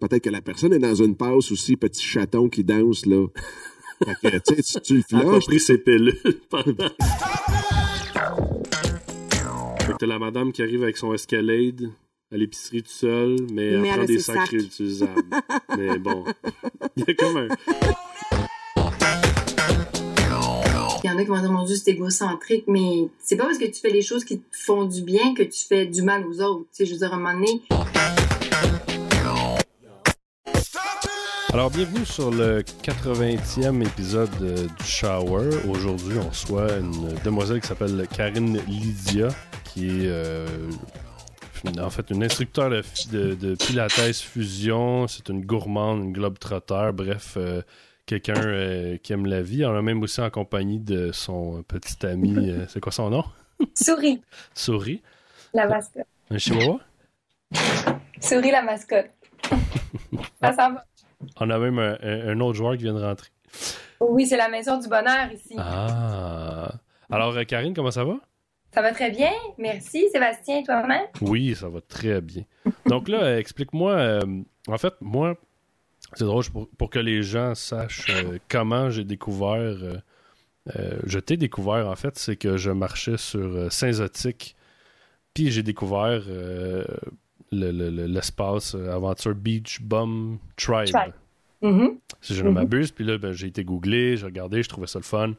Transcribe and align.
Peut-être 0.00 0.22
que 0.22 0.30
la 0.30 0.40
personne 0.42 0.72
est 0.74 0.78
dans 0.78 0.94
une 0.94 1.16
passe 1.16 1.50
aussi, 1.50 1.76
petit 1.76 2.04
chaton 2.04 2.48
qui 2.48 2.62
danse, 2.64 3.06
là. 3.06 3.26
Fait 4.04 4.30
que, 4.30 4.54
tu 4.54 4.62
sais, 4.62 4.80
tu, 4.80 5.02
tu 5.02 5.16
le 5.16 5.22
Elle 5.22 5.28
a 5.28 5.30
pas 5.32 5.40
pris 5.40 5.58
ses 5.58 5.78
pilules 5.78 6.20
pendant. 6.50 6.74
fait 9.80 9.92
que 9.92 9.96
t'as 9.98 10.06
la 10.06 10.18
madame 10.18 10.52
qui 10.52 10.60
arrive 10.62 10.82
avec 10.82 10.98
son 10.98 11.14
Escalade 11.14 11.88
à 12.30 12.36
l'épicerie 12.36 12.82
tout 12.82 12.90
seul, 12.90 13.36
mais 13.54 13.68
elle 13.68 13.80
Mais 13.80 13.88
prend 13.88 13.96
elle 13.96 14.02
a 14.02 14.06
des 14.06 14.18
sacs. 14.18 14.48
réutilisables. 14.50 15.22
mais 15.78 15.98
bon, 15.98 16.24
il 16.96 17.04
y 17.08 17.10
a 17.10 17.14
comme 17.14 17.36
un... 17.38 17.48
Il 21.06 21.10
y 21.10 21.12
en 21.12 21.18
a 21.18 21.22
qui 21.22 21.28
vont 21.28 21.38
dire, 21.38 21.52
mon 21.52 21.62
Dieu, 21.62 21.76
c'est 21.76 21.92
égocentrique, 21.92 22.64
mais 22.66 23.06
c'est 23.22 23.36
pas 23.36 23.44
parce 23.44 23.58
que 23.58 23.66
tu 23.66 23.80
fais 23.80 23.90
les 23.90 24.02
choses 24.02 24.24
qui 24.24 24.40
te 24.40 24.44
font 24.50 24.86
du 24.86 25.02
bien 25.02 25.34
que 25.34 25.44
tu 25.44 25.64
fais 25.64 25.86
du 25.86 26.02
mal 26.02 26.26
aux 26.26 26.40
autres. 26.40 26.64
Tu 26.76 26.84
sais, 26.84 26.86
je 26.86 26.94
veux 26.94 26.98
dire, 26.98 27.12
à 27.12 27.14
un 27.14 27.18
moment 27.20 27.34
donné, 27.34 27.62
Alors, 31.52 31.70
bienvenue 31.70 32.04
sur 32.04 32.32
le 32.32 32.62
80e 32.62 33.86
épisode 33.86 34.30
euh, 34.42 34.66
du 34.66 34.84
Shower. 34.84 35.48
Aujourd'hui, 35.68 36.18
on 36.18 36.28
reçoit 36.28 36.72
une 36.78 37.14
demoiselle 37.24 37.60
qui 37.60 37.68
s'appelle 37.68 38.08
Karine 38.12 38.60
Lydia, 38.66 39.28
qui 39.62 39.86
est 39.86 40.08
euh, 40.08 40.48
en 41.78 41.90
fait 41.90 42.10
une 42.10 42.24
instructeur 42.24 42.68
de, 42.68 43.34
de, 43.34 43.54
Pilates 43.54 44.16
Fusion. 44.16 45.06
C'est 45.06 45.28
une 45.28 45.46
gourmande, 45.46 46.02
une 46.02 46.12
globe-trotteur, 46.12 46.92
bref, 46.92 47.34
euh, 47.36 47.62
quelqu'un 48.06 48.34
euh, 48.36 48.96
qui 48.98 49.12
aime 49.12 49.26
la 49.26 49.42
vie. 49.42 49.64
On 49.64 49.74
a 49.76 49.82
même 49.82 50.02
aussi 50.02 50.20
en 50.20 50.30
compagnie 50.30 50.78
de 50.78 51.12
son 51.12 51.62
petit 51.64 52.06
ami, 52.06 52.50
euh, 52.50 52.66
c'est 52.68 52.80
quoi 52.80 52.92
son 52.92 53.10
nom? 53.10 53.24
Souris, 53.74 54.22
Souris. 54.54 55.02
la 55.52 55.66
mascotte. 55.66 56.06
Un 56.30 56.38
chihuahua? 56.38 56.80
Souris, 58.20 58.50
la 58.50 58.62
mascotte. 58.62 59.10
Ça 60.40 60.52
s'en 60.52 60.72
va. 60.72 60.84
On 61.40 61.48
a 61.50 61.58
même 61.58 61.78
un, 61.78 62.40
autre 62.40 62.56
joueur 62.56 62.76
qui 62.76 62.82
vient 62.84 62.94
de 62.94 63.02
rentrer. 63.02 63.30
Oui, 64.00 64.26
c'est 64.26 64.36
la 64.36 64.48
maison 64.48 64.78
du 64.78 64.88
bonheur 64.88 65.32
ici. 65.32 65.54
Ah! 65.58 66.72
Alors, 67.10 67.34
euh, 67.36 67.44
Karine, 67.44 67.74
comment 67.74 67.90
ça 67.90 68.04
va? 68.04 68.16
Ça 68.74 68.82
va 68.82 68.92
très 68.92 69.10
bien. 69.10 69.30
Merci, 69.58 70.08
Sébastien, 70.10 70.62
toi-même? 70.62 71.06
Oui, 71.22 71.54
ça 71.54 71.68
va 71.68 71.80
très 71.80 72.20
bien. 72.20 72.42
Donc 72.84 73.08
là, 73.08 73.38
explique-moi. 73.38 73.92
euh, 73.92 74.42
en 74.68 74.76
fait, 74.78 74.92
moi, 75.00 75.36
c'est 76.16 76.24
drôle 76.24 76.44
pour, 76.52 76.68
pour 76.76 76.90
que 76.90 76.98
les 76.98 77.22
gens 77.22 77.54
sachent 77.54 78.10
euh, 78.10 78.38
comment 78.48 78.90
j'ai 78.90 79.04
découvert. 79.04 79.58
euh, 79.82 79.96
euh, 80.76 80.98
je 81.04 81.18
t'ai 81.20 81.36
découvert, 81.36 81.86
en 81.88 81.94
fait, 81.94 82.18
c'est 82.18 82.34
que 82.36 82.56
je 82.56 82.70
marchais 82.72 83.16
sur 83.18 83.70
Saint-Zotique, 83.72 84.56
puis 85.32 85.50
j'ai 85.52 85.62
découvert 85.62 86.22
euh, 86.28 86.84
le- 87.52 87.70
le- 87.70 87.90
le- 87.90 88.06
l'espace 88.06 88.74
aventure 88.74 89.34
Beach 89.34 89.80
Bum 89.80 90.38
Tribe, 90.56 90.86
Tribe. 90.92 91.12
Mhm. 91.62 91.98
si 92.20 92.34
je 92.34 92.42
ne 92.42 92.48
Mhm. 92.48 92.54
m'abuse. 92.54 92.90
Puis 92.90 93.04
là, 93.04 93.16
ben, 93.18 93.32
j'ai 93.32 93.46
été 93.46 93.62
googlé, 93.64 94.16
j'ai 94.16 94.26
regardé, 94.26 94.62
je 94.62 94.68
trouvais 94.68 94.86
ça 94.88 94.98
le 94.98 95.04
fun. 95.04 95.34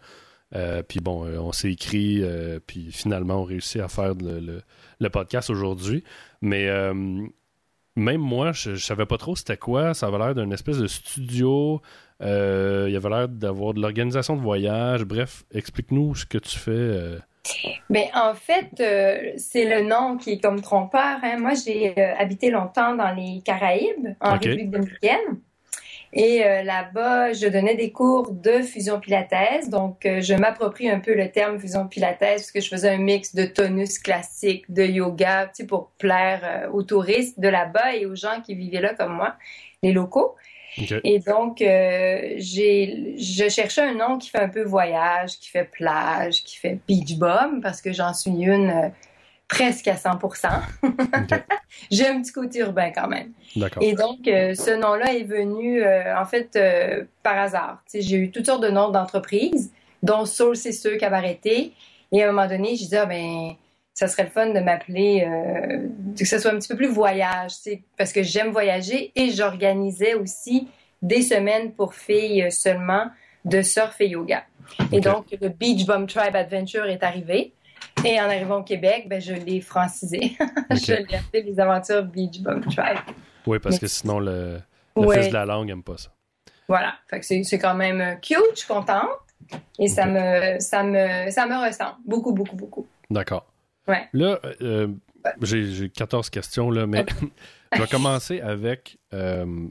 Puis 0.87 0.99
bon, 1.01 1.25
on 1.27 1.51
s'est 1.51 1.71
écrit, 1.73 2.23
puis 2.65 2.89
finalement, 2.93 3.41
on 3.41 3.43
réussit 3.43 3.81
à 3.81 3.89
faire 3.89 4.13
le, 4.15 5.09
podcast 5.09 5.49
aujourd'hui. 5.49 6.03
Mais 6.41 6.69
même 7.97 8.21
moi, 8.21 8.51
je, 8.53 8.75
je 8.75 8.85
savais 8.85 9.05
pas 9.05 9.17
trop 9.17 9.35
c'était 9.35 9.57
quoi. 9.57 9.93
Ça 9.93 10.07
avait 10.07 10.17
l'air 10.19 10.35
d'une 10.35 10.53
espèce 10.53 10.77
de 10.77 10.87
studio. 10.87 11.81
Euh, 12.21 12.85
il 12.87 12.93
y 12.93 12.95
avait 12.95 13.09
l'air 13.09 13.27
d'avoir 13.27 13.73
de 13.73 13.81
l'organisation 13.81 14.35
de 14.35 14.41
voyage. 14.41 15.03
Bref, 15.03 15.43
explique-nous 15.53 16.15
ce 16.15 16.25
que 16.25 16.37
tu 16.37 16.57
fais. 16.57 16.71
euh. 16.71 17.19
Ben, 17.89 18.05
en 18.13 18.33
fait, 18.33 18.69
euh, 18.79 19.31
c'est 19.37 19.65
le 19.65 19.87
nom 19.87 20.17
qui 20.17 20.31
est 20.33 20.39
comme 20.39 20.61
trompeur. 20.61 21.17
hein. 21.23 21.37
Moi, 21.39 21.53
j'ai 21.53 21.97
euh, 21.97 22.13
habité 22.17 22.49
longtemps 22.49 22.95
dans 22.95 23.11
les 23.13 23.41
Caraïbes, 23.43 24.15
en. 24.19 24.33
République 24.33 24.69
dominicaine. 24.71 25.39
Et 26.13 26.43
euh, 26.43 26.63
là-bas, 26.63 27.33
je 27.33 27.47
donnais 27.47 27.75
des 27.75 27.91
cours 27.91 28.31
de 28.31 28.61
fusion 28.61 28.99
pilates. 28.99 29.69
Donc, 29.69 30.05
euh, 30.05 30.21
je 30.21 30.33
m'approprie 30.33 30.89
un 30.89 30.99
peu 30.99 31.13
le 31.13 31.29
terme 31.29 31.59
fusion 31.59 31.87
pilates 31.87 32.19
parce 32.19 32.51
que 32.51 32.61
je 32.61 32.69
faisais 32.69 32.89
un 32.89 32.97
mix 32.97 33.35
de 33.35 33.45
tonus 33.45 33.99
classique, 33.99 34.65
de 34.71 34.83
yoga, 34.83 35.47
tu 35.47 35.63
sais, 35.63 35.67
pour 35.67 35.91
plaire 35.97 36.41
euh, 36.43 36.71
aux 36.71 36.83
touristes 36.83 37.39
de 37.39 37.49
là-bas 37.49 37.95
et 37.95 38.05
aux 38.05 38.15
gens 38.15 38.41
qui 38.43 38.55
vivaient 38.55 38.81
là 38.81 38.93
comme 38.93 39.15
moi, 39.15 39.35
les 39.83 39.91
locaux. 39.91 40.35
Et 41.03 41.17
donc, 41.17 41.57
j'ai, 41.57 43.15
je 43.17 43.49
cherchais 43.49 43.81
un 43.81 43.95
nom 43.95 44.19
qui 44.19 44.29
fait 44.29 44.39
un 44.39 44.49
peu 44.49 44.61
voyage, 44.61 45.39
qui 45.39 45.49
fait 45.49 45.63
plage, 45.63 46.43
qui 46.43 46.55
fait 46.55 46.77
beach 46.87 47.15
bum, 47.15 47.61
parce 47.61 47.81
que 47.81 47.91
j'en 47.91 48.13
suis 48.13 48.29
une 48.29 48.91
presque 49.47 49.87
à 49.87 49.95
100%. 49.95 50.47
Ok. 50.83 51.43
j'ai 51.91 52.07
un 52.07 52.21
petit 52.21 52.31
côté 52.31 52.59
urbain 52.59 52.91
quand 52.93 53.07
même. 53.07 53.31
Et 53.81 53.93
donc, 53.93 54.27
euh, 54.27 54.53
ce 54.55 54.71
nom-là 54.71 55.13
est 55.13 55.23
venu, 55.23 55.81
euh, 55.81 56.17
en 56.19 56.25
fait, 56.25 56.55
euh, 56.55 57.03
par 57.23 57.37
hasard. 57.37 57.81
J'ai 57.93 58.17
eu 58.17 58.31
toutes 58.31 58.45
sortes 58.45 58.63
de 58.63 58.69
noms 58.69 58.89
d'entreprises, 58.89 59.71
dont 60.03 60.25
Soul 60.25 60.55
C'est 60.55 60.71
sûr 60.71 60.97
Cabareté. 60.97 61.73
Et 62.11 62.23
à 62.23 62.29
un 62.29 62.31
moment 62.31 62.47
donné, 62.47 62.75
j'ai 62.75 62.85
dit, 62.85 62.95
ah, 62.95 63.05
ben, 63.05 63.53
ça 63.93 64.07
serait 64.07 64.23
le 64.23 64.29
fun 64.29 64.47
de 64.47 64.59
m'appeler, 64.59 65.27
que 66.17 66.23
ce 66.23 66.37
soit 66.37 66.51
un 66.51 66.59
petit 66.59 66.67
peu 66.67 66.75
plus 66.75 66.87
voyage, 66.87 67.53
parce 67.97 68.13
que 68.13 68.21
j'aime 68.21 68.51
voyager 68.51 69.11
et 69.15 69.31
j'organisais 69.31 70.13
aussi 70.13 70.67
des 71.01 71.23
semaines 71.23 71.71
pour 71.73 71.95
filles 71.95 72.51
seulement 72.51 73.07
de 73.43 73.63
surf 73.63 73.99
et 73.99 74.09
yoga. 74.09 74.43
Et 74.91 74.99
donc, 74.99 75.25
le 75.41 75.49
Beach 75.49 75.85
Bum 75.85 76.05
Tribe 76.05 76.35
Adventure 76.35 76.85
est 76.85 77.03
arrivé. 77.03 77.53
Et 78.05 78.19
en 78.19 78.25
arrivant 78.25 78.59
au 78.59 78.63
Québec, 78.63 79.07
ben, 79.09 79.19
je 79.19 79.33
l'ai 79.33 79.59
francisé. 79.61 80.37
je 80.71 80.93
l'ai 80.93 81.15
appelé 81.15 81.43
les 81.43 81.59
aventures 81.59 82.03
Beach 82.03 82.39
Bum 82.41 82.61
Tribe. 82.61 82.97
Oui, 83.45 83.59
parce 83.59 83.75
Mais- 83.75 83.79
que 83.79 83.87
sinon, 83.87 84.19
le, 84.19 84.59
le 84.95 85.01
Ouais. 85.01 85.17
fils 85.21 85.29
de 85.29 85.33
la 85.33 85.45
langue 85.45 85.67
n'aime 85.67 85.83
pas 85.83 85.97
ça. 85.97 86.09
Voilà. 86.67 86.93
Fait 87.09 87.19
que 87.19 87.25
c'est, 87.25 87.43
c'est 87.43 87.57
quand 87.59 87.75
même 87.75 88.01
euh, 88.01 88.15
cute, 88.15 88.37
je 88.53 88.59
suis 88.59 88.67
contente. 88.67 89.07
Et 89.79 89.87
ça 89.87 90.05
me, 90.05 90.59
ça 90.59 90.83
me, 90.83 91.29
ça 91.31 91.45
me 91.47 91.65
ressemble. 91.65 91.95
Beaucoup, 92.05 92.33
beaucoup, 92.33 92.55
beaucoup. 92.55 92.87
D'accord. 93.09 93.45
Ouais. 93.87 94.07
Là, 94.13 94.39
euh, 94.61 94.87
j'ai 95.41 95.65
j'ai 95.71 95.89
14 95.89 96.29
questions, 96.29 96.69
là, 96.69 96.85
mais 96.85 97.05
je 97.73 97.81
vais 97.81 97.87
commencer 97.87 98.41
avec. 98.41 98.97
euh, 99.13 99.67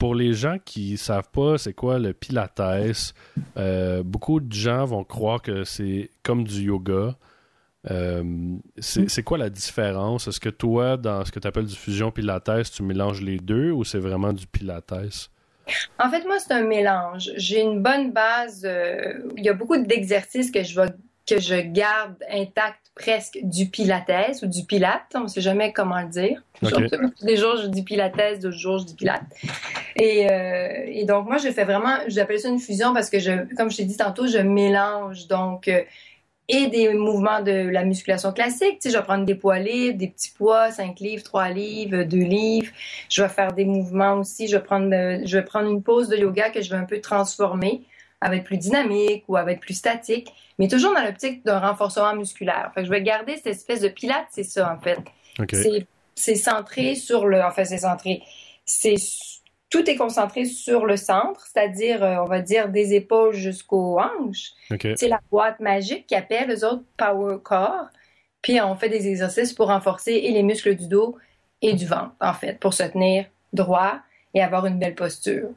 pour 0.00 0.14
les 0.14 0.32
gens 0.32 0.56
qui 0.64 0.96
savent 0.96 1.30
pas 1.30 1.58
c'est 1.58 1.74
quoi 1.74 1.98
le 1.98 2.14
Pilates, 2.14 3.12
euh, 3.58 4.02
beaucoup 4.02 4.40
de 4.40 4.50
gens 4.50 4.86
vont 4.86 5.04
croire 5.04 5.42
que 5.42 5.62
c'est 5.62 6.10
comme 6.22 6.42
du 6.42 6.62
yoga. 6.62 7.16
Euh, 7.90 8.24
c'est 8.78 9.22
quoi 9.22 9.36
la 9.36 9.50
différence? 9.50 10.26
Est-ce 10.26 10.40
que 10.40 10.48
toi, 10.48 10.96
dans 10.96 11.24
ce 11.24 11.30
que 11.30 11.38
tu 11.38 11.46
appelles 11.46 11.66
du 11.66 11.76
fusion 11.76 12.10
Pilates, 12.10 12.70
tu 12.72 12.82
mélanges 12.82 13.20
les 13.20 13.36
deux 13.36 13.72
ou 13.72 13.84
c'est 13.84 13.98
vraiment 13.98 14.32
du 14.32 14.46
Pilates? 14.46 15.30
En 15.98 16.10
fait, 16.10 16.24
moi, 16.24 16.38
c'est 16.38 16.54
un 16.54 16.64
mélange. 16.64 17.30
J'ai 17.36 17.60
une 17.60 17.82
bonne 17.82 18.10
base. 18.10 18.62
euh, 18.64 19.30
il 19.36 19.44
y 19.44 19.50
a 19.50 19.54
beaucoup 19.54 19.76
d'exercices 19.76 20.50
que 20.50 20.62
je 20.62 20.80
vais, 20.80 20.88
que 21.34 21.40
je 21.40 21.54
garde 21.54 22.16
intacts 22.30 22.90
presque 22.94 23.38
du 23.42 23.66
pilates 23.66 24.42
ou 24.42 24.46
du 24.46 24.64
pilate. 24.64 25.02
On 25.14 25.20
ne 25.20 25.28
sait 25.28 25.40
jamais 25.40 25.72
comment 25.72 26.00
le 26.00 26.08
dire. 26.08 26.42
Ok. 26.62 26.90
Des 27.22 27.36
jours, 27.36 27.56
je 27.56 27.66
dis 27.68 27.82
pilates, 27.82 28.40
d'autres 28.40 28.56
jours, 28.56 28.78
je 28.78 28.86
dis 28.86 28.94
pilate. 28.94 29.22
Et, 29.96 30.30
euh, 30.30 30.84
et 30.86 31.04
donc, 31.04 31.26
moi, 31.26 31.38
je 31.38 31.50
fais 31.50 31.64
vraiment, 31.64 31.96
j'appelle 32.08 32.40
ça 32.40 32.48
une 32.48 32.58
fusion 32.58 32.92
parce 32.92 33.10
que, 33.10 33.18
je, 33.18 33.54
comme 33.56 33.70
je 33.70 33.78
t'ai 33.78 33.84
dit 33.84 33.96
tantôt, 33.96 34.26
je 34.26 34.38
mélange. 34.38 35.26
Donc, 35.28 35.68
euh, 35.68 35.82
et 36.52 36.66
des 36.66 36.92
mouvements 36.94 37.42
de 37.42 37.68
la 37.68 37.84
musculation 37.84 38.32
classique. 38.32 38.80
Tu 38.80 38.88
sais, 38.88 38.90
je 38.90 38.98
vais 38.98 39.04
prendre 39.04 39.24
des 39.24 39.36
poids 39.36 39.60
libres, 39.60 39.96
des 39.96 40.08
petits 40.08 40.32
poids, 40.32 40.72
5 40.72 40.98
livres, 40.98 41.22
3 41.22 41.50
livres, 41.50 42.02
2 42.02 42.16
livres. 42.18 42.72
Je 43.08 43.22
vais 43.22 43.28
faire 43.28 43.52
des 43.52 43.64
mouvements 43.64 44.14
aussi. 44.14 44.48
Je 44.48 44.56
vais 44.56 44.62
prendre, 44.62 44.92
euh, 44.92 45.20
je 45.24 45.38
vais 45.38 45.44
prendre 45.44 45.70
une 45.70 45.82
pause 45.82 46.08
de 46.08 46.16
yoga 46.16 46.50
que 46.50 46.60
je 46.60 46.70
vais 46.70 46.76
un 46.76 46.84
peu 46.84 47.00
transformer. 47.00 47.82
Elle 48.22 48.30
va 48.30 48.36
être 48.36 48.44
plus 48.44 48.58
dynamique 48.58 49.24
ou 49.28 49.36
elle 49.38 49.44
va 49.44 49.52
être 49.52 49.60
plus 49.60 49.74
statique, 49.74 50.32
mais 50.58 50.68
toujours 50.68 50.94
dans 50.94 51.02
l'optique 51.02 51.44
d'un 51.44 51.58
renforcement 51.58 52.14
musculaire. 52.14 52.70
Fait 52.74 52.80
que 52.82 52.86
je 52.86 52.90
vais 52.90 53.02
garder 53.02 53.36
cette 53.36 53.46
espèce 53.48 53.80
de 53.80 53.88
pilate, 53.88 54.26
c'est 54.30 54.42
ça 54.44 54.74
en 54.76 54.80
fait. 54.82 54.98
OK. 55.38 55.48
C'est- 55.52 55.86
C'est 56.16 56.34
centré 56.34 56.96
sur 56.96 57.26
le. 57.26 57.42
En 57.42 57.50
fait, 57.50 57.64
c'est 57.64 57.78
centré. 57.78 58.22
C'est 58.66 58.96
tout 59.70 59.88
est 59.88 59.96
concentré 59.96 60.44
sur 60.44 60.84
le 60.84 60.96
centre, 60.98 61.46
c'est-à-dire, 61.46 62.02
euh, 62.02 62.16
on 62.16 62.26
va 62.26 62.40
dire, 62.40 62.68
des 62.68 62.92
épaules 62.94 63.32
jusqu'aux 63.32 63.98
hanches. 64.00 64.50
OK. 64.70 64.86
C'est 64.96 65.08
la 65.08 65.20
boîte 65.30 65.60
magique 65.60 66.06
qui 66.08 66.14
appelle 66.16 66.48
les 66.48 66.62
autres 66.64 66.82
Power 66.98 67.36
Core. 67.42 67.86
Puis 68.42 68.60
on 68.60 68.74
fait 68.76 68.88
des 68.90 69.06
exercices 69.08 69.52
pour 69.54 69.68
renforcer 69.68 70.12
et 70.12 70.32
les 70.32 70.42
muscles 70.42 70.74
du 70.74 70.88
dos 70.88 71.16
et 71.62 71.72
du 71.72 71.86
ventre, 71.86 72.12
en 72.20 72.34
fait, 72.34 72.58
pour 72.58 72.74
se 72.74 72.82
tenir 72.82 73.24
droit 73.54 74.00
et 74.34 74.42
avoir 74.42 74.66
une 74.66 74.78
belle 74.78 74.94
posture. 74.94 75.48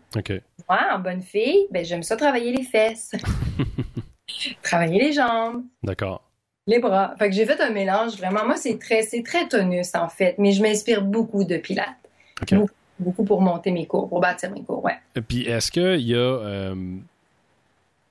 Moi, 0.70 0.80
en 0.94 1.00
bonne 1.00 1.22
fille, 1.22 1.68
ben, 1.72 1.84
j'aime 1.86 2.04
ça 2.04 2.16
travailler 2.16 2.52
les 2.52 2.64
fesses, 2.64 3.12
travailler 4.64 5.00
les 5.00 5.14
jambes, 5.14 5.64
D'accord. 5.84 6.24
les 6.68 6.80
bras. 6.80 7.14
Fait 7.20 7.30
que 7.30 7.36
j'ai 7.36 7.46
fait 7.46 7.60
un 7.62 7.70
mélange 7.72 8.16
vraiment. 8.18 8.46
Moi, 8.46 8.56
c'est 8.56 8.80
très, 8.80 9.04
c'est 9.04 9.24
très 9.24 9.48
tonus, 9.48 9.94
en 9.96 10.10
fait, 10.10 10.36
mais 10.38 10.52
je 10.52 10.62
m'inspire 10.62 11.02
beaucoup 11.02 11.44
de 11.44 11.58
Pilates. 11.58 11.88
Beaucoup, 12.52 12.70
beaucoup 13.00 13.24
pour 13.24 13.42
monter 13.42 13.72
mes 13.72 13.86
cours, 13.86 14.10
pour 14.10 14.20
bâtir 14.20 14.52
mes 14.52 14.64
cours, 14.64 14.84
ouais. 14.84 14.98
Et 15.16 15.22
Puis 15.22 15.44
est-ce 15.48 15.72
qu'il 15.72 16.02
y 16.02 16.16
a. 16.16 16.18
euh, 16.18 16.76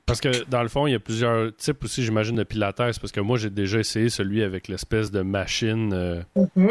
Parce 0.07 0.21
que 0.21 0.45
dans 0.49 0.63
le 0.63 0.69
fond, 0.69 0.87
il 0.87 0.93
y 0.93 0.97
a 0.97 1.01
plusieurs 1.01 1.55
types 1.57 1.85
aussi, 1.85 2.03
j'imagine, 2.03 2.37
de 2.37 2.45
pilates. 2.45 2.77
Parce 2.77 3.13
que 3.13 3.21
moi, 3.21 3.37
j'ai 3.39 3.51
déjà 3.51 3.79
essayé 3.79 4.09
celui 4.09 4.43
avec 4.43 4.69
l'espèce 4.69 5.11
de 5.11 5.23
machine. 5.23 5.93
euh, 5.93 6.23
Mhm. 6.57 6.69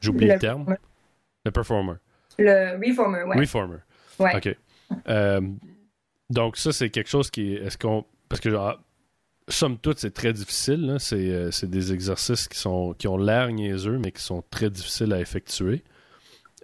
J'oublie 0.00 0.26
le, 0.26 0.34
Le 0.34 0.38
terme. 0.38 0.76
Le 1.44 1.50
performer. 1.50 1.94
Le 2.38 2.78
reformer, 2.86 3.22
ouais. 3.24 3.36
Reformer. 3.40 3.78
Ouais. 4.18 4.36
OK. 4.36 4.56
Euh, 5.08 5.40
donc, 6.30 6.56
ça, 6.56 6.72
c'est 6.72 6.90
quelque 6.90 7.10
chose 7.10 7.30
qui. 7.30 7.54
est- 7.54 7.64
Est-ce 7.66 7.78
qu'on. 7.78 8.04
Parce 8.28 8.40
que, 8.40 8.50
genre, 8.50 8.78
somme 9.48 9.78
toute, 9.78 9.98
c'est 9.98 10.12
très 10.12 10.32
difficile. 10.32 10.96
C'est 10.98 11.16
euh, 11.30 11.50
c'est 11.50 11.70
des 11.70 11.92
exercices 11.92 12.48
qui, 12.48 12.58
sont, 12.58 12.94
qui 12.98 13.08
ont 13.08 13.16
l'air 13.16 13.48
niaiseux, 13.50 13.98
mais 13.98 14.12
qui 14.12 14.22
sont 14.22 14.42
très 14.50 14.70
difficiles 14.70 15.12
à 15.12 15.20
effectuer. 15.20 15.82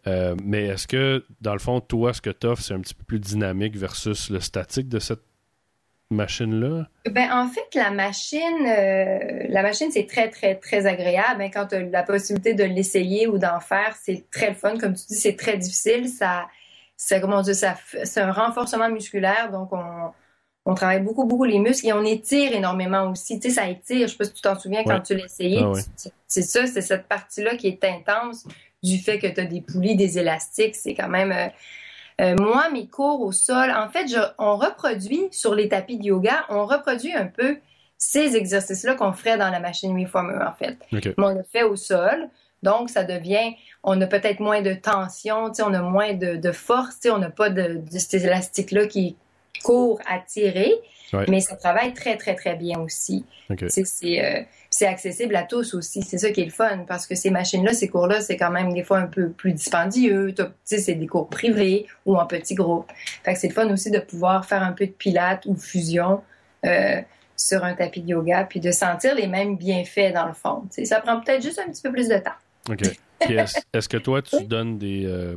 Euh, 0.07 0.37
mais 0.45 0.67
est-ce 0.67 0.87
que, 0.87 1.25
dans 1.41 1.55
le 1.55 1.59
fond, 1.59 1.81
toi, 1.81 2.13
ce 2.13 2.21
que 2.21 2.31
tu 2.31 2.47
offres, 2.47 2.63
c'est 2.63 2.75
un 2.75 2.81
petit 2.81 2.95
peu 2.95 3.05
plus 3.05 3.19
dynamique 3.21 3.77
versus 3.77 4.29
le 4.31 4.41
statique 4.41 4.89
de 4.89 4.99
cette 4.99 5.23
machine-là? 6.11 6.87
Ben, 7.11 7.31
en 7.33 7.49
fait, 7.49 7.75
la 7.75 7.91
machine, 7.91 8.67
euh, 8.67 9.45
la 9.49 9.63
machine, 9.63 9.91
c'est 9.91 10.07
très, 10.07 10.31
très, 10.31 10.55
très 10.57 10.87
agréable. 10.87 11.43
hein. 11.43 11.51
quand 11.53 11.67
tu 11.67 11.75
as 11.77 11.81
la 11.83 12.03
possibilité 12.03 12.55
de 12.55 12.65
l'essayer 12.65 13.27
ou 13.27 13.39
d'en 13.39 13.61
faire, 13.61 13.97
c'est 14.03 14.25
très 14.31 14.51
le 14.51 14.55
fun. 14.55 14.79
Comme 14.79 14.95
tu 14.95 15.07
dis, 15.09 15.15
c'est 15.17 15.37
très 15.37 15.57
difficile. 15.57 16.09
Ça, 16.09 16.47
ça, 16.97 17.21
comment 17.21 17.43
dire, 17.43 17.55
ça, 17.55 17.77
c'est 18.05 18.21
un 18.21 18.33
renforcement 18.33 18.89
musculaire. 18.91 19.51
Donc, 19.51 19.73
on, 19.73 20.13
on 20.67 20.75
travaille 20.75 21.01
beaucoup, 21.03 21.25
beaucoup 21.25 21.45
les 21.45 21.59
muscles 21.59 21.89
et 21.89 21.93
on 21.93 22.05
étire 22.05 22.55
énormément 22.55 23.11
aussi. 23.11 23.41
Tu 23.41 23.49
sais, 23.49 23.55
ça 23.57 23.69
étire. 23.69 24.07
Je 24.07 24.13
sais 24.13 24.19
pas 24.19 24.25
si 24.25 24.33
tu 24.33 24.43
t'en 24.43 24.59
souviens 24.59 24.85
quand 24.85 24.95
Ouais. 24.95 25.03
tu 25.03 25.15
l'as 25.17 25.25
essayé. 25.25 25.59
Ah 25.63 25.71
ouais. 25.71 25.81
C'est 26.29 26.43
ça, 26.43 26.67
c'est 26.67 26.81
cette 26.81 27.07
partie-là 27.09 27.57
qui 27.57 27.69
est 27.69 27.85
intense 27.85 28.47
du 28.83 28.99
fait 28.99 29.19
que 29.19 29.27
tu 29.27 29.41
as 29.41 29.45
des 29.47 29.61
poulies, 29.63 29.97
des 29.97 30.19
élastiques. 30.19 30.75
C'est 30.77 30.95
quand 30.95 31.09
même. 31.09 31.33
euh, 31.33 31.49
euh, 32.21 32.37
moi, 32.39 32.69
mes 32.73 32.87
cours 32.87 33.21
au 33.23 33.33
sol, 33.33 33.71
en 33.77 33.89
fait, 33.89 34.07
je- 34.09 34.33
on 34.39 34.57
reproduit 34.57 35.29
sur 35.33 35.55
les 35.55 35.69
tapis 35.69 35.99
de 35.99 36.05
yoga, 36.05 36.45
on 36.49 36.65
reproduit 36.67 37.13
un 37.13 37.27
peu 37.27 37.59
ces 37.99 38.37
exercices-là 38.37 38.95
qu'on 38.95 39.13
ferait 39.13 39.37
dans 39.39 39.51
la 39.51 39.61
machine 39.61 39.99
Reformer, 40.01 40.39
en 40.45 40.53
fait. 40.53 40.77
Mais 40.93 41.01
on 41.19 41.35
le 41.35 41.43
fait 41.43 41.63
au 41.63 41.77
sol. 41.77 42.29
Donc, 42.63 42.89
ça 42.89 43.05
devient, 43.05 43.55
on 43.83 44.01
a 44.01 44.07
peut-être 44.07 44.41
moins 44.41 44.63
de 44.63 44.73
tension, 44.75 45.53
on 45.61 45.75
a 45.75 45.83
moins 45.83 46.15
de, 46.15 46.37
de 46.37 46.53
force, 46.53 46.99
on 47.11 47.19
n'a 47.19 47.31
pas 47.31 47.51
de, 47.51 47.81
de 47.91 47.99
cet 47.99 48.15
élastique-là 48.25 48.87
qui 48.87 49.17
court 49.63 50.01
à 50.09 50.19
tirer, 50.19 50.73
Ouais. 51.13 51.27
mais 51.29 51.41
ça 51.41 51.55
travaille 51.57 51.93
très, 51.95 52.17
très, 52.17 52.35
très 52.35 52.57
bien 52.57 52.81
aussi. 52.81 53.25
C'est 53.69 54.25
euh, 54.25 54.43
c'est 54.77 54.87
accessible 54.87 55.37
à 55.37 55.45
tous 55.45 55.75
aussi. 55.75 56.03
C'est 56.03 56.19
ça 56.19 56.31
qui 56.31 56.41
est 56.41 56.47
le 56.47 56.51
fun 56.51 56.79
parce 56.89 57.07
que 57.07 57.15
ces 57.15 57.31
machines-là, 57.31 57.73
ces 57.75 57.87
cours-là, 57.87 58.21
c'est 58.21 58.37
quand 58.37 58.51
même 58.51 58.73
des 58.73 58.83
fois 58.83 58.99
un 58.99 59.07
peu 59.07 59.29
plus 59.29 59.53
dispendieux. 59.53 60.35
Tu 60.37 60.43
sais, 60.65 60.79
c'est 60.79 60.97
des 60.97 61.07
cours 61.07 61.29
privés 61.29 61.87
ou 62.07 62.17
en 62.17 62.27
petits 62.27 62.57
groupes. 62.57 62.91
Fait 63.23 63.35
que 63.35 63.39
c'est 63.39 63.47
le 63.47 63.55
fun 63.55 63.73
aussi 63.73 63.93
de 63.93 64.01
pouvoir 64.01 64.47
faire 64.47 64.65
un 64.65 64.73
peu 64.73 64.87
de 64.87 64.91
pilates 64.91 65.47
ou 65.47 65.55
fusion 65.55 66.23
euh, 66.67 67.01
sur 67.37 67.63
un 67.63 67.75
tapis 67.75 68.01
de 68.01 68.09
yoga 68.09 68.43
puis 68.51 68.59
de 68.59 68.73
sentir 68.73 69.15
les 69.15 69.29
mêmes 69.29 69.57
bienfaits 69.57 70.13
dans 70.13 70.27
le 70.27 70.35
fond. 70.35 70.65
Ça 70.83 71.01
prend 71.01 71.21
peut-être 71.21 71.43
juste 71.45 71.61
un 71.65 71.71
petit 71.71 71.83
peu 71.83 71.93
plus 71.93 72.09
de 72.09 72.17
temps. 72.17 72.33
OK. 72.69 72.83
Est-ce 73.73 73.89
que 73.89 73.99
toi, 73.99 74.23
tu 74.23 74.43
donnes 74.43 74.77
des. 74.79 75.05
euh, 75.07 75.37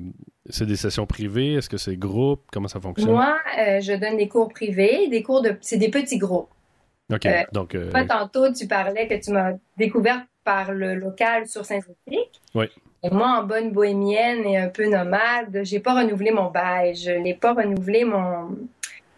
c'est 0.50 0.66
des 0.66 0.78
sessions 0.78 1.06
privées? 1.06 1.54
Est-ce 1.54 1.70
que 1.70 1.78
c'est 1.78 1.96
groupe? 1.96 2.42
Comment 2.52 2.70
ça 2.70 2.80
fonctionne? 2.80 3.12
Moi, 3.12 3.38
euh, 3.60 3.82
je 3.82 3.94
donne 3.94 4.18
des 4.18 4.28
cours 4.28 4.50
privés, 4.50 5.08
des 5.10 5.22
cours 5.22 5.44
de, 5.44 5.56
c'est 5.62 5.78
des 5.78 5.90
petits 5.90 6.18
groupes. 6.18 6.50
OK. 7.12 7.26
euh, 7.26 7.44
Donc, 7.54 7.76
euh, 7.76 7.90
Toi, 7.92 8.06
tantôt, 8.06 8.52
tu 8.52 8.68
parlais 8.68 9.08
que 9.08 9.16
tu 9.16 9.32
m'as 9.32 9.54
découverte 9.78 10.26
par 10.44 10.72
le 10.72 10.96
local 10.96 11.48
sur 11.48 11.66
Saint-Étienne. 11.66 12.24
Oui. 12.56 12.66
Et 13.04 13.10
moi, 13.10 13.40
en 13.40 13.44
bonne 13.44 13.72
bohémienne 13.72 14.44
et 14.46 14.58
un 14.58 14.70
peu 14.70 14.88
nomade, 14.90 15.60
j'ai 15.64 15.80
pas 15.80 15.94
renouvelé 15.94 16.32
mon 16.32 16.50
bail. 16.50 16.96
Je 16.96 17.12
n'ai 17.12 17.34
pas 17.36 17.54
renouvelé 17.54 18.04
mon, 18.06 18.58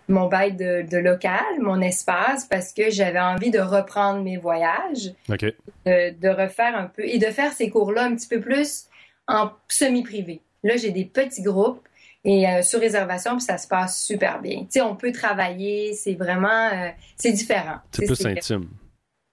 mon 0.07 0.27
bail 0.27 0.53
de, 0.53 0.81
de 0.89 0.97
local, 0.97 1.43
mon 1.59 1.79
espace, 1.81 2.45
parce 2.45 2.73
que 2.73 2.89
j'avais 2.89 3.19
envie 3.19 3.51
de 3.51 3.59
reprendre 3.59 4.21
mes 4.21 4.37
voyages, 4.37 5.13
OK. 5.29 5.45
de, 5.85 6.09
de 6.19 6.29
refaire 6.29 6.75
un 6.75 6.87
peu 6.87 7.03
et 7.05 7.19
de 7.19 7.27
faire 7.27 7.53
ces 7.53 7.69
cours-là 7.69 8.03
un 8.03 8.15
petit 8.15 8.27
peu 8.27 8.39
plus 8.41 8.85
en 9.27 9.51
semi-privé. 9.67 10.41
Là, 10.63 10.75
j'ai 10.75 10.91
des 10.91 11.05
petits 11.05 11.41
groupes 11.41 11.87
et 12.23 12.47
euh, 12.47 12.61
sur 12.61 12.79
réservation, 12.79 13.37
puis 13.37 13.45
ça 13.45 13.57
se 13.57 13.67
passe 13.67 14.03
super 14.03 14.41
bien. 14.41 14.61
Tu 14.61 14.67
sais, 14.71 14.81
on 14.81 14.95
peut 14.95 15.11
travailler, 15.11 15.93
c'est 15.93 16.15
vraiment, 16.15 16.69
euh, 16.73 16.89
c'est 17.15 17.31
différent. 17.31 17.77
C'est 17.91 18.05
plus 18.05 18.25
intime. 18.25 18.69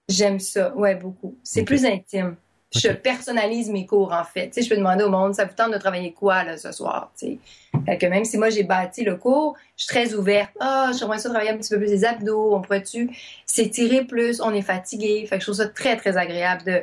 J'aime 0.09 0.39
ça, 0.39 0.73
ouais, 0.75 0.95
beaucoup. 0.95 1.37
C'est 1.43 1.63
plus 1.63 1.85
intime. 1.85 2.35
Je 2.73 2.89
personnalise 2.89 3.69
mes 3.69 3.85
cours, 3.85 4.13
en 4.13 4.23
fait. 4.23 4.47
Tu 4.47 4.53
sais, 4.53 4.61
je 4.61 4.69
peux 4.69 4.77
demander 4.77 5.03
au 5.03 5.09
monde, 5.09 5.33
ça 5.33 5.45
vous 5.45 5.53
tente 5.53 5.71
de 5.71 5.77
travailler 5.77 6.13
quoi, 6.13 6.43
là, 6.43 6.57
ce 6.57 6.71
soir, 6.71 7.11
tu 7.17 7.39
sais? 7.85 7.97
Que 7.97 8.05
même 8.07 8.25
si 8.25 8.37
moi, 8.37 8.49
j'ai 8.49 8.63
bâti 8.63 9.03
le 9.03 9.15
cours, 9.15 9.55
je 9.77 9.83
suis 9.83 9.93
très 9.93 10.13
ouverte. 10.13 10.51
Ah, 10.59 10.91
j'aimerais 10.97 11.19
ça 11.19 11.29
travailler 11.29 11.51
un 11.51 11.57
petit 11.57 11.69
peu 11.69 11.77
plus 11.77 11.89
les 11.89 12.05
abdos, 12.05 12.55
on 12.55 12.61
pourrait-tu 12.61 13.09
s'étirer 13.45 14.03
plus, 14.03 14.41
on 14.41 14.53
est 14.53 14.61
fatigué. 14.61 15.25
Fait 15.25 15.37
que 15.37 15.41
je 15.41 15.45
trouve 15.45 15.63
ça 15.63 15.67
très, 15.67 15.95
très 15.95 16.17
agréable 16.17 16.63
de, 16.65 16.81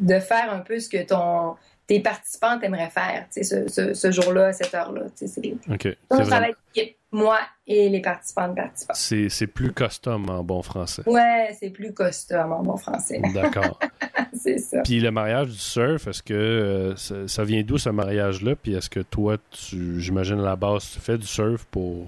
de 0.00 0.18
faire 0.18 0.50
un 0.50 0.60
peu 0.60 0.78
ce 0.78 0.88
que 0.88 1.02
ton, 1.02 1.56
tes 1.86 2.00
participants 2.00 2.60
aimeraient 2.60 2.90
faire, 2.90 3.26
tu 3.32 3.42
sais, 3.42 3.68
ce, 3.68 3.68
ce, 3.68 3.94
ce 3.94 4.10
jour-là, 4.10 4.46
à 4.46 4.52
cette 4.52 4.74
heure-là. 4.74 5.02
Tu 5.16 5.26
sais, 5.26 5.40
c'est 5.42 5.72
OK. 5.72 5.82
C'est 5.82 5.98
on 6.10 6.24
travaille 6.24 6.54
d'équipe, 6.74 6.96
moi 7.10 7.38
et 7.66 7.88
les 7.88 8.00
participants 8.00 8.48
de 8.48 8.54
participants. 8.54 8.94
C'est 8.94 9.28
c'est 9.28 9.46
plus 9.46 9.72
custom 9.72 10.28
en 10.30 10.42
bon 10.42 10.62
français. 10.62 11.02
Ouais, 11.06 11.54
c'est 11.58 11.70
plus 11.70 11.92
costaud 11.92 12.36
en 12.36 12.62
bon 12.62 12.76
français. 12.76 13.20
D'accord. 13.34 13.78
c'est 14.32 14.58
ça. 14.58 14.80
Puis 14.82 15.00
le 15.00 15.10
mariage 15.10 15.48
du 15.48 15.58
surf, 15.58 16.06
est-ce 16.06 16.22
que 16.22 16.34
euh, 16.34 16.96
ça, 16.96 17.28
ça 17.28 17.44
vient 17.44 17.62
d'où 17.62 17.78
ce 17.78 17.90
mariage-là? 17.90 18.56
Puis 18.56 18.74
est-ce 18.74 18.90
que 18.90 19.00
toi, 19.00 19.36
tu, 19.50 20.00
j'imagine 20.00 20.40
à 20.40 20.44
la 20.44 20.56
base, 20.56 20.90
tu 20.92 21.00
fais 21.00 21.18
du 21.18 21.26
surf 21.26 21.64
pour 21.66 22.06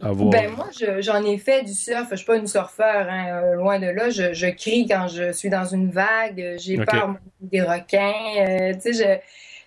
avoir. 0.00 0.30
Ben 0.30 0.50
moi, 0.50 0.66
je- 0.78 1.00
j'en 1.02 1.22
ai 1.24 1.38
fait 1.38 1.62
du 1.62 1.74
surf. 1.74 2.08
Je 2.10 2.16
suis 2.16 2.24
pas 2.26 2.36
une 2.36 2.46
surfeur, 2.46 3.06
hein, 3.08 3.42
euh, 3.42 3.54
loin 3.54 3.78
de 3.78 3.86
là. 3.86 4.10
Je, 4.10 4.32
je 4.32 4.46
crie 4.48 4.86
quand 4.88 5.08
je 5.08 5.32
suis 5.32 5.50
dans 5.50 5.64
une 5.64 5.90
vague. 5.90 6.56
J'ai 6.58 6.76
peur 6.84 7.14
des 7.40 7.62
requins. 7.62 8.12
euh, 8.40 8.72
tu 8.74 8.92
sais, 8.94 9.20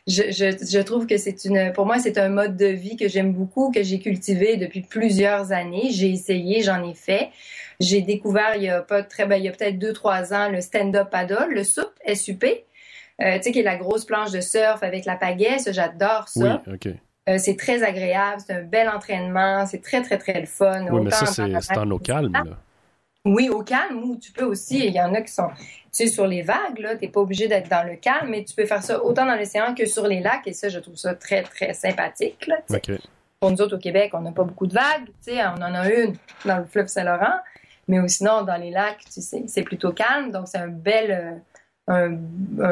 je, 0.07 0.23
je, 0.23 0.31
je, 0.31 0.65
je 0.65 0.79
trouve 0.79 1.07
que 1.07 1.17
c'est 1.17 1.45
une, 1.45 1.71
pour 1.73 1.85
moi, 1.85 1.99
c'est 1.99 2.17
un 2.17 2.29
mode 2.29 2.55
de 2.57 2.67
vie 2.67 2.95
que 2.95 3.07
j'aime 3.07 3.33
beaucoup, 3.33 3.71
que 3.71 3.81
j'ai 3.83 3.99
cultivé 3.99 4.55
depuis 4.57 4.81
plusieurs 4.81 5.51
années. 5.51 5.89
J'ai 5.91 6.09
essayé, 6.11 6.61
j'en 6.61 6.83
ai 6.87 6.93
fait. 6.93 7.29
J'ai 7.79 8.01
découvert 8.01 8.55
il 8.55 8.63
y 8.63 8.69
a 8.69 8.81
pas 8.81 9.03
très, 9.03 9.25
ben, 9.25 9.35
il 9.37 9.43
y 9.43 9.47
a 9.49 9.51
peut-être 9.51 9.77
deux 9.79 9.93
trois 9.93 10.33
ans 10.33 10.49
le 10.49 10.61
stand-up 10.61 11.09
paddle, 11.09 11.47
le 11.49 11.63
SUP, 11.63 11.89
SUP. 12.13 12.43
Euh, 13.21 13.37
tu 13.37 13.43
sais, 13.43 13.51
qui 13.51 13.59
est 13.59 13.63
la 13.63 13.77
grosse 13.77 14.05
planche 14.05 14.31
de 14.31 14.41
surf 14.41 14.83
avec 14.83 15.05
la 15.05 15.15
pagaie. 15.15 15.57
J'adore 15.69 16.27
ça. 16.27 16.61
Oui, 16.67 16.73
OK. 16.73 16.93
Euh, 17.27 17.37
c'est 17.39 17.57
très 17.57 17.81
agréable, 17.81 18.41
c'est 18.45 18.53
un 18.53 18.61
bel 18.61 18.87
entraînement, 18.87 19.65
c'est 19.65 19.81
très, 19.81 20.01
très, 20.01 20.17
très 20.17 20.39
le 20.39 20.45
fun. 20.45 20.85
Oui, 20.91 21.01
mais 21.03 21.11
ça, 21.11 21.25
c'est 21.25 21.77
en 21.77 21.89
eau 21.89 21.99
calme, 21.99 22.31
là. 22.33 22.57
Oui, 23.25 23.49
au 23.49 23.63
calme, 23.63 24.03
ou 24.03 24.17
tu 24.17 24.31
peux 24.31 24.45
aussi, 24.45 24.85
il 24.85 24.93
y 24.93 25.01
en 25.01 25.11
a 25.15 25.21
qui 25.21 25.33
sont, 25.33 25.49
tu 25.57 25.65
sais, 25.91 26.07
sur 26.07 26.27
les 26.27 26.43
vagues, 26.43 26.77
là, 26.77 26.95
t'es 26.95 27.07
pas 27.07 27.21
obligé 27.21 27.47
d'être 27.47 27.67
dans 27.67 27.83
le 27.83 27.95
calme, 27.95 28.29
mais 28.29 28.43
tu 28.43 28.53
peux 28.53 28.67
faire 28.67 28.83
ça 28.83 29.03
autant 29.03 29.25
dans 29.25 29.35
l'océan 29.35 29.73
que 29.73 29.87
sur 29.87 30.07
les 30.07 30.19
lacs, 30.19 30.45
et 30.45 30.53
ça, 30.53 30.69
je 30.69 30.77
trouve 30.77 30.95
ça 30.95 31.15
très, 31.15 31.41
très 31.41 31.73
sympathique, 31.73 32.45
là. 32.45 32.57
Pour 33.39 33.49
nous 33.49 33.61
autres, 33.61 33.77
au 33.77 33.79
Québec, 33.79 34.11
on 34.13 34.21
n'a 34.21 34.31
pas 34.31 34.43
beaucoup 34.43 34.67
de 34.67 34.75
vagues, 34.75 35.07
tu 35.25 35.33
sais, 35.33 35.43
on 35.43 35.59
en 35.59 35.73
a 35.73 35.89
une 35.89 36.13
dans 36.45 36.59
le 36.59 36.65
fleuve 36.65 36.85
Saint-Laurent, 36.85 37.39
mais 37.87 38.07
sinon, 38.07 38.43
dans 38.43 38.57
les 38.57 38.69
lacs, 38.69 39.03
tu 39.11 39.21
sais, 39.21 39.43
c'est 39.47 39.63
plutôt 39.63 39.91
calme, 39.91 40.29
donc 40.31 40.47
c'est 40.47 40.59
un 40.59 40.67
bel, 40.67 41.09
euh, 41.09 41.31
un, 41.87 42.09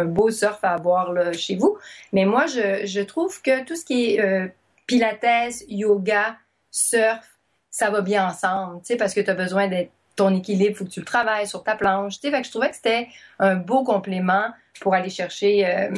beau 0.05 0.31
surf 0.31 0.59
à 0.63 0.73
avoir 0.73 1.13
chez 1.33 1.55
vous. 1.55 1.77
Mais 2.11 2.25
moi, 2.25 2.45
je, 2.47 3.01
trouve 3.03 3.41
que 3.41 3.63
tout 3.63 3.75
ce 3.75 3.85
qui 3.85 4.15
est 4.15 4.21
euh, 4.21 4.47
pilates, 4.87 5.63
yoga, 5.67 6.37
surf, 6.71 7.37
ça 7.69 7.89
va 7.89 8.01
bien 8.01 8.27
ensemble, 8.27 8.79
tu 8.81 8.87
sais, 8.87 8.97
parce 8.97 9.13
que 9.13 9.21
tu 9.21 9.29
as 9.29 9.35
besoin 9.35 9.67
d'être 9.67 9.91
ton 10.15 10.35
équilibre, 10.35 10.77
faut 10.77 10.85
que 10.85 10.91
tu 10.91 10.99
le 10.99 11.05
travailles 11.05 11.47
sur 11.47 11.63
ta 11.63 11.75
planche, 11.75 12.19
tu 12.19 12.29
sais, 12.29 12.41
que 12.41 12.45
je 12.45 12.51
trouvais 12.51 12.69
que 12.69 12.75
c'était 12.75 13.07
un 13.39 13.55
beau 13.55 13.83
complément 13.83 14.49
pour 14.79 14.93
aller 14.93 15.09
chercher 15.09 15.65
euh, 15.65 15.89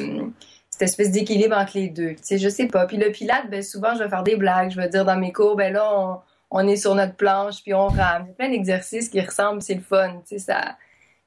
cette 0.69 0.83
espèce 0.83 1.11
d'équilibre 1.11 1.57
entre 1.57 1.73
les 1.75 1.89
deux, 1.89 2.11
tu 2.11 2.19
sais, 2.21 2.37
je 2.37 2.47
sais 2.47 2.67
pas. 2.67 2.85
Puis 2.85 2.97
le 2.97 3.11
pilate, 3.11 3.49
ben 3.49 3.61
souvent, 3.61 3.93
je 3.95 4.03
vais 4.03 4.09
faire 4.09 4.23
des 4.23 4.37
blagues, 4.37 4.71
je 4.71 4.77
vais 4.77 4.87
dire 4.87 5.03
dans 5.03 5.17
mes 5.17 5.33
cours, 5.33 5.55
ben 5.55 5.73
là, 5.73 6.21
on, 6.49 6.67
est 6.67 6.77
sur 6.77 6.95
notre 6.95 7.15
planche, 7.15 7.61
puis 7.61 7.73
on 7.73 7.87
rame. 7.87 8.25
Il 8.27 8.31
y 8.31 8.33
plein 8.33 8.49
d'exercices 8.49 9.09
qui 9.09 9.19
ressemblent, 9.19 9.61
c'est 9.61 9.75
le 9.75 9.81
fun, 9.81 10.21
tu 10.27 10.39
ça, 10.39 10.77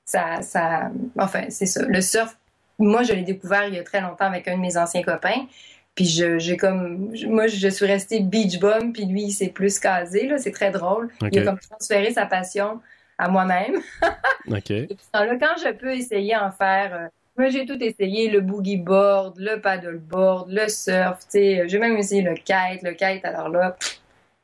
ça, 0.09 0.41
ça, 0.41 0.91
enfin, 1.19 1.45
c'est 1.51 1.67
ça. 1.67 1.83
Le 1.87 2.01
surf, 2.01 2.39
moi, 2.79 3.03
je 3.03 3.13
l'ai 3.13 3.25
découvert 3.25 3.69
il 3.69 3.75
y 3.75 3.79
a 3.79 3.83
très 3.83 4.01
longtemps 4.01 4.25
avec 4.25 4.49
un 4.49 4.57
de 4.57 4.63
mes 4.63 4.79
anciens 4.79 5.03
copains. 5.03 5.47
Puis 5.95 6.07
je, 6.07 6.39
j'ai 6.39 6.57
comme, 6.57 7.13
moi, 7.27 7.47
je 7.47 7.69
suis 7.69 7.85
restée 7.85 8.21
beach 8.21 8.59
bum, 8.59 8.95
puis 8.95 9.05
lui, 9.05 9.25
il 9.25 9.33
s'est 9.33 9.51
plus 9.51 9.79
casé, 9.79 10.27
là. 10.27 10.39
C'est 10.39 10.51
très 10.51 10.71
drôle. 10.71 11.11
Il 11.31 11.41
a 11.41 11.45
comme 11.45 11.59
transféré 11.59 12.11
sa 12.11 12.25
passion 12.25 12.81
à 13.19 13.29
moi-même. 13.29 13.83
OK. 14.49 14.71
Et 14.71 14.87
puis, 14.87 14.97
là, 15.13 15.37
quand 15.39 15.61
je 15.63 15.73
peux 15.73 15.93
essayer 15.93 16.35
en 16.37 16.51
faire, 16.53 16.95
euh, 16.95 17.09
moi, 17.37 17.51
j'ai 17.51 17.67
tout 17.67 17.83
essayé, 17.83 18.31
le 18.31 18.41
boogie 18.41 18.79
board, 18.79 19.39
le 19.39 19.61
paddleboard, 19.61 20.51
le 20.51 20.69
surf, 20.69 21.19
tu 21.21 21.27
sais, 21.31 21.69
j'ai 21.69 21.79
même 21.79 21.99
essayé 21.99 22.23
le 22.23 22.35
kite, 22.35 22.83
le 22.83 22.93
kite, 22.93 23.27
alors 23.27 23.51
là, 23.51 23.73
pff, 23.79 24.01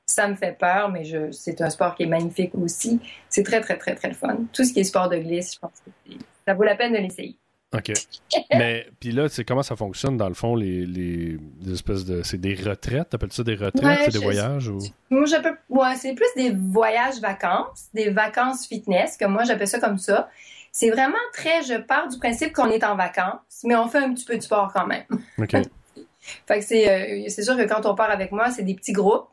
ça 0.06 0.28
me 0.28 0.34
fait 0.34 0.56
peur, 0.58 0.90
mais 0.90 1.04
je, 1.04 1.30
c'est 1.30 1.60
un 1.60 1.70
sport 1.70 1.94
qui 1.94 2.02
est 2.02 2.06
magnifique 2.06 2.52
aussi. 2.54 3.00
C'est 3.28 3.42
très, 3.42 3.60
très, 3.60 3.78
très, 3.78 3.94
très 3.94 4.08
le 4.08 4.14
fun. 4.14 4.38
Tout 4.52 4.64
ce 4.64 4.72
qui 4.72 4.80
est 4.80 4.84
sport 4.84 5.08
de 5.08 5.16
glisse, 5.16 5.54
je 5.54 5.58
pense 5.58 5.82
que 5.84 6.12
ça 6.46 6.54
vaut 6.54 6.64
la 6.64 6.76
peine 6.76 6.92
de 6.92 6.98
l'essayer. 6.98 7.36
OK. 7.74 7.92
Mais 8.54 8.86
puis 9.00 9.12
là, 9.12 9.28
c'est 9.28 9.44
comment 9.44 9.62
ça 9.62 9.76
fonctionne 9.76 10.16
dans 10.16 10.28
le 10.28 10.34
fond, 10.34 10.54
les, 10.54 10.86
les, 10.86 11.38
espèces 11.72 12.04
de. 12.04 12.22
C'est 12.22 12.40
des 12.40 12.54
retraites, 12.54 13.10
t'appelles 13.10 13.32
ça 13.32 13.42
des 13.42 13.56
retraites, 13.56 14.00
c'est 14.04 14.18
des 14.18 14.24
voyages 14.24 14.68
ou? 14.68 14.78
Moi, 15.10 15.24
j'appelle. 15.26 15.56
Ouais, 15.68 15.94
c'est 15.96 16.14
plus 16.14 16.28
des 16.36 16.50
voyages 16.50 17.20
vacances, 17.20 17.88
des 17.92 18.10
vacances 18.10 18.66
fitness, 18.66 19.16
comme 19.16 19.32
moi 19.32 19.44
j'appelle 19.44 19.68
ça 19.68 19.80
comme 19.80 19.98
ça. 19.98 20.28
C'est 20.70 20.90
vraiment 20.90 21.14
très. 21.32 21.62
Je 21.62 21.80
pars 21.80 22.08
du 22.08 22.18
principe 22.18 22.52
qu'on 22.52 22.70
est 22.70 22.84
en 22.84 22.96
vacances, 22.96 23.62
mais 23.64 23.76
on 23.76 23.88
fait 23.88 23.98
un 23.98 24.12
petit 24.12 24.24
peu 24.24 24.36
de 24.36 24.42
sport 24.42 24.72
quand 24.72 24.86
même. 24.86 25.04
OK. 25.38 25.50
fait 26.46 26.58
que 26.58 26.64
c'est, 26.64 26.88
euh, 26.88 27.24
c'est 27.28 27.42
sûr 27.42 27.56
que 27.56 27.62
quand 27.62 27.86
on 27.86 27.94
part 27.94 28.10
avec 28.10 28.32
moi, 28.32 28.50
c'est 28.50 28.62
des 28.62 28.74
petits 28.74 28.92
groupes. 28.92 29.28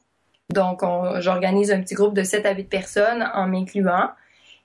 Donc, 0.54 0.82
j'organise 1.20 1.72
un 1.72 1.82
petit 1.82 1.96
groupe 1.96 2.14
de 2.14 2.24
7 2.24 2.46
à 2.46 2.54
8 2.54 2.64
personnes 2.66 3.30
en 3.34 3.48
m'incluant. 3.48 4.10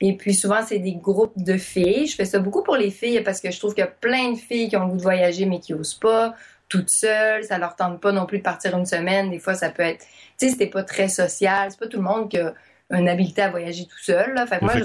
Et 0.00 0.16
puis 0.16 0.35
souvent, 0.35 0.62
c'est 0.62 0.78
des 0.78 0.95
groupes 0.95 1.43
de 1.43 1.57
filles. 1.57 2.07
Je 2.07 2.16
fais 2.16 2.26
ça 2.26 2.38
beaucoup 2.38 2.62
pour 2.62 2.76
les 2.76 2.90
filles 2.90 3.23
parce 3.23 3.40
que 3.40 3.50
je 3.50 3.59
trouve 3.59 3.75
qu'il 3.75 3.83
y 3.83 3.87
a 3.87 3.90
plein 3.90 4.33
de 4.33 4.37
filles 4.37 4.69
qui 4.69 4.76
ont 4.76 4.85
le 4.85 4.90
goût 4.90 4.97
de 4.97 5.02
voyager 5.02 5.47
mais 5.47 5.59
qui 5.59 5.73
osent 5.73 5.95
pas, 5.95 6.35
toutes 6.69 6.90
seules. 6.90 7.45
Ça 7.45 7.59
leur 7.59 7.76
tente 7.76 8.00
pas 8.00 8.12
non 8.12 8.26
plus 8.26 8.38
de 8.38 8.43
partir 8.43 8.76
une 8.76 8.85
semaine. 8.85 9.31
Des 9.31 9.38
fois, 9.38 9.55
ça 9.55 9.71
peut 9.71 9.83
être, 9.83 10.05
tu 10.38 10.47
sais, 10.47 10.49
c'était 10.50 10.66
pas 10.66 10.83
très 10.83 11.09
social. 11.09 11.71
C'est 11.71 11.81
pas 11.81 11.87
tout 11.87 11.97
le 11.97 12.02
monde 12.02 12.28
qui 12.28 12.38
a 12.38 12.52
une 12.90 13.09
habilité 13.09 13.43
à 13.43 13.50
voyager 13.50 13.87
tout 13.87 13.99
seul. 13.99 14.35
Là. 14.35 14.47
Fait 14.47 14.59
que 14.59 14.64
moi, 14.64 14.75
je 14.76 14.85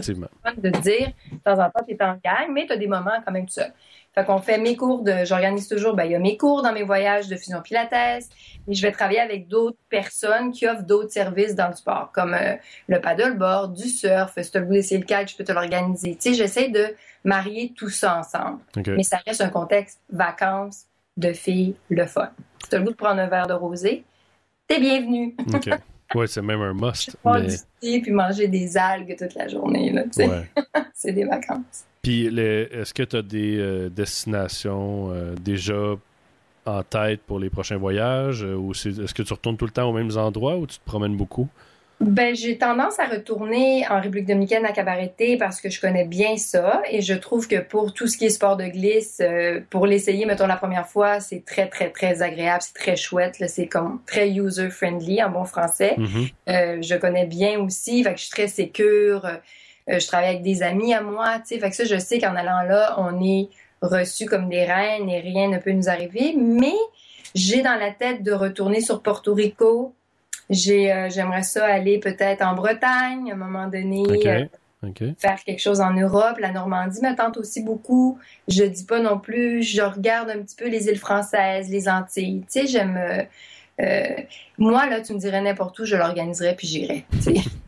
de 0.61 0.69
dire, 0.79 1.11
de 1.31 1.37
temps 1.43 1.59
en 1.59 1.69
temps, 1.69 1.83
tu 1.87 1.93
es 1.93 2.01
en 2.01 2.13
gang, 2.23 2.49
mais 2.49 2.65
tu 2.65 2.73
as 2.73 2.77
des 2.77 2.87
moments 2.87 3.21
quand 3.25 3.31
même 3.31 3.45
tout 3.45 3.53
seul. 3.53 3.73
Fait 4.13 4.25
qu'on 4.25 4.39
fait 4.39 4.57
mes 4.57 4.75
cours 4.75 5.03
de, 5.03 5.23
j'organise 5.23 5.69
toujours, 5.69 5.93
ben, 5.95 6.03
il 6.03 6.11
y 6.11 6.15
a 6.15 6.19
mes 6.19 6.35
cours 6.35 6.61
dans 6.61 6.73
mes 6.73 6.83
voyages 6.83 7.29
de 7.29 7.37
fusion 7.37 7.61
pilates, 7.61 7.93
et 7.93 8.73
je 8.73 8.81
vais 8.81 8.91
travailler 8.91 9.21
avec 9.21 9.47
d'autres 9.47 9.77
personnes 9.89 10.51
qui 10.51 10.67
offrent 10.67 10.83
d'autres 10.83 11.11
services 11.11 11.55
dans 11.55 11.69
le 11.69 11.75
sport, 11.75 12.11
comme 12.13 12.33
euh, 12.33 12.55
le 12.87 12.99
paddleboard, 12.99 13.73
du 13.73 13.87
surf, 13.87 14.33
si 14.37 14.51
tu 14.51 14.57
as 14.57 14.59
le 14.59 14.65
goût 14.65 14.73
d'essayer 14.73 14.99
le 14.99 15.05
catch, 15.05 15.31
je 15.31 15.37
peux 15.37 15.45
te 15.45 15.53
l'organiser. 15.53 16.15
Tu 16.15 16.29
sais, 16.29 16.33
j'essaie 16.33 16.67
de 16.67 16.93
marier 17.23 17.73
tout 17.75 17.89
ça 17.89 18.19
ensemble. 18.19 18.59
Mais 18.75 19.03
ça 19.03 19.17
reste 19.25 19.41
un 19.41 19.49
contexte 19.49 20.01
vacances, 20.11 20.85
de 21.17 21.33
filles, 21.33 21.75
le 21.89 22.05
fun. 22.05 22.31
Si 22.63 22.69
tu 22.69 22.75
as 22.75 22.79
le 22.79 22.85
goût 22.85 22.91
de 22.91 22.95
prendre 22.95 23.21
un 23.21 23.27
verre 23.27 23.47
de 23.47 23.53
rosé, 23.53 24.03
t'es 24.67 24.79
bienvenu. 24.79 25.35
OK. 25.53 25.69
Ouais, 26.15 26.27
c'est 26.27 26.41
même 26.41 26.61
un 26.61 26.73
must. 26.73 27.15
mais... 27.25 28.01
puis 28.01 28.11
manger 28.11 28.47
des 28.47 28.77
algues 28.77 29.15
toute 29.17 29.35
la 29.35 29.47
journée, 29.47 29.91
là, 29.91 30.03
ouais. 30.17 30.49
c'est 30.93 31.13
des 31.13 31.25
vacances. 31.25 31.85
Puis, 32.01 32.25
est-ce 32.25 32.93
que 32.93 33.03
tu 33.03 33.15
as 33.15 33.21
des 33.21 33.57
euh, 33.57 33.89
destinations 33.89 35.11
euh, 35.11 35.35
déjà 35.35 35.95
en 36.65 36.83
tête 36.83 37.21
pour 37.21 37.39
les 37.39 37.49
prochains 37.49 37.77
voyages 37.77 38.43
euh, 38.43 38.55
ou 38.55 38.71
est-ce 38.71 39.13
que 39.13 39.23
tu 39.23 39.33
retournes 39.33 39.57
tout 39.57 39.65
le 39.65 39.71
temps 39.71 39.89
aux 39.89 39.93
mêmes 39.93 40.15
endroits 40.17 40.57
ou 40.57 40.65
tu 40.65 40.77
te 40.77 40.85
promènes 40.85 41.15
beaucoup? 41.15 41.47
Ben, 42.01 42.35
j'ai 42.35 42.57
tendance 42.57 42.99
à 42.99 43.05
retourner 43.05 43.85
en 43.89 44.01
République 44.01 44.27
dominicaine 44.27 44.65
à 44.65 44.71
Cabareté 44.71 45.37
parce 45.37 45.61
que 45.61 45.69
je 45.69 45.79
connais 45.79 46.05
bien 46.05 46.35
ça 46.37 46.81
et 46.89 47.01
je 47.01 47.13
trouve 47.13 47.47
que 47.47 47.59
pour 47.59 47.93
tout 47.93 48.07
ce 48.07 48.17
qui 48.17 48.25
est 48.25 48.29
sport 48.29 48.57
de 48.57 48.65
glisse, 48.65 49.21
pour 49.69 49.85
l'essayer, 49.85 50.25
mettons 50.25 50.47
la 50.47 50.57
première 50.57 50.87
fois, 50.87 51.19
c'est 51.19 51.45
très, 51.45 51.67
très, 51.67 51.89
très 51.91 52.21
agréable, 52.21 52.61
c'est 52.61 52.73
très 52.73 52.95
chouette, 52.95 53.41
c'est 53.47 53.67
comme 53.67 54.01
très 54.05 54.31
user-friendly 54.31 55.23
en 55.23 55.29
bon 55.29 55.45
français. 55.45 55.95
Mm-hmm. 55.97 56.83
je 56.83 56.95
connais 56.95 57.25
bien 57.25 57.59
aussi, 57.59 58.03
fait 58.03 58.13
que 58.13 58.19
je 58.19 58.23
suis 58.23 58.31
très 58.31 58.47
sécure. 58.47 59.27
Euh, 59.89 59.99
je 59.99 60.07
travaille 60.07 60.29
avec 60.29 60.41
des 60.41 60.63
amis 60.63 60.93
à 60.93 61.01
moi, 61.01 61.39
tu 61.39 61.55
sais. 61.55 61.59
Fait 61.59 61.69
que 61.69 61.75
ça, 61.75 61.85
je 61.85 61.97
sais 61.97 62.19
qu'en 62.19 62.35
allant 62.35 62.63
là, 62.63 62.95
on 62.97 63.21
est 63.23 63.49
reçus 63.81 64.25
comme 64.25 64.49
des 64.49 64.63
reines 64.63 65.09
et 65.09 65.19
rien 65.19 65.49
ne 65.49 65.57
peut 65.57 65.71
nous 65.71 65.89
arriver. 65.89 66.35
Mais 66.37 66.75
j'ai 67.33 67.61
dans 67.61 67.75
la 67.75 67.91
tête 67.91 68.23
de 68.23 68.31
retourner 68.31 68.81
sur 68.81 69.01
Porto 69.01 69.33
Rico. 69.33 69.95
J'ai, 70.51 70.91
euh, 70.91 71.09
j'aimerais 71.09 71.41
ça 71.41 71.65
aller 71.65 71.99
peut-être 71.99 72.43
en 72.43 72.53
Bretagne 72.53 73.31
à 73.31 73.33
un 73.33 73.37
moment 73.37 73.67
donné. 73.67 74.03
Euh, 74.07 74.45
faire 75.17 75.43
quelque 75.43 75.59
chose 75.59 75.81
en 75.81 75.93
Europe. 75.93 76.37
La 76.39 76.51
Normandie 76.51 77.01
me 77.01 77.15
tente 77.15 77.37
aussi 77.37 77.63
beaucoup. 77.63 78.19
Je 78.47 78.63
dis 78.63 78.83
pas 78.83 78.99
non 78.99 79.17
plus, 79.17 79.63
je 79.63 79.81
regarde 79.81 80.29
un 80.29 80.39
petit 80.39 80.55
peu 80.55 80.67
les 80.67 80.87
îles 80.87 80.99
françaises, 80.99 81.69
les 81.69 81.89
Antilles. 81.89 82.43
Tu 82.51 82.61
sais, 82.61 82.67
j'aime. 82.67 82.99
moi, 84.57 84.87
là, 84.87 85.01
tu 85.01 85.13
me 85.13 85.19
dirais 85.19 85.41
n'importe 85.41 85.79
où, 85.79 85.85
je 85.85 85.95
l'organiserais 85.95 86.55
puis 86.55 86.67
j'irais. 86.67 87.05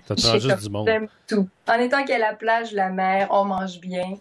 Ça 0.06 0.16
te 0.16 0.22
juste 0.40 0.64
du 0.64 0.70
monde. 0.70 0.88
J'aime 0.88 1.08
tout. 1.28 1.48
En 1.68 1.80
étant 1.80 2.02
qu'il 2.02 2.12
y 2.12 2.14
a 2.14 2.20
la 2.20 2.34
plage, 2.34 2.72
la 2.74 2.90
mer, 2.90 3.28
on 3.32 3.46
mange 3.46 3.80
bien. 3.80 4.16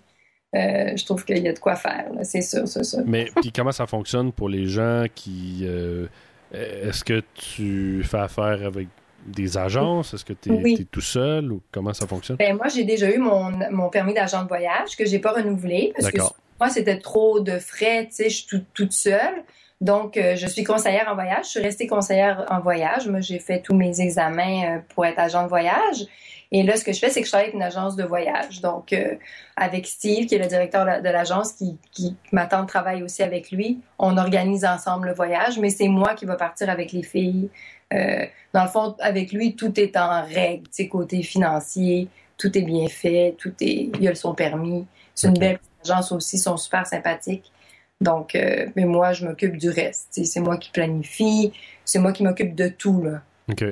Euh, 0.55 0.97
je 0.97 1.05
trouve 1.07 1.25
qu'il 1.25 1.39
y 1.39 1.49
a 1.49 1.53
de 1.53 1.59
quoi 1.59 1.77
faire, 1.77 2.11
c'est 2.25 2.43
sûr, 2.43 2.69
c'est 2.69 2.85
sûr. 2.85 3.01
Mais 3.07 3.31
puis 3.37 3.53
comment 3.53 3.73
ça 3.73 3.87
fonctionne 3.87 4.33
pour 4.33 4.49
les 4.49 4.67
gens 4.67 5.05
qui... 5.15 5.61
Euh, 5.63 6.07
est-ce 6.53 7.05
que 7.05 7.23
tu 7.35 8.03
fais 8.05 8.19
affaire 8.19 8.65
avec 8.65 8.89
des 9.27 9.57
agences? 9.57 10.15
Est-ce 10.15 10.25
que 10.25 10.33
tu 10.33 10.53
es, 10.53 10.85
tout 10.85 11.01
seul 11.01 11.53
ou 11.53 11.63
comment 11.71 11.95
ça 11.95 12.07
fonctionne? 12.07 12.37
Ben, 12.37 12.57
moi, 12.57 12.69
j'ai 12.69 12.85
déjà 12.85 13.11
eu 13.11 13.19
mon, 13.19 13.51
mon 13.71 13.89
permis 13.89 14.15
d'agent 14.15 14.43
de 14.43 14.49
voyage 14.49 14.97
que 14.97 15.05
j'ai 15.05 15.19
pas 15.19 15.33
renouvelé 15.33 15.93
parce 15.97 16.11
que 16.11 16.21
moi, 16.61 16.71
c'était 16.71 16.99
trop 16.99 17.41
de 17.41 17.59
frais, 17.59 18.07
tu 18.07 18.15
sais, 18.15 18.31
je 18.31 18.45
suis 18.45 18.65
toute 18.75 18.93
seule. 18.93 19.45
Donc, 19.81 20.17
euh, 20.17 20.37
je 20.37 20.47
suis 20.47 20.63
conseillère 20.63 21.09
en 21.11 21.15
voyage. 21.15 21.47
Je 21.47 21.51
suis 21.51 21.61
restée 21.61 21.89
conseillère 21.89 22.47
en 22.51 22.61
voyage. 22.61 23.09
Moi, 23.09 23.21
j'ai 23.21 23.41
fait 23.41 23.61
tous 23.61 23.75
mes 23.75 24.01
examens 24.01 24.77
euh, 24.77 24.79
pour 24.95 25.05
être 25.05 25.19
agent 25.19 25.43
de 25.43 25.49
voyage. 25.49 26.07
Et 26.53 26.63
là, 26.63 26.77
ce 26.77 26.85
que 26.85 26.93
je 26.93 26.99
fais, 26.99 27.11
c'est 27.11 27.21
que 27.21 27.27
je 27.27 27.33
travaille 27.33 27.49
avec 27.49 27.55
une 27.55 27.63
agence 27.63 27.97
de 27.97 28.05
voyage. 28.05 28.61
Donc, 28.61 28.93
euh, 28.93 29.17
avec 29.57 29.87
Steve, 29.87 30.27
qui 30.27 30.35
est 30.35 30.39
le 30.39 30.47
directeur 30.47 30.85
de 30.85 31.09
l'agence, 31.09 31.53
qui, 31.53 31.79
qui 31.91 32.15
m'attend 32.31 32.63
de 32.63 32.69
travailler 32.69 33.03
aussi 33.03 33.23
avec 33.23 33.51
lui, 33.51 33.81
on 33.99 34.17
organise 34.19 34.65
ensemble 34.65 35.09
le 35.09 35.15
voyage, 35.15 35.59
mais 35.59 35.71
c'est 35.71 35.89
moi 35.89 36.15
qui 36.15 36.27
vais 36.27 36.37
partir 36.37 36.69
avec 36.69 36.93
les 36.93 37.03
filles. 37.03 37.49
dans 37.91 38.63
le 38.63 38.69
fond, 38.69 38.95
avec 39.01 39.33
lui, 39.33 39.57
tout 39.57 39.79
est 39.81 39.97
en 39.97 40.25
règle, 40.25 40.65
tu 40.75 40.89
côté 40.89 41.23
financier, 41.23 42.09
tout 42.39 42.57
est 42.57 42.63
bien 42.63 42.89
fait, 42.89 43.35
tout 43.39 43.55
est, 43.61 43.91
il 44.01 44.09
a 44.09 44.15
son 44.15 44.35
permis. 44.35 44.87
C'est 45.15 45.29
une 45.29 45.39
belle 45.39 45.59
agence 45.85 46.13
aussi, 46.13 46.37
ils 46.37 46.41
sont 46.41 46.57
super 46.57 46.87
sympathiques. 46.87 47.53
Donc, 48.01 48.35
euh, 48.35 48.67
mais 48.75 48.85
moi, 48.85 49.13
je 49.13 49.25
m'occupe 49.25 49.57
du 49.57 49.71
reste. 49.71 50.21
C'est 50.25 50.41
moi 50.41 50.57
qui 50.57 50.71
planifie, 50.71 51.53
c'est 51.85 52.01
moi 52.01 52.13
qui 52.13 52.25
m'occupe 52.25 52.55
de 52.55 52.69
tout. 52.69 53.01
Là. 53.03 53.23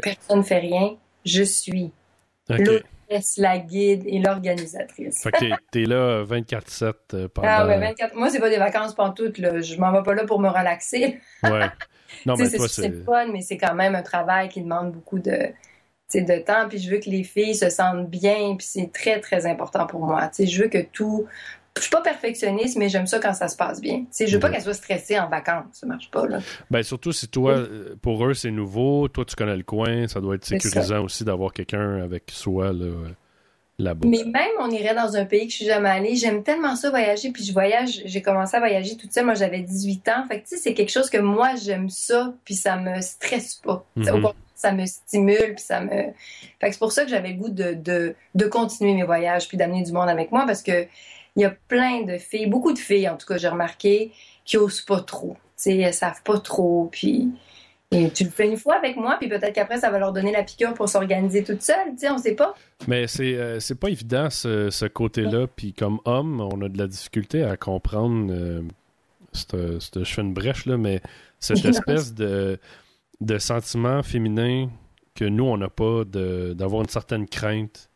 Personne 0.01 0.39
ne 0.39 0.43
fait 0.43 0.61
rien, 0.61 0.95
je 1.25 1.43
suis 1.43 1.91
l'hôtesse, 2.59 3.37
la 3.37 3.59
guide 3.59 4.05
et 4.07 4.19
l'organisatrice. 4.19 5.23
Fait 5.23 5.33
que 5.33 5.45
t'es, 5.71 5.85
là 5.85 6.25
24-7 6.25 6.93
euh, 7.15 7.29
pendant... 7.29 7.49
Ah 7.49 7.67
ouais, 7.67 7.79
24... 7.79 8.15
Moi, 8.15 8.31
c'est 8.31 8.41
pas 8.41 8.51
des 8.51 8.59
vacances 8.59 8.95
toutes. 9.15 9.39
Là. 9.39 9.61
Je 9.61 9.77
m'en 9.77 9.93
vais 9.93 10.03
pas 10.03 10.15
là 10.15 10.25
pour 10.25 10.41
me 10.41 10.49
relaxer. 10.49 11.21
ouais. 11.43 11.69
Non, 12.27 12.35
mais 12.39 12.49
toi, 12.51 12.69
c'est... 12.69 12.83
c'est 12.83 13.05
fun, 13.05 13.27
mais 13.33 13.41
c'est 13.41 13.59
quand 13.59 13.75
même 13.75 13.95
un 13.95 14.03
travail 14.03 14.49
qui 14.49 14.63
demande 14.63 14.93
beaucoup 14.93 15.19
de 15.19 15.53
de 16.19 16.39
temps, 16.39 16.69
puis 16.69 16.79
je 16.79 16.91
veux 16.91 16.99
que 16.99 17.09
les 17.09 17.23
filles 17.23 17.55
se 17.55 17.71
sentent 17.71 18.11
bien, 18.11 18.57
puis 18.57 18.67
c'est 18.67 18.93
très, 18.93 19.21
très 19.21 19.47
important 19.47 19.87
pour 19.87 20.05
moi. 20.05 20.29
sais, 20.33 20.47
je 20.47 20.63
veux 20.63 20.69
que 20.69 20.83
tout 20.83 21.27
je 21.77 21.83
suis 21.83 21.91
pas 21.91 22.03
perfectionniste, 22.03 22.77
mais 22.77 22.89
j'aime 22.89 23.07
ça 23.07 23.19
quand 23.21 23.33
ça 23.33 23.49
se 23.49 23.57
passe 23.57 23.81
bien. 23.81 24.05
Je 24.19 24.27
je 24.27 24.35
veux 24.35 24.41
pas 24.41 24.51
qu'elle 24.51 24.63
soit 24.63 24.75
stressée 24.75 25.19
en 25.19 25.29
vacances. 25.29 25.67
Ça 25.73 25.87
marche 25.87 26.11
pas, 26.11 26.27
là. 26.27 26.41
Ben, 26.71 26.83
surtout 26.83 27.13
si 27.13 27.29
toi, 27.29 27.53
euh, 27.53 27.95
pour 28.03 28.25
eux, 28.27 28.35
c'est 28.35 28.51
nouveau. 28.51 29.09
Toi, 29.09 29.25
tu 29.25 29.37
connais 29.37 29.57
le 29.57 29.63
coin. 29.63 30.09
Ça 30.09 30.21
doit 30.21 30.35
être 30.35 30.45
sécurisant 30.45 31.03
aussi 31.05 31.25
d'avoir 31.25 31.53
quelqu'un 31.53 32.03
avec 32.03 32.25
soi, 32.31 32.73
là. 32.73 32.87
Là-bas. 33.79 34.07
Mais 34.07 34.25
même, 34.25 34.51
on 34.59 34.71
irait 34.71 34.95
dans 34.95 35.17
un 35.17 35.25
pays 35.25 35.47
que 35.47 35.53
je 35.53 35.57
suis 35.57 35.65
jamais 35.65 35.89
allée. 35.89 36.15
J'aime 36.15 36.43
tellement 36.43 36.77
ça 36.77 36.91
voyager, 36.91 37.31
puis 37.31 37.43
je 37.43 37.53
voyage. 37.53 38.03
J'ai 38.05 38.21
commencé 38.21 38.55
à 38.55 38.61
voyager 38.61 38.95
toute 38.95 39.11
seule. 39.11 39.25
Moi, 39.25 39.33
j'avais 39.33 39.61
18 39.61 40.09
ans. 40.09 40.27
Fait 40.29 40.41
que, 40.41 40.49
tu 40.49 40.57
sais, 40.57 40.63
c'est 40.63 40.75
quelque 40.75 40.91
chose 40.91 41.09
que 41.09 41.17
moi, 41.17 41.55
j'aime 41.55 41.89
ça, 41.89 42.35
puis 42.45 42.55
ça 42.55 42.77
me 42.77 43.01
stresse 43.01 43.55
pas. 43.55 43.87
Mm-hmm. 43.97 44.33
ça 44.55 44.73
me 44.73 44.85
stimule, 44.85 45.55
puis 45.55 45.65
ça 45.65 45.81
me. 45.81 45.89
Fait 45.89 46.13
que 46.61 46.73
c'est 46.73 46.79
pour 46.79 46.93
ça 46.93 47.05
que 47.05 47.11
j'avais 47.11 47.31
le 47.31 47.37
goût 47.37 47.49
de, 47.49 47.73
de, 47.73 48.15
de 48.35 48.45
continuer 48.45 48.93
mes 48.93 49.05
voyages, 49.05 49.49
puis 49.49 49.57
d'amener 49.57 49.83
du 49.83 49.93
monde 49.93 50.11
avec 50.11 50.31
moi, 50.31 50.45
parce 50.47 50.63
que 50.63 50.87
il 51.37 51.43
y 51.43 51.45
a 51.45 51.51
plein 51.69 52.03
de 52.03 52.19
filles, 52.19 52.47
beaucoup 52.47 52.73
de 52.73 52.79
filles 52.79 53.09
en 53.09 53.17
tout 53.17 53.27
cas, 53.27 53.39
j'ai 53.39 53.49
remarqué, 53.49 54.13
qui 54.45 54.57
osent 54.57 54.83
pas 54.83 55.01
trop. 55.01 55.35
Tu 55.57 55.65
sais, 55.65 55.77
elles 55.79 55.95
savent 55.95 56.23
pas 56.23 56.39
trop, 56.39 56.89
puis 56.91 57.31
et 57.93 58.09
tu 58.11 58.23
le 58.23 58.31
fais 58.31 58.47
une 58.47 58.57
fois 58.57 58.77
avec 58.77 58.97
moi, 58.97 59.17
puis 59.19 59.29
peut-être 59.29 59.53
qu'après, 59.53 59.79
ça 59.79 59.91
va 59.91 59.99
leur 59.99 60.13
donner 60.13 60.31
la 60.31 60.45
piqûre 60.45 60.75
pour 60.75 60.89
s'organiser 60.89 61.43
toute 61.43 61.63
seule, 61.63 61.91
tu 61.93 61.99
sais, 61.99 62.11
on 62.11 62.19
sait 62.19 62.37
pas. 62.37 62.55
Mais 62.87 63.09
c'est, 63.09 63.35
euh, 63.35 63.59
pas 63.81 63.89
évident, 63.89 64.31
ce, 64.31 64.87
côté-là, 64.87 65.49
puis 65.49 65.73
comme 65.73 65.99
homme, 66.05 66.41
on 66.41 66.63
a 66.63 66.69
de 66.69 66.79
la 66.79 66.87
difficulté 66.87 67.43
à 67.43 67.57
comprendre, 67.57 68.33
euh, 68.33 68.63
je 69.35 70.05
fais 70.05 70.23
une 70.23 70.33
brèche, 70.33 70.67
là, 70.67 70.77
mais 70.77 71.01
cette 71.41 71.65
espèce 71.65 72.15
de, 72.15 72.61
de 73.21 73.39
sentiment 73.39 74.05
féminin 74.05 74.69
que 75.17 75.25
nous, 75.25 75.45
on 75.45 75.57
n'a 75.57 75.69
pas, 75.69 76.05
d'avoir 76.05 76.83
une 76.83 76.89
certaine 76.89 77.27
crainte 77.27 77.90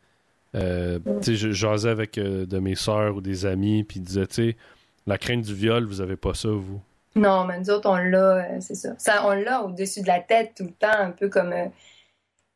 euh, 0.55 0.99
tu 1.21 1.23
sais, 1.23 1.35
je 1.35 1.51
jasais 1.51 1.89
avec 1.89 2.17
euh, 2.17 2.45
de 2.45 2.59
mes 2.59 2.75
sœurs 2.75 3.15
ou 3.17 3.21
des 3.21 3.45
amis, 3.45 3.83
puis 3.83 3.99
ils 3.99 4.03
disaient, 4.03 4.27
tu 4.27 4.51
sais, 4.51 4.57
la 5.05 5.17
crainte 5.17 5.41
du 5.41 5.53
viol, 5.53 5.85
vous 5.85 6.01
avez 6.01 6.15
pas 6.15 6.33
ça, 6.33 6.49
vous? 6.49 6.81
Non, 7.15 7.45
mais 7.45 7.59
nous 7.59 7.69
autres, 7.69 7.89
on 7.89 7.95
l'a, 7.95 8.37
euh, 8.37 8.57
c'est 8.59 8.75
ça. 8.75 8.93
ça. 8.97 9.25
On 9.25 9.33
l'a 9.33 9.63
au-dessus 9.63 10.01
de 10.01 10.07
la 10.07 10.19
tête 10.19 10.53
tout 10.57 10.63
le 10.63 10.71
temps, 10.71 10.97
un 10.97 11.11
peu 11.11 11.29
comme. 11.29 11.53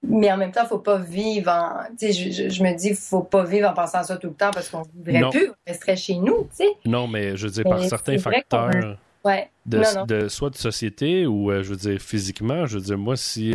mais 0.03 0.32
en 0.32 0.38
même 0.38 0.51
temps, 0.51 0.65
faut 0.65 0.79
pas 0.79 0.98
vivre 0.98 1.51
en. 1.51 1.84
Tu 1.98 2.12
sais, 2.12 2.32
je, 2.32 2.50
je, 2.50 2.63
me 2.63 2.75
dis, 2.75 2.94
faut 2.94 3.24
pas 3.24 3.44
vivre 3.44 3.70
en 3.70 3.74
pensant 3.74 4.00
à 4.00 4.03
ça 4.03 4.18
tout 4.18 4.27
le 4.27 4.34
temps 4.34 4.51
parce 4.51 4.70
qu'on 4.70 4.84
vivrait 4.96 5.29
plus, 5.29 5.50
on 5.50 5.53
resterait 5.68 5.96
chez 5.96 6.15
nous, 6.15 6.44
tu 6.44 6.65
sais. 6.65 6.70
Non, 6.86 7.08
mais 7.08 7.36
je 7.38 7.48
veux 7.48 7.53
dire, 7.53 7.63
par 7.63 7.84
certains 7.84 8.18
facteurs. 8.18 8.98
Ouais. 9.25 9.50
De, 9.65 10.06
de, 10.06 10.27
soit 10.29 10.50
de 10.50 10.56
société 10.56 11.25
ou, 11.25 11.51
je 11.51 11.70
veux 11.70 11.75
dire, 11.75 12.01
physiquement. 12.01 12.65
Je 12.65 12.77
veux 12.77 12.84
dire, 12.84 12.98
moi, 12.98 13.18
si. 13.18 13.53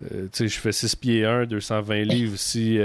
tu 0.00 0.08
sais, 0.32 0.48
je 0.48 0.58
fais 0.60 0.72
6 0.72 0.96
pieds 0.96 1.24
1, 1.24 1.46
220 1.46 2.02
livres, 2.04 2.36
si 2.38 2.78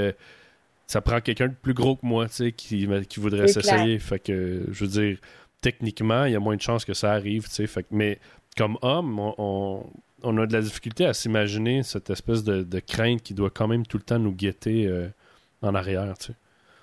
ça 0.88 1.01
prend 1.01 1.20
quelqu'un 1.20 1.50
de 1.50 1.53
plus 1.53 1.74
gros 1.74 1.98
que 1.98 2.06
moi, 2.06 2.27
tu 2.27 2.34
sais, 2.34 2.51
qui, 2.53 2.88
qui 3.10 3.20
voudrait 3.20 3.48
s'essayer. 3.50 4.00
Fait 4.00 4.20
que, 4.20 4.63
je 4.72 4.86
veux 4.86 4.89
dire, 4.89 5.17
techniquement, 5.62 6.25
il 6.25 6.32
y 6.32 6.36
a 6.36 6.39
moins 6.39 6.56
de 6.56 6.62
chances 6.62 6.86
que 6.86 6.94
ça 6.94 7.12
arrive, 7.12 7.44
tu 7.44 7.56
sais. 7.56 7.67
Fait, 7.67 7.86
mais 7.91 8.20
comme 8.58 8.77
homme, 8.82 9.20
on, 9.20 9.86
on, 10.24 10.38
a 10.38 10.46
de 10.46 10.53
la 10.53 10.62
difficulté 10.62 11.06
à 11.06 11.13
s'imaginer 11.13 11.84
cette 11.84 12.10
espèce 12.10 12.44
de, 12.44 12.63
de, 12.63 12.79
crainte 12.79 13.22
qui 13.22 13.34
doit 13.34 13.50
quand 13.50 13.67
même 13.67 13.86
tout 13.86 13.98
le 13.98 14.03
temps 14.03 14.17
nous 14.17 14.32
guetter 14.32 14.88
euh, 14.88 15.10
en 15.62 15.75
arrière, 15.75 16.17
tu 16.17 16.27
sais. 16.27 16.34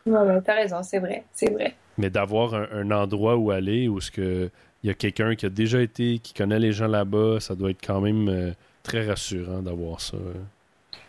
Ouais, 0.06 0.40
t'as 0.42 0.54
raison, 0.54 0.82
c'est 0.82 0.98
vrai, 0.98 1.24
c'est 1.32 1.50
vrai. 1.50 1.74
Mais 1.96 2.10
d'avoir 2.10 2.54
un, 2.54 2.90
endroit 2.90 3.36
où 3.36 3.50
aller, 3.50 3.88
où 3.88 4.00
ce 4.00 4.10
que 4.10 4.50
il 4.82 4.88
y 4.88 4.90
a 4.90 4.94
quelqu'un 4.94 5.34
qui 5.34 5.46
a 5.46 5.48
déjà 5.48 5.80
été, 5.80 6.18
qui 6.18 6.34
connaît 6.34 6.58
les 6.58 6.72
gens 6.72 6.88
là-bas, 6.88 7.40
ça 7.40 7.54
doit 7.54 7.70
être 7.70 7.82
quand 7.82 8.02
même 8.02 8.28
euh, 8.28 8.52
très 8.82 9.06
rassurant 9.06 9.62
d'avoir 9.62 10.02
ça. 10.02 10.18
Euh. 10.18 10.34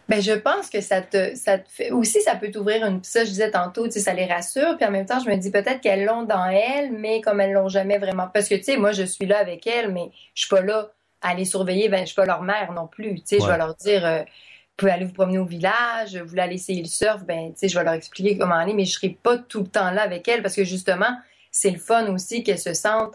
Ben, 0.08 0.22
je 0.22 0.34
pense 0.34 0.70
que 0.70 0.82
ça 0.82 1.02
te, 1.02 1.34
ça 1.36 1.58
te 1.58 1.68
fait. 1.68 1.92
Aussi, 1.92 2.22
ça 2.22 2.36
peut 2.36 2.52
t'ouvrir 2.52 2.86
une. 2.86 3.04
Ça, 3.04 3.24
je 3.24 3.30
disais 3.30 3.50
tantôt, 3.50 3.86
tu 3.86 3.94
sais, 3.94 4.00
ça 4.02 4.14
les 4.14 4.26
rassure. 4.26 4.78
Puis 4.78 4.86
en 4.86 4.92
même 4.92 5.06
temps, 5.06 5.20
je 5.20 5.30
me 5.30 5.36
dis 5.36 5.50
peut-être 5.50 5.82
qu'elles 5.82 6.06
l'ont 6.06 6.24
dans 6.24 6.46
elles, 6.46 6.92
mais 6.92 7.22
comme 7.22 7.42
elles 7.42 7.54
l'ont 7.54 7.70
jamais 7.70 7.98
vraiment. 7.98 8.28
Parce 8.32 8.48
que, 8.48 8.56
tu 8.56 8.64
sais, 8.64 8.78
moi, 8.78 8.92
je 8.92 9.04
suis 9.04 9.26
là 9.26 9.40
avec 9.40 9.66
elles, 9.66 9.92
mais 9.92 10.12
je 10.36 10.42
suis 10.42 10.50
pas 10.50 10.62
là 10.62 10.92
à 11.22 11.34
les 11.34 11.46
surveiller. 11.46 11.90
Ben, 11.90 12.02
je 12.02 12.08
suis 12.08 12.16
pas 12.16 12.26
leur 12.26 12.44
mère 12.44 12.72
non 12.74 12.88
plus. 12.88 13.16
Tu 13.16 13.22
sais, 13.26 13.40
je 13.40 13.48
vais 13.48 13.58
leur 13.58 13.76
dire. 13.76 14.06
Euh, 14.06 14.22
vous 14.76 14.88
pouvez 14.88 14.92
aller 14.92 15.06
vous 15.06 15.14
promener 15.14 15.38
au 15.38 15.46
village, 15.46 16.18
vous 16.18 16.38
aller 16.38 16.56
essayer 16.56 16.82
le 16.82 16.90
surf, 16.90 17.24
ben, 17.24 17.54
tu 17.54 17.60
sais, 17.60 17.70
je 17.70 17.80
vais 17.80 17.86
leur 17.86 17.94
expliquer 17.94 18.38
comment 18.38 18.56
aller, 18.56 18.74
mais 18.74 18.84
je 18.84 18.92
serai 18.92 19.08
pas 19.08 19.38
tout 19.38 19.62
le 19.62 19.68
temps 19.68 19.90
là 19.92 20.02
avec 20.02 20.28
elles 20.28 20.42
parce 20.42 20.54
que 20.54 20.66
justement, 20.66 21.18
c'est 21.50 21.72
le 21.72 21.80
fun 21.80 22.14
aussi 22.14 22.44
qu'elles 22.44 22.60
se 22.60 22.74
sentent 22.74 23.14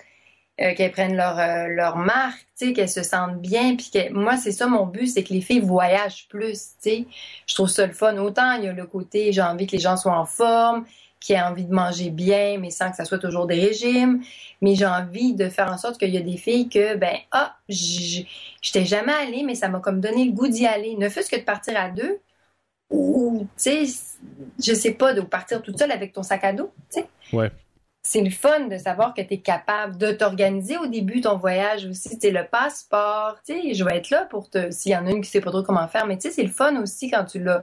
euh, 0.62 0.74
qu'elles 0.74 0.92
prennent 0.92 1.16
leur, 1.16 1.38
euh, 1.38 1.68
leur 1.68 1.96
marque, 1.96 2.46
qu'elles 2.58 2.88
se 2.88 3.02
sentent 3.02 3.40
bien. 3.40 3.76
Puis 3.76 3.90
moi, 4.10 4.36
c'est 4.36 4.52
ça 4.52 4.66
mon 4.66 4.84
but, 4.84 5.06
c'est 5.06 5.22
que 5.22 5.32
les 5.32 5.40
filles 5.40 5.60
voyagent 5.60 6.28
plus. 6.28 6.72
Je 6.84 7.54
trouve 7.54 7.68
ça 7.68 7.86
le 7.86 7.94
fun. 7.94 8.18
Autant 8.18 8.52
il 8.52 8.64
y 8.64 8.68
a 8.68 8.72
le 8.72 8.84
côté, 8.84 9.32
j'ai 9.32 9.40
envie 9.40 9.66
que 9.66 9.72
les 9.72 9.78
gens 9.78 9.96
soient 9.96 10.18
en 10.18 10.26
forme, 10.26 10.84
qui 11.18 11.32
aient 11.32 11.40
envie 11.40 11.64
de 11.64 11.72
manger 11.72 12.10
bien, 12.10 12.58
mais 12.58 12.68
sans 12.68 12.90
que 12.90 12.96
ça 12.96 13.06
soit 13.06 13.18
toujours 13.18 13.46
des 13.46 13.58
régimes. 13.58 14.22
Mais 14.60 14.74
j'ai 14.74 14.86
envie 14.86 15.32
de 15.34 15.48
faire 15.48 15.72
en 15.72 15.78
sorte 15.78 15.98
qu'il 15.98 16.10
y 16.10 16.18
a 16.18 16.22
des 16.22 16.36
filles 16.36 16.68
que, 16.68 16.94
ben, 16.96 17.16
ah, 17.30 17.56
j'étais 17.68 18.84
jamais 18.84 19.14
allée, 19.14 19.42
mais 19.44 19.54
ça 19.54 19.68
m'a 19.68 19.80
comme 19.80 20.00
donné 20.00 20.26
le 20.26 20.32
goût 20.32 20.48
d'y 20.48 20.66
aller. 20.66 20.94
Ne 20.96 21.08
fût-ce 21.08 21.30
que 21.30 21.36
de 21.36 21.44
partir 21.44 21.74
à 21.78 21.88
deux, 21.88 22.20
ou, 22.90 23.46
tu 23.56 23.86
sais, 23.86 24.18
je 24.62 24.74
sais 24.74 24.92
pas, 24.92 25.14
de 25.14 25.22
partir 25.22 25.62
toute 25.62 25.78
seule 25.78 25.92
avec 25.92 26.12
ton 26.12 26.22
sac 26.22 26.44
à 26.44 26.52
dos, 26.52 26.70
tu 26.92 27.00
sais. 27.00 27.06
Ouais 27.32 27.50
c'est 28.02 28.22
le 28.22 28.30
fun 28.30 28.66
de 28.68 28.78
savoir 28.78 29.12
que 29.14 29.20
tu 29.20 29.34
es 29.34 29.38
capable 29.38 29.98
de 29.98 30.12
t'organiser 30.12 30.78
au 30.78 30.86
début 30.86 31.20
ton 31.20 31.36
voyage 31.36 31.84
aussi. 31.84 32.18
Tu 32.18 32.30
le 32.30 32.44
passeport, 32.50 33.36
tu 33.46 33.52
sais, 33.52 33.74
je 33.74 33.84
vais 33.84 33.96
être 33.96 34.10
là 34.10 34.26
pour 34.30 34.48
te. 34.48 34.70
S'il 34.70 34.92
y 34.92 34.96
en 34.96 35.06
a 35.06 35.10
une 35.10 35.20
qui 35.20 35.28
sait 35.28 35.40
pas 35.40 35.50
trop 35.50 35.62
comment 35.62 35.86
faire, 35.88 36.06
mais 36.06 36.16
tu 36.16 36.28
sais, 36.28 36.34
c'est 36.34 36.42
le 36.42 36.50
fun 36.50 36.80
aussi 36.80 37.10
quand 37.10 37.24
tu 37.24 37.42
l'as 37.42 37.62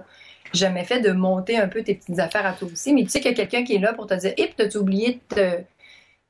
jamais 0.53 0.83
fait 0.83 1.01
de 1.01 1.11
monter 1.11 1.57
un 1.57 1.67
peu 1.67 1.83
tes 1.83 1.95
petites 1.95 2.19
affaires 2.19 2.45
à 2.45 2.53
toi 2.53 2.67
aussi. 2.71 2.93
Mais 2.93 3.03
tu 3.03 3.09
sais 3.09 3.19
qu'il 3.19 3.31
y 3.31 3.33
a 3.33 3.37
quelqu'un 3.37 3.63
qui 3.63 3.75
est 3.75 3.79
là 3.79 3.93
pour 3.93 4.05
te 4.05 4.13
dire, 4.13 4.33
hip, 4.37 4.51
t'as 4.55 4.77
oublié 4.77 5.19
de 5.29 5.35
te. 5.35 5.57
Tu 5.57 5.63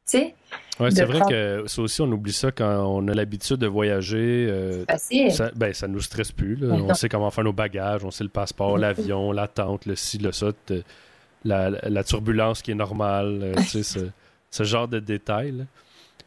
sais? 0.06 0.36
Oui, 0.80 0.90
c'est 0.94 1.04
vrai 1.04 1.20
que 1.28 1.64
ça 1.66 1.82
aussi, 1.82 2.02
on 2.02 2.12
oublie 2.12 2.32
ça 2.32 2.52
quand 2.52 2.86
on 2.86 3.08
a 3.10 3.14
l'habitude 3.14 3.58
de 3.58 3.68
voyager. 3.68 4.48
Euh, 4.50 4.86
facile. 4.86 5.32
Ça, 5.34 5.52
ben, 5.54 5.74
ça 5.74 5.88
nous 5.90 6.00
stresse 6.00 6.32
plus. 6.32 6.58
On 6.72 6.94
sait 6.94 7.10
comment 7.10 7.30
faire 7.30 7.44
nos 7.44 7.52
bagages, 7.52 8.06
on 8.06 8.12
sait 8.12 8.24
le 8.24 8.30
passeport, 8.30 8.78
l'avion, 8.78 9.34
la 9.34 9.50
tente, 9.50 9.86
le 9.86 9.96
ci, 9.96 10.18
le 10.18 10.32
ça 10.32 10.52
la, 11.44 12.04
turbulence 12.04 12.62
qui 12.62 12.72
est 12.72 12.76
normale, 12.76 13.40
euh, 13.42 13.54
tu 13.70 13.84
sais, 13.84 14.12
ce, 14.52 14.64
genre 14.64 14.88
de 14.88 15.00
détails. 15.00 15.66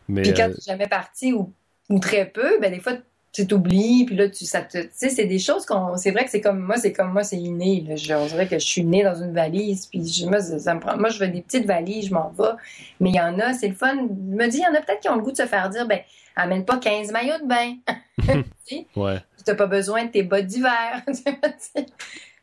Mais, 0.09 0.23
puis 0.23 0.35
quand 0.35 0.45
euh, 0.45 0.55
tu 0.55 0.55
n'es 0.55 0.73
jamais 0.73 0.88
parti 0.88 1.33
ou, 1.33 1.52
très 2.00 2.26
peu, 2.26 2.59
ben 2.61 2.73
des 2.73 2.81
fois, 2.81 2.95
tu 3.33 3.47
t'oublies, 3.47 4.05
puis 4.07 4.17
là, 4.17 4.29
tu, 4.29 4.45
ça 4.45 4.62
te, 4.62 4.79
tu 4.79 4.88
sais, 4.93 5.09
c'est 5.09 5.25
des 5.25 5.38
choses 5.38 5.64
qu'on, 5.67 5.97
c'est 5.97 6.11
vrai 6.11 6.25
que 6.25 6.31
c'est 6.31 6.40
comme 6.40 6.59
moi, 6.59 6.76
c'est 6.76 6.93
comme 6.93 7.12
moi, 7.12 7.23
c'est 7.23 7.37
inné. 7.37 7.85
Je, 7.97 8.12
on 8.14 8.26
dirait 8.26 8.49
que 8.49 8.59
je 8.59 8.67
suis 8.67 8.85
née 8.85 9.05
dans 9.05 9.14
une 9.14 9.33
valise, 9.33 9.87
puis 9.87 10.07
je, 10.07 10.26
moi, 10.26 10.40
ça, 10.40 10.75
me 10.75 10.81
prend, 10.81 10.97
moi, 10.97 11.11
je 11.11 11.19
veux 11.19 11.29
des 11.29 11.43
petites 11.43 11.67
valises, 11.67 12.09
je 12.09 12.14
m'en 12.14 12.31
vais. 12.31 12.57
Mais 12.99 13.11
il 13.11 13.17
y 13.17 13.21
en 13.21 13.38
a, 13.38 13.52
c'est 13.52 13.69
le 13.69 13.75
fun. 13.75 13.95
Je 13.95 14.37
me 14.37 14.49
dis, 14.49 14.59
il 14.59 14.62
y 14.62 14.67
en 14.67 14.75
a 14.75 14.83
peut-être 14.83 15.00
qui 15.00 15.09
ont 15.09 15.17
le 15.17 15.23
goût 15.23 15.33
de 15.33 15.37
se 15.37 15.47
faire 15.47 15.71
dire, 15.71 15.87
ben, 15.87 16.00
amène 16.37 16.64
pas 16.64 16.79
15 16.79 17.12
maillots 17.12 17.38
de 17.43 17.47
bain. 17.47 17.76
tu 18.67 18.87
ouais. 18.97 19.19
n'as 19.47 19.55
pas 19.55 19.67
besoin 19.67 20.05
de 20.05 20.11
tes 20.11 20.23
bottes 20.23 20.47
d'hiver. 20.47 21.02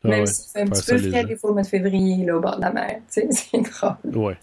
Même 0.04 0.26
si 0.26 0.48
c'est 0.48 0.60
un 0.60 0.66
petit 0.66 0.90
peu 0.90 0.98
frais 0.98 1.24
des 1.24 1.36
fois 1.36 1.50
au 1.50 1.52
mois 1.52 1.62
de 1.62 1.66
février, 1.66 2.24
là, 2.24 2.36
au 2.36 2.40
bord 2.40 2.56
de 2.56 2.62
la 2.62 2.72
mer. 2.72 3.00
C'est 3.08 3.28
drôle. 3.28 4.16
Ouais. 4.16 4.36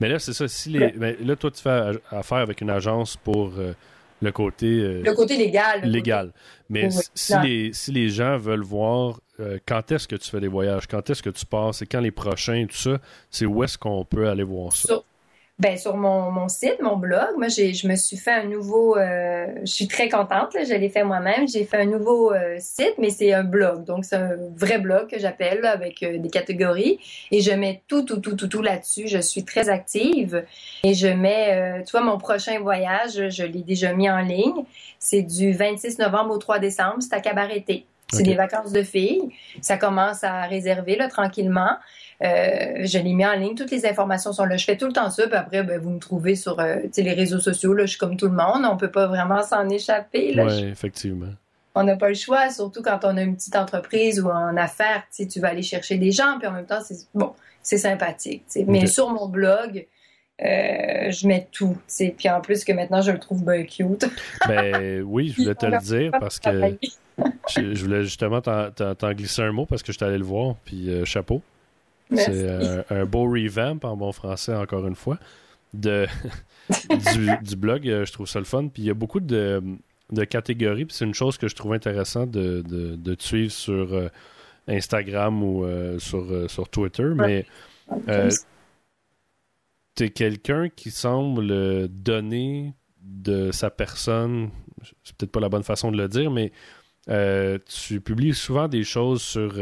Mais 0.00 0.08
là, 0.08 0.18
c'est 0.18 0.34
ça. 0.34 0.46
Si 0.46 0.68
les... 0.70 0.92
Mais 0.96 1.16
là, 1.24 1.36
toi, 1.36 1.50
tu 1.50 1.62
fais 1.62 1.92
affaire 2.10 2.38
avec 2.38 2.60
une 2.60 2.68
agence 2.68 3.16
pour 3.16 3.52
euh, 3.56 3.72
le 4.20 4.32
côté. 4.32 4.66
Euh, 4.66 5.02
le 5.02 5.14
côté 5.14 5.36
légal. 5.36 5.82
légal. 5.84 6.32
Mais 6.68 6.90
si, 7.14 7.32
les, 7.42 7.72
si 7.72 7.92
les 7.92 8.10
gens 8.10 8.36
veulent 8.36 8.62
voir 8.62 9.20
euh, 9.40 9.58
quand 9.66 9.92
est-ce 9.92 10.06
que 10.06 10.16
tu 10.16 10.30
fais 10.30 10.40
des 10.40 10.48
voyages, 10.48 10.86
quand 10.86 11.08
est-ce 11.08 11.22
que 11.22 11.30
tu 11.30 11.46
passes 11.46 11.82
et 11.82 11.86
quand 11.86 12.00
les 12.00 12.10
prochains, 12.10 12.66
tout 12.66 12.76
ça, 12.76 12.98
c'est 13.30 13.46
où 13.46 13.64
est-ce 13.64 13.78
qu'on 13.78 14.04
peut 14.04 14.28
aller 14.28 14.42
voir 14.42 14.74
ça? 14.74 14.96
Ben, 15.58 15.78
sur 15.78 15.96
mon, 15.96 16.30
mon 16.30 16.50
site, 16.50 16.82
mon 16.82 16.98
blog, 16.98 17.38
moi, 17.38 17.48
j'ai, 17.48 17.72
je 17.72 17.88
me 17.88 17.96
suis 17.96 18.18
fait 18.18 18.32
un 18.32 18.44
nouveau. 18.44 18.98
Euh, 18.98 19.46
je 19.60 19.72
suis 19.72 19.88
très 19.88 20.10
contente, 20.10 20.52
là, 20.52 20.64
je 20.64 20.74
l'ai 20.74 20.90
fait 20.90 21.02
moi-même. 21.02 21.48
J'ai 21.48 21.64
fait 21.64 21.78
un 21.78 21.86
nouveau 21.86 22.30
euh, 22.30 22.56
site, 22.58 22.96
mais 22.98 23.08
c'est 23.08 23.32
un 23.32 23.42
blog. 23.42 23.84
Donc, 23.84 24.04
c'est 24.04 24.16
un 24.16 24.36
vrai 24.54 24.78
blog 24.78 25.08
que 25.08 25.18
j'appelle 25.18 25.64
avec 25.64 26.02
euh, 26.02 26.18
des 26.18 26.28
catégories. 26.28 27.00
Et 27.30 27.40
je 27.40 27.52
mets 27.52 27.80
tout, 27.88 28.02
tout, 28.02 28.18
tout, 28.18 28.36
tout, 28.36 28.48
tout 28.48 28.60
là-dessus. 28.60 29.08
Je 29.08 29.16
suis 29.18 29.46
très 29.46 29.70
active. 29.70 30.44
Et 30.84 30.92
je 30.92 31.08
mets, 31.08 31.82
tu 31.86 31.92
vois, 31.92 32.02
mon 32.02 32.18
prochain 32.18 32.60
voyage, 32.60 33.30
je 33.30 33.42
l'ai 33.42 33.62
déjà 33.62 33.94
mis 33.94 34.10
en 34.10 34.20
ligne. 34.20 34.64
C'est 34.98 35.22
du 35.22 35.52
26 35.52 35.98
novembre 35.98 36.34
au 36.34 36.38
3 36.38 36.58
décembre. 36.58 36.98
C'est 37.00 37.14
à 37.14 37.20
Cabareté. 37.20 37.86
C'est 38.12 38.22
des 38.22 38.34
vacances 38.34 38.72
de 38.72 38.82
filles. 38.82 39.30
Ça 39.60 39.76
commence 39.78 40.22
à 40.22 40.42
réserver 40.42 40.96
là, 40.96 41.08
tranquillement. 41.08 41.76
Euh, 42.22 42.84
je 42.84 42.98
l'ai 42.98 43.12
mis 43.12 43.26
en 43.26 43.34
ligne. 43.34 43.54
Toutes 43.54 43.70
les 43.70 43.86
informations 43.86 44.32
sont 44.32 44.44
là. 44.44 44.56
Je 44.56 44.64
fais 44.64 44.76
tout 44.76 44.86
le 44.86 44.92
temps 44.92 45.10
ça. 45.10 45.26
Puis 45.26 45.36
après, 45.36 45.62
ben, 45.62 45.80
vous 45.80 45.90
me 45.90 45.98
trouvez 45.98 46.34
sur 46.34 46.58
euh, 46.60 46.76
les 46.96 47.12
réseaux 47.12 47.40
sociaux. 47.40 47.74
Là, 47.74 47.84
je 47.84 47.90
suis 47.90 47.98
comme 47.98 48.16
tout 48.16 48.28
le 48.28 48.36
monde. 48.36 48.64
On 48.70 48.76
peut 48.76 48.90
pas 48.90 49.06
vraiment 49.06 49.42
s'en 49.42 49.68
échapper. 49.68 50.34
Oui, 50.36 50.64
effectivement. 50.64 51.32
On 51.74 51.84
n'a 51.84 51.96
pas 51.96 52.08
le 52.08 52.14
choix, 52.14 52.48
surtout 52.48 52.80
quand 52.82 53.00
on 53.04 53.18
a 53.18 53.22
une 53.22 53.36
petite 53.36 53.56
entreprise 53.56 54.18
ou 54.20 54.30
en 54.30 54.56
affaires. 54.56 55.02
Tu 55.14 55.40
vas 55.40 55.48
aller 55.48 55.62
chercher 55.62 55.98
des 55.98 56.10
gens. 56.10 56.38
Puis 56.38 56.48
en 56.48 56.52
même 56.52 56.64
temps, 56.64 56.80
c'est 56.82 56.96
bon, 57.14 57.34
c'est 57.62 57.78
sympathique. 57.78 58.44
Mais 58.66 58.86
sur 58.86 59.10
mon 59.10 59.28
blog, 59.28 59.86
euh, 60.42 61.10
je 61.10 61.26
mets 61.28 61.46
tout. 61.52 61.76
Puis 62.16 62.30
en 62.30 62.40
plus 62.40 62.64
que 62.64 62.72
maintenant, 62.72 63.02
je 63.02 63.10
le 63.10 63.18
trouve 63.18 63.44
bien 63.44 63.64
cute. 63.64 64.06
ben 64.48 65.02
oui, 65.02 65.34
je 65.36 65.42
voulais 65.42 65.54
te 65.54 65.66
le 65.66 65.78
dire 65.82 66.12
parce 66.18 66.40
que 66.40 66.78
je, 67.50 67.82
voulais 67.82 68.04
justement 68.04 68.40
t'en 68.40 69.12
glisser 69.12 69.42
un 69.42 69.52
mot 69.52 69.66
parce 69.66 69.82
que 69.82 69.92
je 69.92 69.98
t'allais 69.98 70.16
le 70.16 70.24
voir. 70.24 70.54
Puis 70.64 70.90
chapeau. 71.04 71.42
C'est 72.14 72.84
un, 72.90 73.04
beau 73.04 73.24
revamp 73.24 73.80
en 73.82 73.96
bon 73.96 74.12
français, 74.12 74.54
encore 74.54 74.86
une 74.86 74.94
fois, 74.94 75.18
de, 75.74 76.06
du, 77.42 77.56
blog. 77.56 77.88
Euh, 77.88 78.04
je 78.04 78.12
trouve 78.12 78.28
ça 78.28 78.38
le 78.38 78.44
fun. 78.44 78.68
Puis 78.68 78.82
il 78.82 78.86
y 78.86 78.90
a 78.90 78.94
beaucoup 78.94 79.20
de, 79.20 79.62
catégories. 80.28 80.84
Puis 80.84 80.96
c'est 80.96 81.04
une 81.04 81.14
chose 81.14 81.38
que 81.38 81.48
je 81.48 81.54
trouve 81.54 81.72
intéressante 81.72 82.30
de, 82.30 82.62
de, 82.62 83.14
te 83.14 83.22
suivre 83.22 83.52
sur 83.52 83.94
euh, 83.94 84.08
Instagram 84.68 85.42
ou 85.42 85.64
euh, 85.64 85.98
sur, 85.98 86.50
sur 86.50 86.68
Twitter. 86.68 87.10
Mais 87.14 87.46
tu 89.94 90.04
es 90.04 90.10
quelqu'un 90.10 90.68
qui 90.68 90.90
semble 90.90 91.88
donner 91.88 92.74
de 93.00 93.50
sa 93.50 93.70
personne. 93.70 94.50
C'est 95.02 95.16
peut-être 95.16 95.32
pas 95.32 95.40
la 95.40 95.48
bonne 95.48 95.64
façon 95.64 95.90
de 95.90 95.96
le 95.96 96.08
dire, 96.08 96.30
mais 96.30 96.52
tu 97.66 98.00
publies 98.00 98.34
souvent 98.34 98.68
des 98.68 98.84
choses 98.84 99.22
sur 99.22 99.54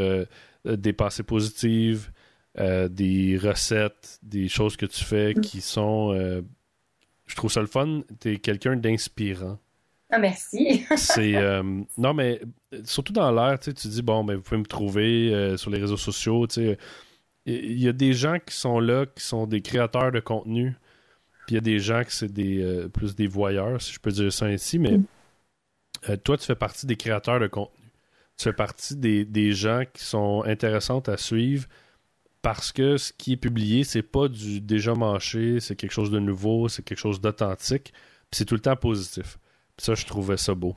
des 0.65 0.93
pensées 0.93 1.23
positives, 1.23 2.09
euh, 2.57 2.87
des 2.87 3.37
recettes, 3.37 4.17
des 4.23 4.47
choses 4.47 4.77
que 4.77 4.85
tu 4.85 5.03
fais 5.03 5.33
mm. 5.33 5.41
qui 5.41 5.59
sont. 5.59 6.13
Euh, 6.13 6.41
je 7.25 7.35
trouve 7.35 7.51
ça 7.51 7.59
le 7.59 7.67
fun. 7.67 8.01
Tu 8.21 8.33
es 8.33 8.37
quelqu'un 8.37 8.77
d'inspirant. 8.77 9.59
Ah, 10.09 10.19
merci. 10.19 10.85
c'est. 10.95 11.35
Euh, 11.35 11.61
non, 11.97 12.13
mais 12.13 12.39
surtout 12.85 13.11
dans 13.11 13.29
l'air, 13.29 13.59
tu 13.59 13.73
dis, 13.73 14.01
bon, 14.01 14.23
ben, 14.23 14.35
vous 14.35 14.41
pouvez 14.41 14.57
me 14.57 14.65
trouver 14.65 15.55
sur 15.57 15.69
les 15.69 15.79
réseaux 15.79 15.97
sociaux. 15.97 16.47
Il 17.45 17.79
y 17.81 17.89
a 17.89 17.93
des 17.93 18.13
gens 18.13 18.37
qui 18.39 18.55
sont 18.55 18.79
là, 18.79 19.05
qui 19.05 19.23
sont 19.23 19.47
des 19.47 19.61
créateurs 19.61 20.13
de 20.13 20.21
contenu. 20.21 20.77
Puis 21.47 21.53
il 21.53 21.55
y 21.55 21.57
a 21.57 21.61
des 21.61 21.79
gens 21.79 22.03
qui 22.03 22.15
c'est 22.15 22.31
des 22.31 22.87
plus 22.93 23.15
des 23.15 23.27
voyeurs, 23.27 23.81
si 23.81 23.91
je 23.91 23.99
peux 23.99 24.11
dire 24.11 24.31
ça 24.31 24.45
ainsi. 24.45 24.79
Mais 24.79 24.97
mm. 24.97 26.17
toi, 26.23 26.37
tu 26.37 26.45
fais 26.45 26.55
partie 26.55 26.85
des 26.85 26.95
créateurs 26.95 27.41
de 27.41 27.47
contenu. 27.47 27.83
Tu 28.37 28.45
fais 28.45 28.53
partie 28.53 28.95
des, 28.95 29.25
des 29.25 29.51
gens 29.51 29.83
qui 29.93 30.03
sont 30.05 30.43
intéressantes 30.45 31.09
à 31.09 31.17
suivre 31.17 31.67
parce 32.45 32.71
que 32.71 32.97
ce 32.97 33.11
qui 33.11 33.33
est 33.33 33.37
publié, 33.37 33.83
c'est 33.83 34.03
pas 34.03 34.27
du 34.27 34.61
déjà 34.61 34.93
manché, 34.93 35.59
c'est 35.59 35.75
quelque 35.75 35.93
chose 35.93 36.11
de 36.11 36.19
nouveau, 36.19 36.69
c'est 36.69 36.83
quelque 36.83 36.99
chose 36.99 37.19
d'authentique, 37.19 37.91
puis 38.29 38.37
c'est 38.37 38.45
tout 38.45 38.53
le 38.53 38.61
temps 38.61 38.75
positif. 38.75 39.39
Ça, 39.79 39.95
je 39.95 40.05
trouvais 40.05 40.37
ça 40.37 40.53
beau. 40.53 40.75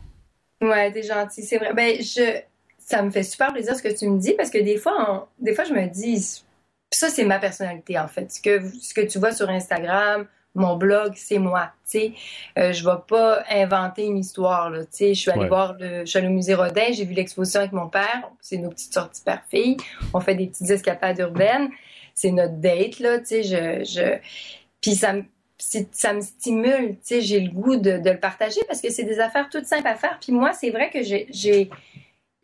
Ouais, 0.63 0.91
t'es 0.91 1.03
gentil, 1.03 1.43
c'est 1.43 1.59
vrai. 1.59 1.75
Ben, 1.75 2.01
je, 2.01 2.41
ça 2.79 3.03
me 3.03 3.11
fait 3.11 3.23
super 3.23 3.53
plaisir 3.53 3.77
ce 3.77 3.83
que 3.83 3.95
tu 3.95 4.09
me 4.09 4.19
dis 4.19 4.33
parce 4.33 4.49
que 4.49 4.57
des 4.57 4.79
fois, 4.79 5.31
des 5.41 5.55
fois, 5.55 5.65
je 5.65 5.75
me 5.75 5.87
dis, 5.89 6.43
ça, 6.91 7.11
c'est 7.11 7.27
ma 7.27 7.39
personnalité 7.39 7.99
en 7.99 8.09
fait. 8.09 8.33
Ce 8.33 8.41
que, 8.41 8.67
ce 8.81 8.95
que 8.95 9.03
tu 9.03 9.19
vois 9.19 9.33
sur 9.33 9.51
Instagram, 9.51 10.27
mon 10.55 10.77
blog, 10.77 11.13
c'est 11.17 11.39
moi. 11.39 11.73
Tu 11.91 11.99
sais, 11.99 12.13
euh, 12.59 12.73
je 12.73 12.85
vais 12.85 12.97
pas 13.07 13.45
inventer 13.51 14.05
une 14.05 14.19
histoire. 14.19 14.71
Là, 14.71 14.81
tu 14.81 14.89
sais, 14.91 15.15
je 15.15 15.21
suis 15.21 15.31
allée 15.31 15.49
voir 15.49 15.75
le, 15.79 16.01
je 16.01 16.05
suis 16.07 16.19
allée 16.19 16.29
au 16.29 16.33
musée 16.33 16.55
Rodin, 16.55 16.93
j'ai 16.93 17.05
vu 17.05 17.15
l'exposition 17.15 17.61
avec 17.61 17.73
mon 17.73 17.89
père. 17.89 18.31
C'est 18.41 18.59
nos 18.59 18.71
petites 18.71 18.93
sorties 18.93 19.23
par 19.23 19.43
fille. 19.51 19.77
On 20.15 20.21
fait 20.21 20.35
des 20.35 20.47
petites 20.47 20.71
escapades 20.71 21.19
urbaines. 21.19 21.71
C'est 22.15 22.33
notre 22.33 22.55
date 22.55 22.99
là. 22.99 23.19
Tu 23.19 23.27
sais, 23.27 23.43
je, 23.43 23.85
je, 23.85 24.19
puis 24.81 24.95
ça 24.95 25.13
me 25.13 25.23
ça 25.59 26.13
me 26.13 26.21
stimule, 26.21 26.91
tu 26.91 26.99
sais, 27.03 27.21
j'ai 27.21 27.41
le 27.41 27.51
goût 27.51 27.77
de, 27.77 27.99
de, 27.99 28.11
le 28.11 28.21
partager 28.21 28.61
parce 28.69 28.81
que 28.81 28.91
c'est 28.91 29.03
des 29.03 29.19
affaires 29.19 29.49
toutes 29.51 29.67
simples 29.67 29.89
à 29.89 29.97
faire. 29.97 30.19
Puis 30.21 30.33
moi, 30.33 30.53
c'est 30.53 30.71
vrai 30.71 30.89
que 30.89 31.03
j'ai 31.03 31.69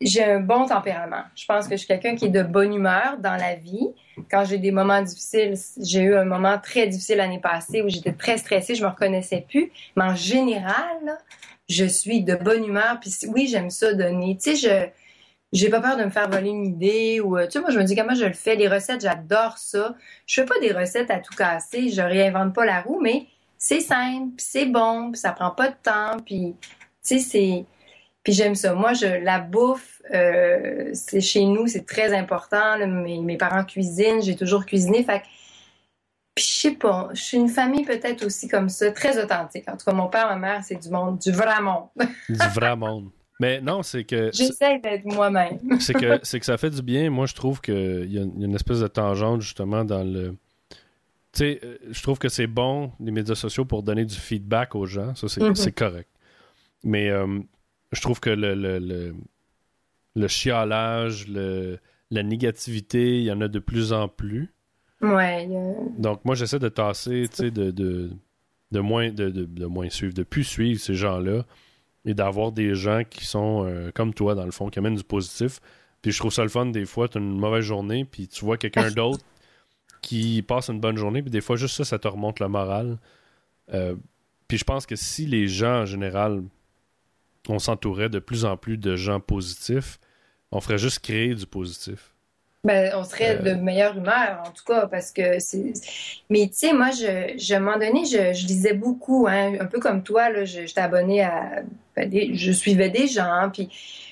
j'ai 0.01 0.23
un 0.23 0.39
bon 0.39 0.65
tempérament. 0.65 1.23
Je 1.35 1.45
pense 1.45 1.67
que 1.67 1.75
je 1.75 1.77
suis 1.77 1.87
quelqu'un 1.87 2.15
qui 2.15 2.25
est 2.25 2.29
de 2.29 2.43
bonne 2.43 2.73
humeur 2.73 3.17
dans 3.19 3.35
la 3.35 3.55
vie. 3.55 3.89
Quand 4.29 4.43
j'ai 4.45 4.57
des 4.57 4.71
moments 4.71 5.01
difficiles, 5.01 5.55
j'ai 5.81 6.01
eu 6.01 6.15
un 6.15 6.25
moment 6.25 6.57
très 6.59 6.87
difficile 6.87 7.17
l'année 7.17 7.39
passée 7.39 7.81
où 7.81 7.89
j'étais 7.89 8.13
très 8.13 8.37
stressée, 8.37 8.75
je 8.75 8.83
me 8.83 8.89
reconnaissais 8.89 9.45
plus. 9.47 9.71
Mais 9.95 10.03
en 10.03 10.15
général, 10.15 11.17
je 11.69 11.85
suis 11.85 12.23
de 12.23 12.35
bonne 12.35 12.65
humeur. 12.65 12.99
Puis 12.99 13.11
oui, 13.27 13.47
j'aime 13.47 13.69
ça 13.69 13.93
donner. 13.93 14.37
Tu 14.37 14.55
sais, 14.55 14.55
je 14.55 14.89
j'ai 15.53 15.69
pas 15.69 15.79
peur 15.79 15.95
de 15.95 16.03
me 16.03 16.09
faire 16.09 16.29
voler 16.29 16.49
une 16.49 16.65
idée 16.65 17.21
ou 17.21 17.37
euh, 17.37 17.45
tu 17.45 17.53
sais 17.53 17.59
moi 17.61 17.69
je 17.69 17.79
me 17.79 17.83
dis 17.83 17.95
comment 17.95 18.15
je 18.15 18.25
le 18.25 18.33
fais 18.33 18.55
les 18.55 18.67
recettes 18.67 19.01
j'adore 19.01 19.57
ça 19.57 19.95
je 20.25 20.41
fais 20.41 20.45
pas 20.45 20.59
des 20.59 20.73
recettes 20.73 21.09
à 21.09 21.19
tout 21.19 21.33
casser 21.35 21.89
je 21.89 22.01
réinvente 22.01 22.53
pas 22.53 22.65
la 22.65 22.81
roue 22.81 22.99
mais 22.99 23.27
c'est 23.57 23.79
simple 23.79 24.33
c'est 24.37 24.65
bon 24.65 25.11
puis 25.11 25.19
ça 25.21 25.31
prend 25.31 25.51
pas 25.51 25.69
de 25.69 25.75
temps 25.81 26.17
puis 26.25 26.55
tu 26.61 26.73
sais 27.01 27.19
c'est 27.19 27.65
puis 28.25 28.33
j'aime 28.33 28.55
ça 28.55 28.73
moi 28.73 28.93
je 28.93 29.05
la 29.23 29.39
bouffe 29.39 30.01
euh, 30.13 30.89
c'est 30.93 31.21
chez 31.21 31.45
nous 31.45 31.67
c'est 31.67 31.85
très 31.85 32.13
important 32.13 32.77
mes, 32.85 33.19
mes, 33.19 33.37
parents 33.37 33.63
cuisinent 33.63 34.21
j'ai 34.21 34.35
toujours 34.35 34.65
cuisiné 34.65 35.03
fait 35.03 35.21
puis 36.35 36.43
je 36.43 36.49
sais 36.49 36.71
pas 36.71 37.09
je 37.13 37.21
suis 37.21 37.37
une 37.37 37.47
famille 37.47 37.85
peut-être 37.85 38.25
aussi 38.25 38.49
comme 38.49 38.67
ça 38.67 38.91
très 38.91 39.23
authentique 39.23 39.69
en 39.69 39.77
tout 39.77 39.85
cas 39.85 39.93
mon 39.93 40.07
père 40.07 40.27
ma 40.27 40.35
mère 40.35 40.63
c'est 40.65 40.75
du 40.75 40.89
monde 40.89 41.19
du 41.19 41.31
vrai 41.31 41.61
monde 41.61 41.87
du 42.27 42.47
vrai 42.53 42.75
monde 42.75 43.09
mais 43.39 43.59
non, 43.61 43.83
c'est 43.83 44.03
que. 44.03 44.31
J'essaie 44.33 44.79
d'être 44.79 45.05
moi-même. 45.05 45.59
c'est 45.79 45.93
que 45.93 46.19
c'est 46.23 46.39
que 46.39 46.45
ça 46.45 46.57
fait 46.57 46.69
du 46.69 46.81
bien. 46.81 47.09
Moi, 47.09 47.25
je 47.25 47.33
trouve 47.33 47.61
qu'il 47.61 48.11
y, 48.11 48.17
a 48.17 48.21
une 48.21 48.55
espèce 48.55 48.79
de 48.79 48.87
tangente 48.87 49.41
justement 49.41 49.83
dans 49.83 50.03
le. 50.03 50.35
Tu 51.33 51.39
sais, 51.39 51.59
euh, 51.63 51.77
je 51.91 52.01
trouve 52.01 52.17
que 52.17 52.29
c'est 52.29 52.47
bon 52.47 52.91
les 52.99 53.11
médias 53.11 53.35
sociaux 53.35 53.65
pour 53.65 53.83
donner 53.83 54.05
du 54.05 54.15
feedback 54.15 54.73
aux 54.75 54.85
gens. 54.85 55.13
Ça, 55.15 55.27
c'est 55.27 55.41
mm-hmm. 55.41 55.73
correct. 55.73 56.09
Mais 56.83 57.09
euh, 57.09 57.39
je 57.95 58.01
trouve 58.01 58.19
que 58.19 58.29
le, 58.29 58.53
le, 58.53 59.15
le, 60.15 60.27
chiolage, 60.27 61.27
le, 61.27 61.79
la 62.11 62.23
négativité, 62.23 63.19
il 63.19 63.25
y 63.25 63.31
en 63.31 63.41
a 63.41 63.47
de 63.47 63.59
plus 63.59 63.93
en 63.93 64.07
plus. 64.07 64.53
Ouais. 65.01 65.47
Donc, 65.97 66.23
moi, 66.25 66.35
j'essaie 66.35 66.59
de 66.59 66.69
tasser, 66.69 67.27
tu 67.29 67.35
sais, 67.37 67.51
de, 67.51 67.71
de, 67.71 68.11
de, 68.71 68.79
moins, 68.79 69.11
de, 69.11 69.29
de, 69.29 69.65
moins 69.65 69.89
suivre, 69.89 70.13
de 70.13 70.23
plus 70.23 70.43
suivre 70.43 70.79
ces 70.79 70.95
gens-là 70.95 71.45
et 72.05 72.13
d'avoir 72.13 72.51
des 72.51 72.75
gens 72.75 73.01
qui 73.09 73.25
sont 73.25 73.65
euh, 73.65 73.91
comme 73.93 74.13
toi, 74.13 74.35
dans 74.35 74.45
le 74.45 74.51
fond, 74.51 74.69
qui 74.69 74.79
amènent 74.79 74.95
du 74.95 75.03
positif. 75.03 75.59
Puis 76.01 76.11
je 76.11 76.19
trouve 76.19 76.31
ça 76.31 76.43
le 76.43 76.49
fun, 76.49 76.67
des 76.67 76.85
fois, 76.85 77.07
tu 77.07 77.17
as 77.17 77.21
une 77.21 77.37
mauvaise 77.37 77.63
journée, 77.63 78.05
puis 78.05 78.27
tu 78.27 78.45
vois 78.45 78.57
quelqu'un 78.57 78.91
d'autre 78.95 79.25
qui 80.01 80.43
passe 80.43 80.69
une 80.69 80.79
bonne 80.79 80.97
journée, 80.97 81.23
puis 81.23 81.31
des 81.31 81.41
fois, 81.41 81.55
juste 81.55 81.75
ça, 81.75 81.83
ça 81.83 81.97
te 81.97 82.07
remonte 82.07 82.39
le 82.39 82.47
moral. 82.47 82.99
Euh, 83.73 83.95
puis 84.47 84.59
je 84.59 84.63
pense 84.63 84.85
que 84.85 84.95
si 84.95 85.25
les 85.25 85.47
gens, 85.47 85.81
en 85.81 85.85
général, 85.85 86.43
on 87.49 87.59
s'entourait 87.59 88.09
de 88.09 88.19
plus 88.19 88.45
en 88.45 88.57
plus 88.57 88.77
de 88.77 88.95
gens 88.95 89.19
positifs, 89.19 89.99
on 90.51 90.61
ferait 90.61 90.77
juste 90.77 90.99
créer 90.99 91.35
du 91.35 91.45
positif. 91.45 92.15
Ben, 92.65 92.93
on 92.95 93.03
serait 93.03 93.37
de 93.37 93.51
euh. 93.51 93.57
meilleure 93.57 93.95
humeur, 93.95 94.41
en 94.43 94.49
tout 94.49 94.63
cas, 94.65 94.87
parce 94.87 95.11
que 95.11 95.37
c'est. 95.37 95.73
Mais 96.31 96.47
tu 96.47 96.53
sais, 96.55 96.73
moi, 96.73 96.89
je, 96.89 97.53
à 97.53 97.57
un 97.57 97.59
moment 97.59 97.77
donné, 97.77 98.05
je, 98.05 98.33
je 98.33 98.47
lisais 98.47 98.73
beaucoup, 98.73 99.27
hein, 99.29 99.53
un 99.59 99.65
peu 99.65 99.79
comme 99.79 100.01
toi, 100.01 100.31
là, 100.31 100.45
j'étais 100.45 100.81
abonnée 100.81 101.21
à. 101.21 101.61
Ben, 101.95 102.09
je 102.11 102.51
suivais 102.51 102.89
des 102.89 103.07
gens, 103.07 103.51
puis 103.53 103.69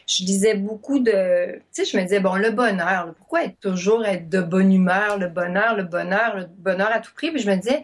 je 0.08 0.24
lisais 0.24 0.54
beaucoup 0.54 1.00
de. 1.00 1.56
Tu 1.74 1.84
sais, 1.84 1.86
je 1.86 1.98
me 1.98 2.04
disais, 2.04 2.19
bon, 2.19 2.36
le 2.36 2.52
bonheur, 2.52 3.15
pourquoi 3.17 3.46
être 3.46 3.60
toujours 3.60 4.06
être 4.06 4.30
de 4.30 4.41
bonne 4.41 4.72
humeur, 4.72 5.17
le 5.17 5.30
bonheur, 5.30 5.76
le 5.76 5.84
bonheur, 5.84 6.38
le 6.38 6.46
bonheur 6.46 6.91
à 6.93 7.00
tout 7.00 7.12
prix? 7.15 7.32
Puis 7.32 7.41
je 7.41 7.50
me 7.50 7.56
disais, 7.56 7.84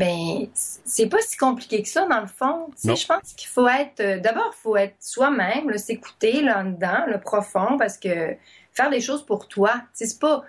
ben, 0.00 0.46
c'est 0.54 1.10
pas 1.10 1.20
si 1.20 1.36
compliqué 1.36 1.82
que 1.82 1.88
ça, 1.88 2.06
dans 2.06 2.22
le 2.22 2.26
fond. 2.26 2.68
Tu 2.70 2.88
sais, 2.88 2.96
je 2.96 3.06
pense 3.06 3.34
qu'il 3.36 3.48
faut 3.50 3.68
être. 3.68 4.00
Euh, 4.00 4.18
d'abord, 4.18 4.50
il 4.56 4.62
faut 4.62 4.76
être 4.78 4.94
soi-même, 4.98 5.76
s'écouter 5.76 6.40
là-dedans, 6.40 7.04
le 7.06 7.20
profond, 7.20 7.76
parce 7.78 7.98
que 7.98 8.34
faire 8.72 8.88
des 8.88 9.02
choses 9.02 9.26
pour 9.26 9.46
toi. 9.46 9.74
C'est 9.92 10.18
pas. 10.18 10.42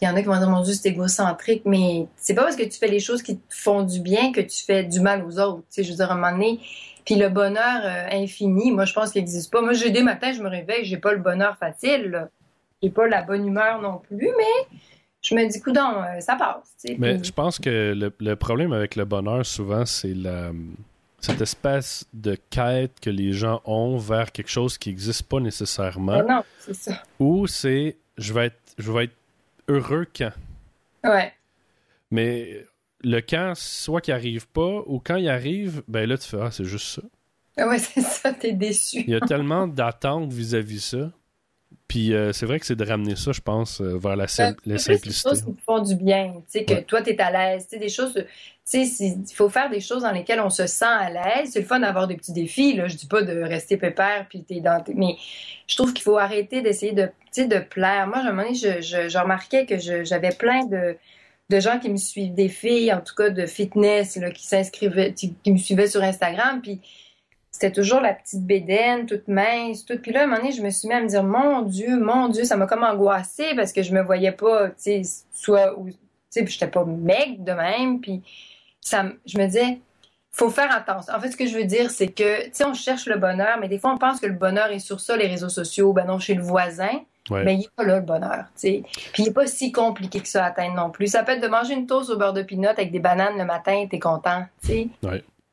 Il 0.00 0.04
y 0.04 0.08
en 0.08 0.14
a 0.14 0.20
qui 0.20 0.28
vont 0.28 0.38
dire, 0.38 0.48
mon 0.48 0.60
Dieu, 0.60 0.74
c'est 0.74 0.90
égocentrique, 0.90 1.62
mais 1.64 2.06
c'est 2.14 2.34
pas 2.34 2.44
parce 2.44 2.54
que 2.54 2.62
tu 2.62 2.78
fais 2.78 2.86
les 2.86 3.00
choses 3.00 3.20
qui 3.20 3.38
te 3.38 3.42
font 3.52 3.82
du 3.82 3.98
bien 3.98 4.30
que 4.30 4.40
tu 4.40 4.64
fais 4.64 4.84
du 4.84 5.00
mal 5.00 5.24
aux 5.24 5.40
autres. 5.40 5.64
je 5.76 5.82
veux 5.82 5.96
dire, 5.96 6.10
à 6.10 6.14
un 6.14 6.16
moment 6.16 6.30
donné, 6.30 6.60
puis 7.04 7.16
le 7.16 7.28
bonheur 7.30 7.80
euh, 7.84 8.06
infini, 8.12 8.70
moi, 8.70 8.84
je 8.84 8.92
pense 8.92 9.10
qu'il 9.10 9.22
n'existe 9.22 9.50
pas. 9.50 9.60
Moi, 9.60 9.72
j'ai 9.72 9.90
des 9.90 10.02
matins, 10.04 10.32
je 10.32 10.40
me 10.40 10.48
réveille, 10.48 10.84
j'ai 10.84 10.98
pas 10.98 11.12
le 11.12 11.18
bonheur 11.18 11.56
facile, 11.58 12.28
j'ai 12.80 12.90
pas 12.90 13.08
la 13.08 13.22
bonne 13.22 13.44
humeur 13.44 13.80
non 13.82 13.98
plus, 13.98 14.30
mais 14.36 14.78
je 15.24 15.34
me 15.34 15.48
dis, 15.48 15.60
coudon, 15.60 16.02
euh, 16.02 16.20
ça 16.20 16.36
passe. 16.36 16.76
Mais 16.98 17.22
je 17.22 17.32
pense 17.32 17.58
que 17.58 17.94
le, 18.18 18.36
problème 18.36 18.72
avec 18.72 18.94
le 18.94 19.04
bonheur, 19.04 19.44
souvent, 19.44 19.86
c'est 19.86 20.14
la 20.14 20.52
cette 21.20 21.40
espèce 21.40 22.04
de 22.12 22.36
quête 22.50 23.00
que 23.00 23.08
les 23.08 23.32
gens 23.32 23.62
ont 23.64 23.96
vers 23.96 24.30
quelque 24.30 24.50
chose 24.50 24.76
qui 24.76 24.90
n'existe 24.90 25.22
pas 25.22 25.40
nécessairement. 25.40 26.22
non, 26.22 26.44
c'est 26.60 26.74
ça. 26.74 27.02
Ou 27.18 27.46
c'est 27.46 27.96
je 28.18 28.34
vais 28.34 28.46
être 28.46 28.60
je 28.76 28.92
vais 28.92 29.04
être 29.04 29.16
heureux 29.68 30.06
quand? 30.14 30.32
Ouais. 31.02 31.32
Mais 32.10 32.66
le 33.02 33.20
quand, 33.20 33.54
soit 33.56 34.02
qu'il 34.02 34.12
arrive 34.12 34.46
pas, 34.48 34.82
ou 34.86 35.00
quand 35.02 35.16
il 35.16 35.28
arrive, 35.30 35.82
ben 35.88 36.06
là 36.06 36.18
tu 36.18 36.28
fais 36.28 36.38
Ah, 36.42 36.50
c'est 36.50 36.64
juste 36.64 37.00
ça. 37.00 37.66
Ouais, 37.66 37.78
c'est 37.78 38.02
ça, 38.02 38.32
t'es 38.32 38.52
déçu. 38.52 39.04
il 39.06 39.10
y 39.10 39.14
a 39.14 39.20
tellement 39.20 39.66
d'attentes 39.66 40.30
vis-à-vis 40.30 40.84
ça. 40.84 41.10
Puis 41.88 42.14
euh, 42.14 42.32
c'est 42.32 42.46
vrai 42.46 42.58
que 42.58 42.66
c'est 42.66 42.76
de 42.76 42.84
ramener 42.84 43.14
ça, 43.14 43.32
je 43.32 43.40
pense, 43.40 43.80
euh, 43.80 43.98
vers 43.98 44.16
la, 44.16 44.26
sim 44.26 44.56
la 44.64 44.78
simplicité. 44.78 45.30
Des 45.30 45.36
choses 45.36 45.44
qui 45.44 45.62
font 45.64 45.80
du 45.80 45.94
bien, 45.96 46.32
tu 46.50 46.58
sais, 46.58 46.64
que 46.64 46.80
toi, 46.80 47.02
tu 47.02 47.10
es 47.10 47.20
à 47.20 47.30
l'aise, 47.30 47.68
tu 47.68 47.74
sais, 47.74 47.78
des 47.78 47.90
choses, 47.90 48.14
tu 48.14 48.86
sais, 48.86 49.06
il 49.06 49.34
faut 49.34 49.50
faire 49.50 49.68
des 49.68 49.80
choses 49.80 50.02
dans 50.02 50.10
lesquelles 50.10 50.40
on 50.40 50.50
se 50.50 50.66
sent 50.66 50.84
à 50.86 51.10
l'aise. 51.10 51.50
C'est 51.52 51.60
le 51.60 51.66
fun 51.66 51.80
d'avoir 51.80 52.08
des 52.08 52.16
petits 52.16 52.32
défis, 52.32 52.74
là, 52.74 52.88
je 52.88 52.96
dis 52.96 53.06
pas 53.06 53.22
de 53.22 53.38
rester 53.42 53.76
pépère, 53.76 54.26
puis 54.28 54.42
t'es 54.42 54.60
dans... 54.60 54.82
Mais 54.94 55.16
je 55.66 55.76
trouve 55.76 55.92
qu'il 55.92 56.02
faut 56.02 56.16
arrêter 56.16 56.62
d'essayer 56.62 56.92
de, 56.92 57.10
de 57.36 57.58
plaire. 57.58 58.06
Moi, 58.06 58.16
à 58.16 58.20
un 58.20 58.32
moment 58.32 58.44
donné, 58.44 58.54
je, 58.54 58.80
je, 58.80 59.18
remarquais 59.18 59.66
que 59.66 59.78
j'avais 59.78 60.30
plein 60.30 60.64
de 60.64 60.96
de 61.50 61.60
gens 61.60 61.78
qui 61.78 61.90
me 61.90 61.96
suivent, 61.96 62.34
des 62.34 62.48
filles, 62.48 62.92
en 62.92 63.00
tout 63.00 63.14
cas 63.14 63.28
de 63.28 63.46
fitness, 63.46 64.16
là, 64.16 64.30
qui 64.30 64.46
s'inscrivaient, 64.46 65.12
qui, 65.12 65.34
qui 65.42 65.52
me 65.52 65.58
suivaient 65.58 65.88
sur 65.88 66.02
Instagram, 66.02 66.60
puis 66.62 66.80
c'était 67.54 67.70
toujours 67.70 68.00
la 68.00 68.12
petite 68.12 68.44
bédaine, 68.44 69.06
toute 69.06 69.28
mince, 69.28 69.84
tout. 69.84 69.96
Puis 69.96 70.10
là, 70.10 70.22
à 70.22 70.24
un 70.24 70.26
moment 70.26 70.38
donné, 70.38 70.50
je 70.50 70.60
me 70.60 70.70
suis 70.70 70.88
mis 70.88 70.94
à 70.94 71.00
me 71.00 71.06
dire, 71.06 71.22
mon 71.22 71.62
Dieu, 71.62 71.96
mon 72.00 72.28
Dieu, 72.28 72.42
ça 72.42 72.56
m'a 72.56 72.66
comme 72.66 72.82
angoissée 72.82 73.54
parce 73.54 73.72
que 73.72 73.84
je 73.84 73.94
me 73.94 74.02
voyais 74.02 74.32
pas, 74.32 74.70
tu 74.70 74.74
sais, 74.78 75.02
soit, 75.32 75.72
tu 75.86 75.94
sais, 76.30 76.44
j'étais 76.48 76.66
pas 76.66 76.84
maigre 76.84 77.44
de 77.44 77.52
même. 77.52 78.00
Puis 78.00 78.22
ça, 78.80 79.04
je 79.24 79.38
me 79.38 79.46
disais, 79.46 79.78
faut 80.32 80.50
faire 80.50 80.74
attention. 80.74 81.14
En 81.14 81.20
fait, 81.20 81.30
ce 81.30 81.36
que 81.36 81.46
je 81.46 81.56
veux 81.56 81.62
dire, 81.62 81.92
c'est 81.92 82.08
que, 82.08 82.46
tu 82.46 82.50
sais, 82.54 82.64
on 82.64 82.74
cherche 82.74 83.06
le 83.06 83.18
bonheur, 83.18 83.56
mais 83.60 83.68
des 83.68 83.78
fois, 83.78 83.92
on 83.94 83.98
pense 83.98 84.18
que 84.18 84.26
le 84.26 84.34
bonheur 84.34 84.72
est 84.72 84.80
sur 84.80 84.98
ça, 84.98 85.16
les 85.16 85.28
réseaux 85.28 85.48
sociaux, 85.48 85.92
ben 85.92 86.06
non, 86.06 86.18
chez 86.18 86.34
le 86.34 86.42
voisin. 86.42 87.04
Mais 87.30 87.54
il 87.54 87.58
n'est 87.60 87.68
pas 87.76 87.84
là, 87.84 88.00
le 88.00 88.04
bonheur, 88.04 88.46
tu 88.56 88.62
sais. 88.62 88.82
Puis 89.12 89.22
il 89.22 89.26
n'est 89.26 89.32
pas 89.32 89.46
si 89.46 89.70
compliqué 89.70 90.18
que 90.18 90.28
ça 90.28 90.44
à 90.44 90.48
atteindre 90.48 90.74
non 90.74 90.90
plus. 90.90 91.06
Ça 91.06 91.22
peut 91.22 91.32
être 91.32 91.40
de 91.40 91.46
manger 91.46 91.74
une 91.74 91.86
toast 91.86 92.10
au 92.10 92.18
beurre 92.18 92.32
de 92.32 92.42
pinot 92.42 92.70
avec 92.70 92.90
des 92.90 92.98
bananes 92.98 93.38
le 93.38 93.44
matin, 93.44 93.86
t'es 93.88 94.00
content, 94.00 94.44
tu 94.60 94.66
sais. 94.66 94.88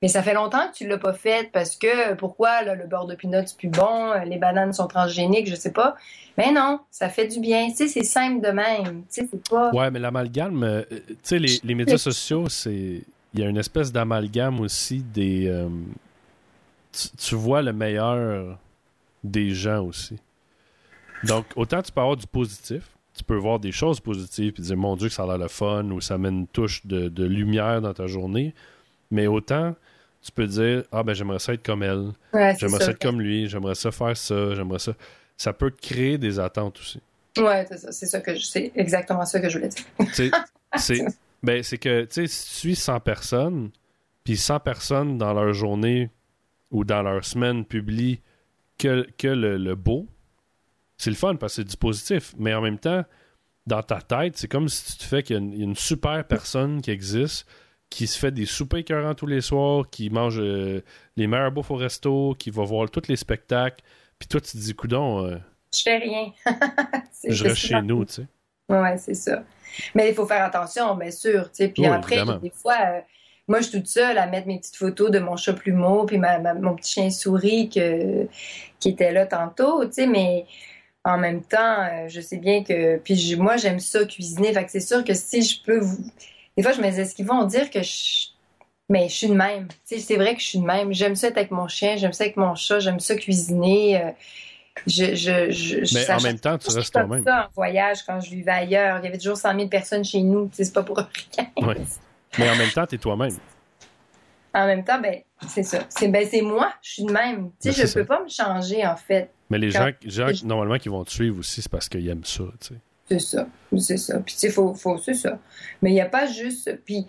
Mais 0.01 0.07
ça 0.07 0.23
fait 0.23 0.33
longtemps 0.33 0.67
que 0.67 0.73
tu 0.73 0.87
l'as 0.87 0.97
pas 0.97 1.13
fait 1.13 1.51
parce 1.51 1.75
que 1.75 2.15
pourquoi 2.15 2.63
le 2.63 2.87
beurre 2.87 3.05
de 3.05 3.13
pinot 3.13 3.43
c'est 3.45 3.55
plus 3.57 3.69
bon, 3.69 4.13
les 4.25 4.37
bananes 4.37 4.73
sont 4.73 4.87
transgéniques, 4.87 5.47
je 5.47 5.55
sais 5.55 5.71
pas. 5.71 5.95
Mais 6.37 6.51
non, 6.51 6.79
ça 6.89 7.09
fait 7.09 7.27
du 7.27 7.39
bien. 7.39 7.69
Tu 7.69 7.75
sais, 7.75 7.87
c'est 7.87 8.03
simple 8.03 8.43
de 8.43 8.51
même. 8.51 9.03
Tu 9.03 9.21
sais, 9.21 9.29
c'est 9.29 9.49
pas. 9.49 9.71
Ouais, 9.71 9.91
mais 9.91 9.99
l'amalgame, 9.99 10.63
euh, 10.63 10.83
tu 10.89 11.15
sais, 11.21 11.39
les, 11.39 11.59
les, 11.63 11.75
médias 11.75 11.97
sociaux, 11.97 12.49
c'est. 12.49 13.03
Il 13.33 13.39
y 13.39 13.43
a 13.43 13.47
une 13.47 13.57
espèce 13.57 13.91
d'amalgame 13.91 14.59
aussi 14.59 15.03
des. 15.03 15.47
Euh, 15.47 15.69
tu, 17.17 17.35
vois 17.35 17.61
le 17.61 17.71
meilleur 17.71 18.57
des 19.23 19.51
gens 19.51 19.85
aussi. 19.85 20.17
Donc, 21.23 21.45
autant 21.55 21.81
tu 21.81 21.91
peux 21.91 22.01
avoir 22.01 22.17
du 22.17 22.27
positif, 22.27 22.83
tu 23.13 23.23
peux 23.23 23.35
voir 23.35 23.59
des 23.59 23.71
choses 23.71 23.99
positives 23.99 24.53
et 24.57 24.61
dire 24.61 24.77
mon 24.77 24.95
Dieu 24.95 25.09
que 25.09 25.13
ça 25.13 25.23
a 25.23 25.27
l'air 25.27 25.37
le 25.37 25.47
fun 25.47 25.85
ou 25.91 26.01
ça 26.01 26.17
met 26.17 26.29
une 26.29 26.47
touche 26.47 26.85
de, 26.85 27.07
de 27.07 27.23
lumière 27.23 27.81
dans 27.81 27.93
ta 27.93 28.07
journée. 28.07 28.53
Mais 29.11 29.27
autant 29.27 29.75
tu 30.21 30.31
peux 30.31 30.47
dire 30.47 30.83
Ah, 30.91 31.03
ben 31.03 31.13
j'aimerais 31.13 31.39
ça 31.39 31.53
être 31.53 31.65
comme 31.65 31.83
elle. 31.83 32.11
j'aimerais 32.33 32.83
ça. 32.83 32.91
être 32.91 33.01
comme 33.01 33.21
lui. 33.21 33.47
J'aimerais 33.47 33.75
ça 33.75 33.91
faire 33.91 34.15
ça. 34.15 34.55
J'aimerais 34.55 34.79
ça. 34.79 34.93
Ça 35.37 35.53
peut 35.53 35.71
créer 35.71 36.17
des 36.17 36.39
attentes 36.39 36.79
aussi. 36.79 37.01
Ouais, 37.37 37.65
c'est 37.67 37.77
ça. 37.77 37.91
C'est 37.91 38.05
ça 38.05 38.19
que. 38.19 38.37
C'est 38.37 38.71
exactement 38.75 39.25
ça 39.25 39.39
que 39.39 39.49
je 39.49 39.57
voulais 39.57 39.69
dire. 39.69 40.31
c'est 40.77 41.05
ben, 41.43 41.63
c'est 41.63 41.77
que, 41.77 42.03
tu 42.03 42.13
sais, 42.13 42.27
si 42.27 42.49
tu 42.49 42.55
suis 42.55 42.75
100 42.75 42.99
personnes, 42.99 43.71
puis 44.23 44.37
100 44.37 44.59
personnes 44.59 45.17
dans 45.17 45.33
leur 45.33 45.53
journée 45.53 46.11
ou 46.69 46.83
dans 46.83 47.01
leur 47.01 47.25
semaine 47.25 47.65
publient 47.65 48.19
que, 48.77 49.07
que 49.17 49.27
le, 49.27 49.75
beau, 49.75 50.07
c'est 50.97 51.09
le 51.09 51.15
fun 51.15 51.35
parce 51.35 51.55
que 51.55 51.63
c'est 51.63 51.67
du 51.67 51.77
positif. 51.77 52.33
Mais 52.37 52.53
en 52.53 52.61
même 52.61 52.77
temps, 52.77 53.03
dans 53.65 53.81
ta 53.81 54.01
tête, 54.01 54.37
c'est 54.37 54.47
comme 54.47 54.69
si 54.69 54.93
tu 54.93 54.97
te 54.99 55.03
fais 55.03 55.23
qu'il 55.23 55.35
y 55.35 55.61
a 55.61 55.65
une 55.65 55.75
super 55.75 56.25
personne 56.25 56.81
qui 56.81 56.91
existe 56.91 57.47
qui 57.91 58.07
se 58.07 58.17
fait 58.17 58.31
des 58.31 58.45
soupers 58.45 58.79
écœurants 58.79 59.13
tous 59.13 59.27
les 59.27 59.41
soirs, 59.41 59.87
qui 59.91 60.09
mange 60.09 60.39
euh, 60.39 60.81
les 61.17 61.27
meilleurs 61.27 61.51
bouffes 61.51 61.71
au 61.71 61.75
resto, 61.75 62.33
qui 62.39 62.49
va 62.49 62.63
voir 62.63 62.89
tous 62.89 63.07
les 63.09 63.17
spectacles. 63.17 63.83
Puis 64.17 64.29
toi, 64.29 64.39
tu 64.39 64.53
te 64.53 64.57
dis, 64.57 64.73
coudon. 64.73 65.25
Euh, 65.25 65.37
je 65.75 65.81
fais 65.83 65.97
rien. 65.97 66.31
je 67.27 67.43
reste 67.43 67.57
chez 67.57 67.81
nous, 67.81 68.05
tu 68.05 68.13
sais. 68.13 68.27
Ouais, 68.69 68.97
c'est 68.97 69.13
ça. 69.13 69.43
Mais 69.93 70.09
il 70.09 70.15
faut 70.15 70.25
faire 70.25 70.45
attention, 70.45 70.95
bien 70.95 71.11
sûr. 71.11 71.51
Tu 71.51 71.65
sais. 71.65 71.67
Puis 71.67 71.85
après, 71.85 72.23
des 72.41 72.49
fois, 72.49 72.77
euh, 72.81 72.99
moi, 73.49 73.59
je 73.59 73.67
suis 73.67 73.79
toute 73.79 73.87
seule 73.87 74.17
à 74.17 74.25
mettre 74.25 74.47
mes 74.47 74.59
petites 74.59 74.77
photos 74.77 75.11
de 75.11 75.19
mon 75.19 75.35
chat 75.35 75.53
plumeau, 75.53 76.05
puis 76.05 76.17
ma, 76.17 76.39
mon 76.53 76.75
petit 76.75 76.93
chien 76.93 77.09
souris 77.09 77.69
que, 77.69 78.25
qui 78.79 78.89
était 78.89 79.11
là 79.11 79.25
tantôt, 79.25 79.83
tu 79.85 79.93
sais, 79.93 80.07
mais 80.07 80.45
en 81.03 81.17
même 81.17 81.43
temps, 81.43 82.07
je 82.07 82.21
sais 82.21 82.37
bien 82.37 82.63
que. 82.63 82.99
Puis 82.99 83.35
moi, 83.35 83.57
j'aime 83.57 83.81
ça 83.81 84.05
cuisiner. 84.05 84.53
Fait 84.53 84.63
que 84.63 84.71
c'est 84.71 84.79
sûr 84.79 85.03
que 85.03 85.13
si 85.13 85.41
je 85.41 85.61
peux 85.61 85.79
vous. 85.79 86.05
Des 86.61 86.67
fois, 86.67 86.73
je 86.73 86.81
me 86.83 86.91
dis, 86.91 86.99
est-ce 86.99 87.15
qu'ils 87.15 87.25
vont 87.25 87.43
dire 87.45 87.71
que 87.71 87.81
je. 87.81 88.27
Mais 88.87 89.09
je 89.09 89.15
suis 89.15 89.27
de 89.29 89.33
même? 89.33 89.67
C'est 89.83 90.15
vrai 90.15 90.35
que 90.35 90.41
je 90.41 90.45
suis 90.45 90.59
de 90.59 90.63
même. 90.63 90.93
J'aime 90.93 91.15
ça 91.15 91.29
être 91.29 91.37
avec 91.37 91.49
mon 91.49 91.67
chien, 91.67 91.95
j'aime 91.97 92.13
ça 92.13 92.25
avec 92.25 92.37
mon 92.37 92.53
chat, 92.53 92.77
j'aime 92.77 92.99
ça 92.99 93.15
cuisiner. 93.15 93.99
Euh, 93.99 94.11
je, 94.85 95.15
je, 95.15 95.49
je, 95.49 95.95
mais 95.95 96.11
en 96.11 96.21
même 96.21 96.37
temps, 96.37 96.55
tu 96.59 96.69
restes 96.69 96.93
toi-même. 96.93 97.23
ça 97.23 97.47
en 97.47 97.53
voyage 97.55 98.03
quand 98.03 98.19
je 98.19 98.29
vivais 98.29 98.51
ailleurs. 98.51 98.99
Il 98.99 99.05
y 99.05 99.07
avait 99.07 99.17
toujours 99.17 99.37
100 99.37 99.55
000 99.55 99.69
personnes 99.69 100.03
chez 100.03 100.21
nous. 100.21 100.51
C'est 100.53 100.71
pas 100.71 100.83
pour 100.83 100.97
rien. 100.97 101.47
Ouais. 101.57 101.77
Mais 102.37 102.47
en 102.47 102.55
même 102.55 102.69
temps, 102.69 102.85
tu 102.85 102.93
es 102.93 102.97
toi-même. 102.99 103.35
En 104.53 104.67
même 104.67 104.83
temps, 104.83 105.01
ben, 105.01 105.21
c'est 105.47 105.63
ça. 105.63 105.79
C'est 105.89 106.09
ben, 106.09 106.27
moi. 106.43 106.71
Je 106.83 106.91
suis 106.91 107.05
de 107.05 107.11
même. 107.11 107.49
Tu 107.59 107.71
sais, 107.71 107.81
ben, 107.81 107.87
je 107.87 107.93
peux 107.95 108.05
pas 108.05 108.21
me 108.21 108.29
changer, 108.29 108.85
en 108.85 108.97
fait. 108.97 109.31
Mais 109.49 109.57
les 109.57 109.71
gens, 109.71 109.89
gens 110.05 110.27
normalement, 110.43 110.77
qui 110.77 110.89
vont 110.89 111.03
te 111.03 111.11
suivre 111.11 111.39
aussi, 111.39 111.63
c'est 111.63 111.71
parce 111.71 111.89
qu'ils 111.89 112.07
aiment 112.07 112.23
ça. 112.23 112.43
C'est 113.11 113.19
ça. 113.19 113.45
C'est 113.77 113.97
ça. 113.97 114.19
Puis, 114.19 114.35
tu 114.35 114.39
sais, 114.39 114.49
faut, 114.49 114.73
faut, 114.73 114.97
c'est 114.97 115.13
ça. 115.13 115.37
Mais 115.81 115.91
il 115.91 115.93
n'y 115.93 116.01
a 116.01 116.05
pas 116.05 116.27
juste. 116.27 116.79
Puis, 116.85 117.05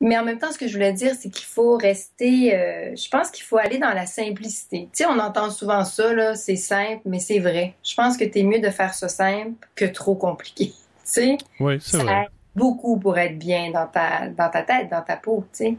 mais 0.00 0.16
en 0.16 0.24
même 0.24 0.38
temps, 0.38 0.52
ce 0.52 0.58
que 0.58 0.68
je 0.68 0.74
voulais 0.74 0.92
dire, 0.92 1.14
c'est 1.18 1.30
qu'il 1.30 1.46
faut 1.46 1.76
rester. 1.76 2.54
Euh, 2.54 2.94
je 2.94 3.08
pense 3.08 3.32
qu'il 3.32 3.44
faut 3.44 3.56
aller 3.56 3.78
dans 3.78 3.92
la 3.92 4.06
simplicité. 4.06 4.88
Tu 4.92 5.02
sais, 5.02 5.06
on 5.06 5.18
entend 5.18 5.50
souvent 5.50 5.84
ça, 5.84 6.14
là, 6.14 6.36
c'est 6.36 6.54
simple, 6.54 7.02
mais 7.06 7.18
c'est 7.18 7.40
vrai. 7.40 7.74
Je 7.82 7.92
pense 7.96 8.16
que 8.16 8.24
tu 8.24 8.38
es 8.38 8.42
mieux 8.44 8.60
de 8.60 8.70
faire 8.70 8.94
ça 8.94 9.08
simple 9.08 9.66
que 9.74 9.84
trop 9.84 10.14
compliqué. 10.14 10.72
Tu 11.04 11.20
sais? 11.20 11.38
Oui, 11.58 11.78
c'est 11.80 11.98
vrai. 11.98 12.28
beaucoup 12.54 12.96
pour 12.96 13.18
être 13.18 13.36
bien 13.36 13.72
dans 13.72 13.88
ta, 13.88 14.28
dans 14.28 14.48
ta 14.48 14.62
tête, 14.62 14.88
dans 14.88 15.02
ta 15.02 15.16
peau, 15.16 15.44
tu 15.52 15.64
sais. 15.64 15.76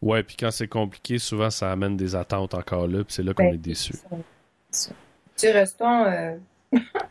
Ouais, 0.00 0.22
puis 0.22 0.36
quand 0.38 0.52
c'est 0.52 0.68
compliqué, 0.68 1.18
souvent 1.18 1.50
ça 1.50 1.72
amène 1.72 1.96
des 1.96 2.14
attentes 2.14 2.54
encore 2.54 2.86
là, 2.86 3.02
puis 3.02 3.12
c'est 3.12 3.24
là 3.24 3.34
qu'on 3.34 3.42
ben, 3.42 3.54
est 3.54 3.58
déçu. 3.58 3.94
Tu 5.36 5.48
restons, 5.48 6.04
euh... 6.04 6.36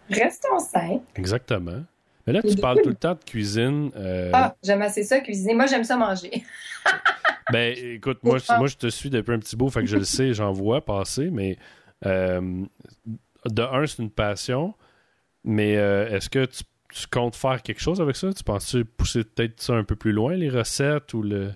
restons 0.10 0.60
sains. 0.60 1.02
Exactement. 1.16 1.84
Mais 2.26 2.34
là, 2.34 2.42
tu 2.42 2.56
parles 2.56 2.82
tout 2.82 2.90
le 2.90 2.96
temps 2.96 3.14
de 3.14 3.24
cuisine. 3.24 3.92
Euh, 3.96 4.32
ah, 4.34 4.56
j'aime 4.64 4.82
assez 4.82 5.04
ça, 5.04 5.20
cuisiner. 5.20 5.54
Moi, 5.54 5.68
j'aime 5.68 5.84
ça 5.84 5.96
manger. 5.96 6.44
ben, 7.52 7.76
écoute, 7.78 8.20
moi, 8.24 8.40
je, 8.40 8.58
moi, 8.58 8.68
je 8.68 8.78
te 8.78 8.88
suis 8.88 9.10
depuis 9.10 9.34
un 9.34 9.40
petit 9.40 9.56
bout, 9.56 9.70
fait 9.70 9.82
que 9.82 9.88
je 9.88 9.98
le 9.98 10.06
sais, 10.06 10.34
j'en 10.34 10.52
vois 10.52 10.84
passer, 10.84 11.30
mais 11.30 11.58
euh, 12.06 12.64
de 13.46 13.62
un, 13.62 13.86
c'est 13.86 14.02
une 14.02 14.10
passion, 14.10 14.74
mais 15.44 15.78
euh, 15.78 16.10
est-ce 16.10 16.30
que 16.30 16.46
tu, 16.46 16.64
tu, 16.90 17.08
comptes 17.08 17.36
faire 17.36 17.62
quelque 17.62 17.82
chose 17.82 18.02
avec 18.02 18.16
ça? 18.16 18.34
Tu 18.34 18.44
penses 18.44 18.76
pousser 18.98 19.24
peut-être 19.24 19.62
ça 19.62 19.74
un 19.74 19.84
peu 19.84 19.96
plus 19.96 20.12
loin, 20.12 20.34
les 20.34 20.50
recettes 20.50 21.14
ou 21.14 21.22
le. 21.22 21.52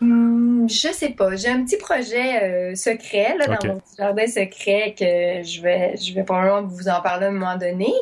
Hmm, 0.00 0.33
je 0.68 0.92
sais 0.92 1.10
pas. 1.10 1.34
J'ai 1.36 1.48
un 1.48 1.64
petit 1.64 1.76
projet 1.76 2.42
euh, 2.42 2.74
secret 2.74 3.36
là, 3.38 3.46
dans 3.46 3.68
mon 3.68 3.80
petit 3.80 3.96
jardin 3.98 4.26
secret 4.26 4.94
que 4.98 5.42
je 5.46 5.60
vais, 5.62 5.96
je 5.96 6.14
vais 6.14 6.24
probablement 6.24 6.62
vous 6.62 6.88
en 6.88 7.00
parler 7.00 7.26
à 7.26 7.28
un 7.28 7.32
moment 7.32 7.56
donné. 7.56 7.92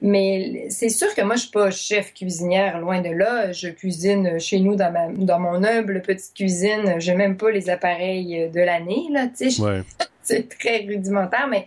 Mais 0.00 0.66
c'est 0.70 0.88
sûr 0.88 1.14
que 1.14 1.22
moi, 1.22 1.36
je 1.36 1.42
suis 1.42 1.50
pas 1.50 1.70
chef 1.70 2.12
cuisinière, 2.14 2.78
loin 2.78 3.00
de 3.00 3.10
là. 3.10 3.52
Je 3.52 3.68
cuisine 3.68 4.38
chez 4.38 4.60
nous 4.60 4.76
dans, 4.76 4.92
ma, 4.92 5.08
dans 5.08 5.38
mon 5.38 5.62
humble 5.64 6.02
petite 6.02 6.34
cuisine. 6.34 6.96
J'ai 6.98 7.14
même 7.14 7.36
pas 7.36 7.50
les 7.50 7.70
appareils 7.70 8.50
de 8.52 8.60
l'année. 8.60 9.06
là. 9.10 9.28
c'est 10.22 10.48
très 10.48 10.78
rudimentaire, 10.78 11.46
mais 11.48 11.66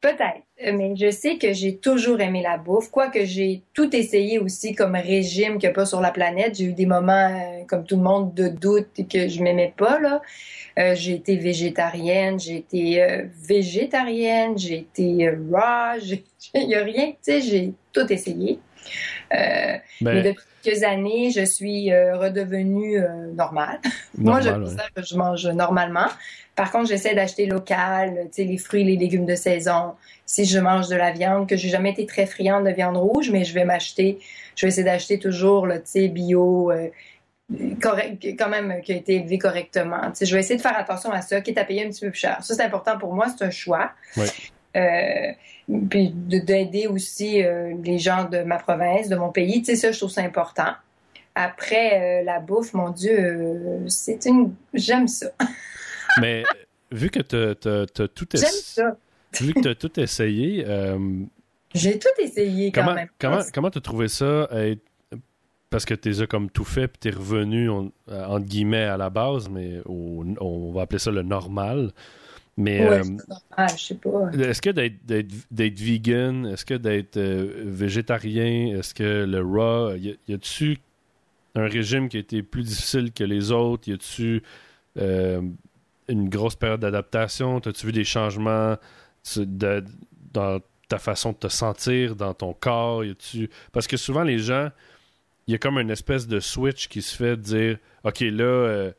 Peut-être, 0.00 0.40
mais 0.62 0.94
je 0.94 1.10
sais 1.10 1.38
que 1.38 1.52
j'ai 1.52 1.76
toujours 1.76 2.20
aimé 2.20 2.42
la 2.42 2.58
bouffe, 2.58 2.90
quoique 2.90 3.24
j'ai 3.24 3.62
tout 3.72 3.94
essayé 3.96 4.38
aussi 4.38 4.74
comme 4.74 4.94
régime 4.94 5.58
qu'il 5.58 5.68
n'y 5.68 5.72
a 5.72 5.74
pas 5.74 5.86
sur 5.86 6.00
la 6.00 6.10
planète. 6.10 6.56
J'ai 6.56 6.64
eu 6.64 6.72
des 6.72 6.86
moments, 6.86 7.12
euh, 7.30 7.64
comme 7.66 7.84
tout 7.84 7.96
le 7.96 8.02
monde, 8.02 8.34
de 8.34 8.48
doute 8.48 8.88
que 9.10 9.28
je 9.28 9.42
m'aimais 9.42 9.72
pas. 9.76 9.98
là. 9.98 10.20
Euh, 10.78 10.94
j'ai 10.94 11.14
été 11.14 11.36
végétarienne, 11.36 12.38
j'ai 12.38 12.56
été 12.56 13.02
euh, 13.02 13.24
végétarienne, 13.42 14.56
j'ai 14.56 14.78
été 14.78 15.30
raw, 15.30 15.98
il 16.54 16.68
n'y 16.68 16.74
a 16.74 16.84
rien, 16.84 17.08
tu 17.08 17.16
sais, 17.22 17.40
j'ai 17.40 17.72
tout 17.92 18.10
essayé. 18.12 18.58
Ben 19.30 19.80
mais 20.00 20.22
depuis 20.22 20.44
quelques 20.62 20.82
années, 20.82 21.30
je 21.30 21.44
suis 21.44 21.92
redevenue 21.94 23.00
normale. 23.34 23.80
Moi, 24.18 24.40
je 24.40 24.50
que 24.94 25.02
je 25.02 25.16
mange 25.16 25.46
normalement. 25.46 26.08
Par 26.60 26.70
contre, 26.70 26.88
j'essaie 26.88 27.14
d'acheter 27.14 27.46
local, 27.46 28.28
les 28.36 28.58
fruits, 28.58 28.84
les 28.84 28.96
légumes 28.96 29.24
de 29.24 29.34
saison. 29.34 29.94
Si 30.26 30.44
je 30.44 30.58
mange 30.58 30.88
de 30.88 30.94
la 30.94 31.10
viande, 31.10 31.48
que 31.48 31.56
j'ai 31.56 31.70
jamais 31.70 31.90
été 31.90 32.04
très 32.04 32.26
friande 32.26 32.66
de 32.66 32.70
viande 32.70 32.98
rouge, 32.98 33.30
mais 33.30 33.44
je 33.44 33.54
vais 33.54 33.64
m'acheter, 33.64 34.18
je 34.56 34.66
vais 34.66 34.68
essayer 34.68 34.84
d'acheter 34.84 35.18
toujours, 35.18 35.66
le 35.66 35.82
bio, 36.08 36.70
euh, 36.70 36.88
correct, 37.80 38.22
quand 38.38 38.48
même, 38.48 38.82
qui 38.82 38.92
a 38.92 38.96
été 38.96 39.14
élevé 39.14 39.38
correctement. 39.38 40.02
Tu 40.10 40.16
sais, 40.16 40.26
je 40.26 40.34
vais 40.34 40.40
essayer 40.40 40.56
de 40.56 40.60
faire 40.60 40.78
attention 40.78 41.10
à 41.10 41.22
ça, 41.22 41.40
qui 41.40 41.50
est 41.50 41.58
à 41.58 41.64
payer 41.64 41.86
un 41.86 41.88
petit 41.88 42.04
peu 42.04 42.10
plus 42.10 42.20
cher. 42.20 42.38
Ça, 42.42 42.54
c'est 42.54 42.62
important 42.62 42.98
pour 42.98 43.14
moi, 43.14 43.26
c'est 43.28 43.44
un 43.44 43.50
choix. 43.50 43.92
Oui. 44.16 44.26
Euh, 44.76 45.32
puis 45.88 46.10
d'aider 46.10 46.86
aussi 46.86 47.42
euh, 47.42 47.74
les 47.82 47.98
gens 47.98 48.24
de 48.24 48.38
ma 48.42 48.58
province, 48.58 49.08
de 49.08 49.16
mon 49.16 49.30
pays. 49.30 49.62
Tu 49.62 49.66
sais, 49.66 49.76
ça, 49.76 49.92
je 49.92 49.98
trouve 49.98 50.10
ça 50.10 50.22
important. 50.22 50.72
Après, 51.34 52.24
la 52.24 52.40
bouffe, 52.40 52.74
mon 52.74 52.90
Dieu, 52.90 53.84
c'est 53.86 54.26
une... 54.26 54.54
J'aime 54.74 55.06
ça. 55.08 55.28
Mais 56.20 56.42
vu 56.90 57.10
que 57.10 57.20
tu 57.20 57.36
as, 57.36 58.08
tout 58.08 58.36
essayé. 58.36 58.84
Vu 59.40 59.54
que 59.54 59.60
tu 59.60 59.68
as 59.68 59.74
tout 59.74 60.00
essayé. 60.00 60.64
Euh, 60.66 60.98
J'ai 61.72 61.98
tout 61.98 62.08
essayé 62.18 62.72
quand 62.72 62.82
comment, 62.82 62.94
même. 62.94 63.08
Comment 63.18 63.40
comment 63.54 63.68
as 63.68 63.80
trouvé 63.80 64.08
ça 64.08 64.48
parce 65.70 65.84
que 65.84 65.94
tu 65.94 66.10
as 66.20 66.26
comme 66.26 66.50
tout 66.50 66.64
fait 66.64 66.88
puis 66.88 66.98
tu 67.00 67.08
es 67.08 67.10
revenu 67.12 67.70
euh, 67.70 67.90
entre 68.08 68.44
guillemets 68.44 68.84
à 68.84 68.96
la 68.96 69.08
base, 69.08 69.48
mais 69.48 69.80
on 69.86 70.72
va 70.72 70.82
appeler 70.82 70.98
ça 70.98 71.12
le 71.12 71.22
normal. 71.22 71.92
Mais 72.60 72.86
ouais, 72.86 73.00
euh, 73.00 73.66
je 73.74 73.82
sais 73.82 73.94
pas. 73.94 74.30
Est-ce 74.32 74.60
que 74.60 74.70
d'être 74.70 75.80
vegan, 75.80 76.46
est-ce 76.46 76.64
que 76.64 76.74
d'être 76.74 77.18
végétarien, 77.18 78.76
est-ce 78.76 78.92
que 78.92 79.24
le 79.24 79.40
raw, 79.40 79.94
y, 79.96 80.18
y 80.28 80.34
a-tu 80.34 80.78
un 81.54 81.66
régime 81.66 82.08
qui 82.08 82.18
a 82.18 82.20
été 82.20 82.42
plus 82.42 82.62
difficile 82.62 83.12
que 83.12 83.24
les 83.24 83.50
autres? 83.50 83.88
Y 83.88 83.94
a-tu 83.94 84.42
une 84.96 86.28
grosse 86.28 86.56
période 86.56 86.80
d'adaptation? 86.80 87.58
As-tu 87.58 87.86
vu 87.86 87.92
des 87.92 88.04
changements 88.04 88.76
dans 89.54 90.60
ta 90.88 90.98
façon 90.98 91.32
de 91.32 91.36
te 91.36 91.48
sentir, 91.48 92.14
dans 92.14 92.34
ton 92.34 92.52
corps? 92.52 93.02
Parce 93.72 93.86
que 93.86 93.96
souvent, 93.96 94.22
les 94.22 94.38
gens, 94.38 94.70
il 95.46 95.52
y 95.52 95.54
a 95.54 95.58
comme 95.58 95.78
une 95.78 95.90
espèce 95.90 96.26
de 96.28 96.40
switch 96.40 96.88
qui 96.88 97.00
se 97.00 97.16
fait 97.16 97.36
de 97.36 97.42
dire 97.42 97.78
OK, 98.04 98.20
là, 98.20 98.44
euh, 98.44 98.92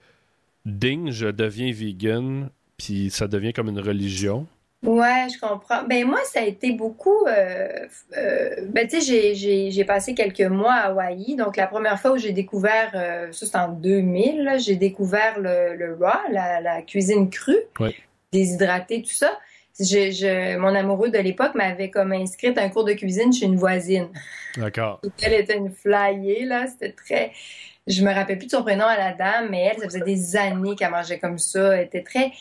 ding, 0.65 1.11
je 1.11 1.27
deviens 1.27 1.71
vegan, 1.71 2.49
puis 2.81 3.09
ça 3.11 3.27
devient 3.27 3.53
comme 3.53 3.69
une 3.69 3.79
religion. 3.79 4.47
Ouais, 4.83 5.27
je 5.31 5.39
comprends. 5.39 5.83
Ben 5.83 6.05
moi, 6.07 6.19
ça 6.25 6.39
a 6.39 6.43
été 6.43 6.71
beaucoup. 6.71 7.25
Euh, 7.27 7.67
euh, 8.17 8.55
ben 8.69 8.87
tu 8.87 8.99
sais, 8.99 9.35
j'ai 9.35 9.85
passé 9.85 10.15
quelques 10.15 10.41
mois 10.41 10.73
à 10.73 10.87
Hawaï. 10.87 11.35
Donc 11.35 11.55
la 11.55 11.67
première 11.67 11.99
fois 11.99 12.13
où 12.13 12.17
j'ai 12.17 12.31
découvert, 12.31 12.91
euh, 12.95 13.31
ça 13.31 13.45
c'est 13.45 13.57
en 13.57 13.69
2000, 13.69 14.55
j'ai 14.57 14.75
découvert 14.77 15.39
le, 15.39 15.75
le 15.75 15.93
raw, 15.93 16.31
la, 16.31 16.61
la 16.61 16.81
cuisine 16.81 17.29
crue, 17.29 17.59
ouais. 17.79 17.95
déshydratée, 18.31 19.03
tout 19.03 19.13
ça. 19.13 19.37
Je, 19.79 20.11
je, 20.11 20.57
mon 20.57 20.73
amoureux 20.75 21.09
de 21.09 21.19
l'époque 21.19 21.53
m'avait 21.53 21.91
comme 21.91 22.11
inscrite 22.11 22.57
un 22.57 22.69
cours 22.69 22.83
de 22.83 22.93
cuisine 22.93 23.31
chez 23.31 23.45
une 23.45 23.57
voisine. 23.57 24.09
D'accord. 24.57 24.99
Elle 25.21 25.33
était 25.33 25.57
une 25.57 25.71
flyée, 25.71 26.45
là. 26.45 26.65
C'était 26.67 26.91
très. 26.91 27.31
Je 27.85 28.03
me 28.03 28.11
rappelle 28.11 28.37
plus 28.37 28.47
de 28.47 28.51
son 28.51 28.63
prénom 28.63 28.85
à 28.85 28.97
la 28.97 29.13
dame, 29.13 29.49
mais 29.51 29.61
elle, 29.61 29.77
ça 29.79 29.85
faisait 29.85 30.01
des 30.01 30.35
années 30.35 30.75
qu'elle 30.75 30.91
mangeait 30.91 31.19
comme 31.19 31.37
ça. 31.37 31.77
Elle 31.77 31.85
était 31.85 32.03
très 32.03 32.31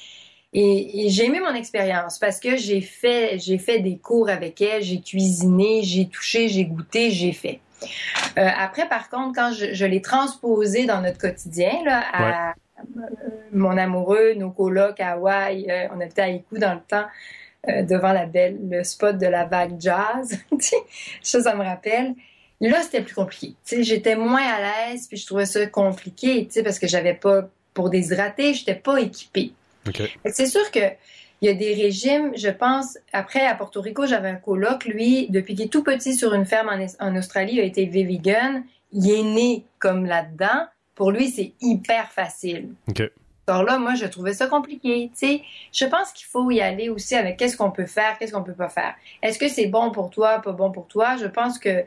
et, 0.52 1.08
j'ai 1.10 1.26
aimé 1.26 1.40
mon 1.40 1.54
expérience 1.54 2.18
parce 2.18 2.40
que 2.40 2.56
j'ai 2.56 2.80
fait, 2.80 3.38
j'ai 3.38 3.58
fait 3.58 3.78
des 3.78 3.98
cours 3.98 4.28
avec 4.28 4.60
elle, 4.60 4.82
j'ai 4.82 5.00
cuisiné, 5.00 5.82
j'ai 5.82 6.08
touché, 6.08 6.48
j'ai 6.48 6.64
goûté, 6.64 7.10
j'ai 7.10 7.32
fait. 7.32 7.60
Euh, 8.36 8.48
après, 8.58 8.88
par 8.88 9.08
contre, 9.08 9.34
quand 9.34 9.52
je, 9.52 9.72
je 9.72 9.84
l'ai 9.86 10.02
transposé 10.02 10.86
dans 10.86 11.00
notre 11.00 11.18
quotidien, 11.18 11.72
là, 11.84 12.02
à 12.12 12.54
mon 13.52 13.76
amoureux, 13.76 14.34
nos 14.34 14.50
colocs 14.50 15.00
à 15.00 15.12
Hawaï, 15.12 15.66
euh, 15.70 15.88
on 15.94 16.00
habitait 16.00 16.22
à 16.22 16.28
Iku 16.28 16.58
dans 16.58 16.74
le 16.74 16.80
temps, 16.80 17.06
euh, 17.68 17.82
devant 17.82 18.12
la 18.12 18.26
belle, 18.26 18.58
le 18.68 18.84
spot 18.84 19.18
de 19.18 19.26
la 19.26 19.44
vague 19.44 19.76
jazz. 19.78 20.38
ça, 21.22 21.42
ça 21.42 21.54
me 21.54 21.62
rappelle. 21.62 22.14
Là, 22.60 22.82
c'était 22.82 23.02
plus 23.02 23.14
compliqué. 23.14 23.54
J'étais 23.64 24.16
moins 24.16 24.42
à 24.42 24.60
l'aise, 24.90 25.06
puis 25.08 25.16
je 25.16 25.26
trouvais 25.26 25.46
ça 25.46 25.64
compliqué, 25.66 26.48
parce 26.62 26.78
que 26.78 26.86
j'avais 26.86 27.14
pas, 27.14 27.48
pour 27.72 27.88
déshydrater, 27.88 28.52
j'étais 28.52 28.74
pas 28.74 29.00
équipée. 29.00 29.52
C'est 30.26 30.46
sûr 30.46 30.70
que 30.70 30.80
il 31.42 31.46
y 31.46 31.48
a 31.48 31.54
des 31.54 31.74
régimes, 31.74 32.32
je 32.36 32.50
pense, 32.50 32.98
après 33.12 33.46
à 33.46 33.54
Porto 33.54 33.80
Rico, 33.80 34.06
j'avais 34.06 34.28
un 34.28 34.36
coloc, 34.36 34.84
lui, 34.84 35.28
depuis 35.30 35.54
qu'il 35.54 35.66
est 35.66 35.68
tout 35.68 35.82
petit 35.82 36.14
sur 36.14 36.34
une 36.34 36.44
ferme 36.44 36.70
en, 36.98 37.16
Australie, 37.16 37.54
il 37.54 37.60
a 37.60 37.64
été 37.64 37.86
vegan, 37.86 38.64
il 38.92 39.10
est 39.10 39.22
né 39.22 39.64
comme 39.78 40.04
là-dedans. 40.04 40.66
Pour 40.94 41.10
lui, 41.10 41.28
c'est 41.28 41.54
hyper 41.62 42.10
facile. 42.12 42.74
Alors 43.46 43.62
là, 43.64 43.78
moi, 43.78 43.94
je 43.94 44.04
trouvais 44.04 44.34
ça 44.34 44.48
compliqué. 44.48 45.10
Tu 45.18 45.26
sais, 45.26 45.42
je 45.72 45.86
pense 45.86 46.12
qu'il 46.12 46.26
faut 46.26 46.50
y 46.50 46.60
aller 46.60 46.90
aussi 46.90 47.14
avec 47.14 47.38
qu'est-ce 47.38 47.56
qu'on 47.56 47.70
peut 47.70 47.86
faire, 47.86 48.18
qu'est-ce 48.18 48.32
qu'on 48.32 48.44
peut 48.44 48.52
pas 48.52 48.68
faire. 48.68 48.94
Est-ce 49.22 49.38
que 49.38 49.48
c'est 49.48 49.66
bon 49.66 49.90
pour 49.90 50.10
toi, 50.10 50.40
pas 50.40 50.52
bon 50.52 50.70
pour 50.70 50.88
toi? 50.88 51.16
Je 51.16 51.26
pense 51.26 51.58
que 51.58 51.84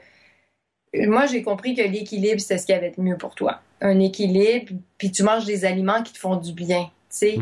moi, 0.95 1.27
j'ai 1.27 1.43
compris 1.43 1.75
que 1.75 1.83
l'équilibre, 1.83 2.41
c'est 2.41 2.57
ce 2.57 2.65
qui 2.65 2.73
avait 2.73 2.91
de 2.91 3.01
mieux 3.01 3.17
pour 3.17 3.35
toi. 3.35 3.61
Un 3.81 3.99
équilibre, 3.99 4.73
puis 4.97 5.11
tu 5.11 5.21
manges 5.21 5.45
des 5.45 5.63
aliments 5.63 6.01
qui 6.01 6.11
te 6.11 6.17
font 6.17 6.37
du 6.37 6.53
bien, 6.53 6.85
tu 6.85 6.91
sais. 7.09 7.37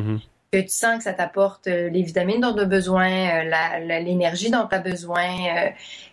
Que 0.52 0.60
tu 0.60 0.68
sens 0.68 0.98
que 0.98 1.04
ça 1.06 1.14
t'apporte 1.14 1.68
euh, 1.68 1.90
les 1.90 2.04
vitamines 2.04 2.42
dont 2.42 2.54
tu 2.54 2.60
as 2.60 2.66
besoin, 2.66 3.10
euh, 3.10 4.00
l'énergie 4.02 4.52
dont 4.52 4.68
tu 4.68 4.76
as 4.76 4.80
besoin. 4.80 5.30
euh, 5.58 5.70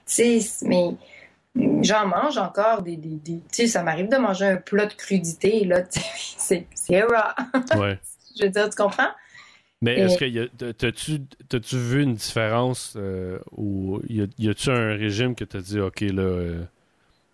tu 0.07 0.41
sais, 0.41 0.65
mais 0.65 0.91
j'en 1.83 2.07
mange 2.07 2.39
encore 2.39 2.83
des... 2.83 2.97
des, 2.97 3.17
des- 3.17 3.41
tu 3.41 3.43
sais, 3.51 3.67
ça 3.67 3.83
m'arrive 3.83 4.09
de 4.09 4.17
manger 4.17 4.47
un 4.47 4.57
plat 4.57 4.87
de 4.87 4.95
crudité, 4.95 5.65
là. 5.65 5.83
C'est 5.91 6.67
c'est 6.73 7.03
raw. 7.03 7.35
Ouais. 7.81 7.99
Je 8.39 8.45
veux 8.45 8.51
dire, 8.51 8.71
tu 8.71 8.77
comprends? 8.77 9.11
Mais 9.83 9.97
Et- 9.97 10.03
est-ce 10.03 10.19
que 10.19 10.73
t'as-tu 10.73 11.23
t'as-tu 11.49 11.77
vu 11.77 12.03
une 12.05 12.15
différence 12.15 12.95
euh, 12.97 13.41
ou 13.57 14.01
y 14.09 14.23
a- 14.23 14.27
y 14.39 14.49
a-tu 14.49 14.71
un 14.71 14.97
régime 14.97 15.35
que 15.35 15.45
t'as 15.45 15.61
dit 15.61 15.81
ok 15.81 16.01
là 16.03 16.23
euh, 16.23 16.63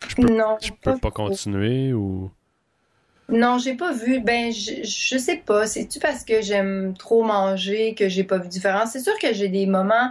je 0.08 0.14
peux, 0.14 0.28
non, 0.30 0.56
je 0.62 0.70
peux 0.70 0.92
pas 0.98 1.10
trop. 1.10 1.28
continuer 1.28 1.92
ou? 1.92 2.30
Non, 3.28 3.58
j'ai 3.58 3.74
pas 3.74 3.92
vu. 3.92 4.20
Ben, 4.20 4.52
je, 4.52 4.82
je 4.82 5.18
sais 5.18 5.38
pas. 5.38 5.66
C'est-tu 5.66 5.98
parce 5.98 6.24
que 6.24 6.42
j'aime 6.42 6.94
trop 6.98 7.22
manger 7.24 7.94
que 7.94 8.08
j'ai 8.08 8.24
pas 8.24 8.38
vu 8.38 8.44
de 8.44 8.52
différence? 8.52 8.90
C'est 8.92 9.00
sûr 9.00 9.18
que 9.18 9.32
j'ai 9.32 9.48
des 9.48 9.66
moments. 9.66 10.10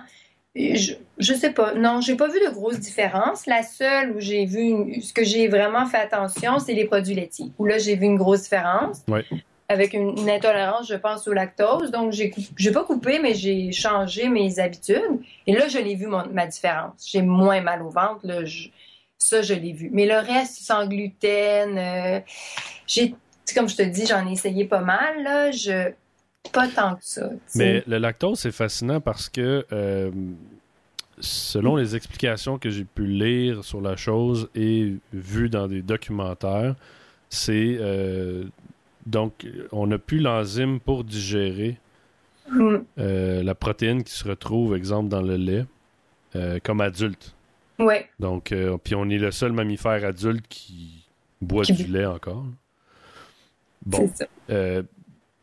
Je, 0.56 0.94
je 1.18 1.34
sais 1.34 1.52
pas. 1.52 1.74
Non, 1.74 2.02
j'ai 2.02 2.16
pas 2.16 2.28
vu 2.28 2.40
de 2.40 2.50
grosses 2.52 2.80
différences. 2.80 3.46
La 3.48 3.64
seule 3.64 4.12
où 4.12 4.20
j'ai 4.20 4.46
vu 4.46 4.60
une- 4.62 5.02
ce 5.02 5.12
que 5.14 5.24
j'ai 5.24 5.48
vraiment 5.48 5.86
fait 5.86 5.98
attention, 5.98 6.60
c'est 6.60 6.74
les 6.74 6.86
produits 6.86 7.16
laitiers. 7.16 7.52
Où 7.58 7.66
là, 7.66 7.78
j'ai 7.78 7.96
vu 7.96 8.06
une 8.06 8.18
grosse 8.18 8.44
différence. 8.44 9.02
Ouais. 9.08 9.26
Avec 9.70 9.94
une, 9.94 10.18
une 10.18 10.30
intolérance, 10.30 10.88
je 10.88 10.96
pense, 10.96 11.28
au 11.28 11.34
lactose. 11.34 11.90
Donc, 11.90 12.12
j'ai 12.12 12.32
j'ai 12.58 12.72
pas 12.72 12.84
coupé, 12.84 13.18
mais 13.20 13.34
j'ai 13.34 13.72
changé 13.72 14.28
mes 14.30 14.60
habitudes. 14.60 15.22
Et 15.48 15.54
là, 15.54 15.68
je 15.68 15.78
l'ai 15.80 15.96
vu, 15.96 16.06
mon- 16.08 16.28
ma 16.32 16.46
différence. 16.46 17.08
J'ai 17.12 17.22
moins 17.24 17.62
mal 17.62 17.82
au 17.82 17.90
ventre. 17.90 18.20
Là, 18.24 18.44
je- 18.46 18.68
ça, 19.24 19.42
je 19.42 19.54
l'ai 19.54 19.74
vu. 19.74 19.90
Mais 19.92 20.06
le 20.06 20.16
reste, 20.18 20.62
sans 20.64 20.88
gluten, 20.88 21.78
euh, 21.78 22.20
j'ai, 22.88 23.16
comme 23.56 23.70
je 23.70 23.76
te 23.76 23.82
dis, 23.84 24.06
j'en 24.06 24.28
ai 24.28 24.34
essayé 24.34 24.66
pas 24.66 24.82
mal, 24.82 25.24
là. 25.24 25.52
Je, 25.52 25.92
pas 26.52 26.68
tant 26.68 26.96
que 26.96 27.04
ça. 27.06 27.30
Mais 27.56 27.84
le 27.88 27.98
lactose, 27.98 28.40
c'est 28.40 28.52
fascinant 28.52 29.00
parce 29.00 29.30
que, 29.30 29.66
euh, 29.72 30.12
selon 31.20 31.76
les 31.76 31.96
explications 31.96 32.58
que 32.58 32.70
j'ai 32.70 32.84
pu 32.84 33.06
lire 33.06 33.64
sur 33.64 33.80
la 33.82 33.96
chose 33.96 34.50
et 34.56 34.94
vues 35.14 35.50
dans 35.50 35.68
des 35.68 35.82
documentaires, 35.82 36.76
c'est. 37.30 37.78
euh, 37.80 38.44
donc, 39.06 39.46
on 39.74 39.88
n'a 39.88 39.98
plus 39.98 40.20
l'enzyme 40.20 40.80
pour 40.80 41.04
digérer 41.04 41.78
Mm. 42.50 42.76
euh, 43.00 43.42
la 43.42 43.56
protéine 43.56 44.04
qui 44.04 44.14
se 44.14 44.28
retrouve, 44.28 44.76
exemple, 44.76 45.08
dans 45.08 45.22
le 45.22 45.38
lait, 45.38 45.66
comme 46.64 46.82
adulte. 46.82 47.34
Ouais. 47.80 48.10
Donc, 48.20 48.52
euh, 48.52 48.78
puis 48.78 48.96
on 48.96 49.10
est 49.10 49.18
le 49.18 49.32
seul 49.32 49.52
mammifère 49.52 50.06
adulte 50.06 50.46
qui 50.48 51.06
boit 51.42 51.64
Qui 51.64 51.74
du 51.74 51.86
lait 51.86 52.06
encore. 52.06 52.46
Bon, 53.86 54.10
ça. 54.14 54.26
euh, 54.50 54.84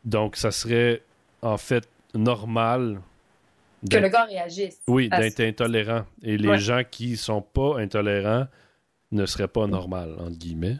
donc 0.05 0.35
ça 0.35 0.51
serait 0.51 1.03
en 1.41 1.57
fait 1.57 1.87
normal 2.15 3.01
Que 3.89 3.97
le 3.97 4.09
corps 4.09 4.27
réagisse. 4.27 4.79
oui, 4.87 5.09
d'être 5.09 5.39
intolérant. 5.41 6.05
Et 6.23 6.37
les 6.37 6.47
Ouais. 6.49 6.59
gens 6.59 6.81
qui 6.89 7.17
sont 7.17 7.41
pas 7.41 7.79
intolérants 7.79 8.47
ne 9.11 9.25
seraient 9.25 9.47
pas 9.47 9.67
normal, 9.67 10.15
entre 10.19 10.37
guillemets. 10.37 10.77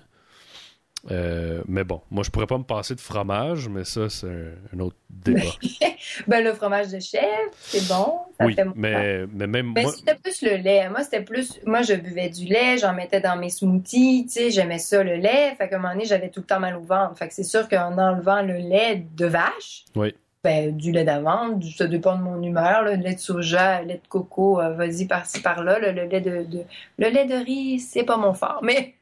Euh, 1.09 1.63
mais 1.67 1.83
bon, 1.83 2.01
moi 2.11 2.23
je 2.23 2.29
pourrais 2.29 2.45
pas 2.45 2.59
me 2.59 2.63
passer 2.63 2.93
de 2.93 2.99
fromage, 3.01 3.67
mais 3.69 3.83
ça 3.85 4.07
c'est 4.07 4.27
un, 4.27 4.75
un 4.75 4.79
autre 4.81 4.97
débat. 5.09 5.41
Ben, 6.27 6.43
le 6.43 6.53
fromage 6.53 6.89
de 6.89 6.99
chèvre, 6.99 7.23
c'est 7.59 7.87
bon. 7.87 8.19
Ça 8.37 8.45
oui, 8.45 8.53
fait 8.55 8.65
mais, 8.75 9.25
mais 9.31 9.47
même 9.47 9.73
Ben, 9.73 9.83
moi, 9.83 9.91
c'était 9.93 10.15
plus 10.15 10.41
le 10.41 10.57
lait. 10.57 10.89
Moi, 10.89 11.03
c'était 11.03 11.21
plus. 11.21 11.59
Moi, 11.65 11.83
je 11.83 11.93
buvais 11.93 12.29
du 12.29 12.45
lait, 12.45 12.77
j'en 12.77 12.93
mettais 12.93 13.21
dans 13.21 13.35
mes 13.37 13.49
smoothies, 13.49 14.25
tu 14.25 14.31
sais, 14.33 14.51
j'aimais 14.51 14.79
ça, 14.79 15.03
le 15.03 15.15
lait. 15.15 15.55
Fait 15.57 15.69
qu'à 15.69 15.75
un 15.77 15.79
moment 15.79 15.93
donné, 15.93 16.05
j'avais 16.05 16.29
tout 16.29 16.41
le 16.41 16.45
temps 16.45 16.59
mal 16.59 16.75
au 16.75 16.81
ventre. 16.81 17.17
Fait 17.17 17.27
que 17.27 17.33
c'est 17.33 17.43
sûr 17.43 17.69
qu'en 17.69 17.97
enlevant 17.97 18.41
le 18.41 18.55
lait 18.57 19.05
de 19.15 19.25
vache, 19.25 19.85
Oui. 19.95 20.13
ben, 20.43 20.75
du 20.75 20.91
lait 20.91 21.05
du- 21.55 21.71
ça 21.71 21.87
dépend 21.87 22.17
de 22.17 22.23
mon 22.23 22.41
humeur, 22.43 22.83
là, 22.83 22.95
le 22.95 23.01
lait 23.03 23.15
de 23.15 23.19
soja, 23.19 23.81
le 23.81 23.87
lait 23.89 24.01
de 24.03 24.07
coco, 24.09 24.59
euh, 24.59 24.73
vas-y 24.73 25.05
par-ci 25.05 25.41
par-là. 25.41 25.79
là, 25.79 25.91
le, 25.91 26.03
lait 26.05 26.21
de, 26.21 26.43
de- 26.43 26.63
le 26.97 27.09
lait 27.09 27.25
de 27.25 27.35
riz, 27.35 27.79
c'est 27.79 28.03
pas 28.03 28.17
mon 28.17 28.33
fort. 28.33 28.59
Mais 28.63 28.95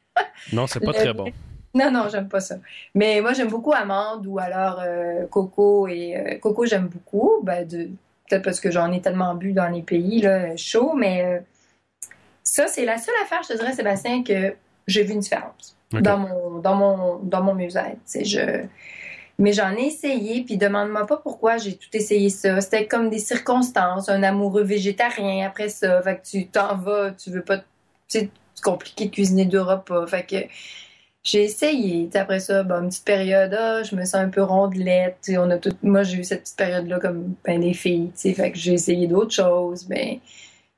non, 0.53 0.67
c'est 0.67 0.79
pas 0.81 0.88
le- 0.91 0.93
très 0.93 1.13
bon. 1.13 1.31
Non, 1.73 1.91
non, 1.91 2.08
j'aime 2.10 2.27
pas 2.27 2.39
ça. 2.39 2.55
Mais 2.95 3.21
moi, 3.21 3.34
j'aime 3.34 3.49
beaucoup 3.49 3.73
amande 3.73 4.25
ou 4.25 4.39
alors 4.39 4.79
euh, 4.82 5.25
coco. 5.27 5.88
Et 5.88 6.17
euh, 6.17 6.38
coco, 6.39 6.65
j'aime 6.65 6.88
beaucoup. 6.88 7.41
Ben, 7.43 7.67
de, 7.67 7.89
peut-être 8.27 8.43
parce 8.43 8.60
que 8.60 8.71
j'en 8.71 8.91
ai 8.91 9.01
tellement 9.01 9.36
bu 9.36 9.53
dans 9.53 9.69
les 9.69 9.82
pays 9.82 10.21
là, 10.21 10.55
chauds. 10.58 10.93
Mais 10.93 11.23
euh, 11.23 11.39
ça, 12.43 12.67
c'est 12.67 12.86
la 12.86 12.97
seule 12.97 13.15
affaire, 13.23 13.41
je 13.43 13.53
te 13.53 13.58
dirais, 13.58 13.73
Sébastien, 13.73 14.23
que 14.23 14.55
j'ai 14.88 15.03
vu 15.03 15.13
une 15.13 15.19
différence 15.19 15.75
dans 15.91 16.17
mon 16.17 16.60
dans 16.60 16.75
mon 16.75 17.19
dans 17.19 17.43
mon. 17.43 17.58
C'est 18.05 18.25
je 18.25 18.65
mais 19.39 19.53
j'en 19.53 19.73
ai 19.77 19.86
essayé, 19.86 20.43
puis 20.43 20.58
demande-moi 20.58 21.05
pas 21.05 21.15
pourquoi 21.15 21.58
j'ai 21.58 21.77
tout 21.77 21.88
essayé 21.93 22.29
ça. 22.29 22.60
C'était 22.60 22.88
comme 22.88 23.10
des 23.10 23.19
circonstances, 23.19 24.10
un 24.10 24.21
amoureux 24.21 24.63
végétarien 24.63 25.47
après 25.47 25.69
ça. 25.69 26.01
Fait 26.01 26.17
que 26.17 26.25
tu 26.25 26.47
t'en 26.47 26.75
vas, 26.75 27.12
tu 27.12 27.32
veux 27.32 27.41
pas, 27.41 27.60
c'est 28.10 28.29
compliqué 28.62 29.05
de 29.05 29.12
cuisiner 29.12 29.45
deux 29.45 29.62
repas. 29.62 30.05
Fait 30.08 30.25
que 30.25 30.36
j'ai 31.23 31.43
essayé. 31.43 32.10
Après 32.13 32.39
ça, 32.39 32.62
une 32.62 32.89
petite 32.89 33.05
période, 33.05 33.53
ah, 33.53 33.84
je 33.84 33.95
me 33.95 34.05
sens 34.05 34.15
un 34.15 34.29
peu 34.29 34.41
rondelette. 34.41 35.29
On 35.38 35.49
a 35.49 35.58
tout, 35.58 35.71
moi, 35.84 36.03
j'ai 36.03 36.17
eu 36.17 36.23
cette 36.23 36.41
petite 36.41 36.58
période-là 36.58 36.99
comme 36.99 37.36
ben, 37.45 37.60
des 37.60 37.73
filles. 37.73 38.12
Fait 38.15 38.51
que 38.51 38.58
j'ai 38.58 38.73
essayé 38.73 39.08
d'autres 39.08 39.34
choses. 39.34 39.88
Mais 39.89 40.21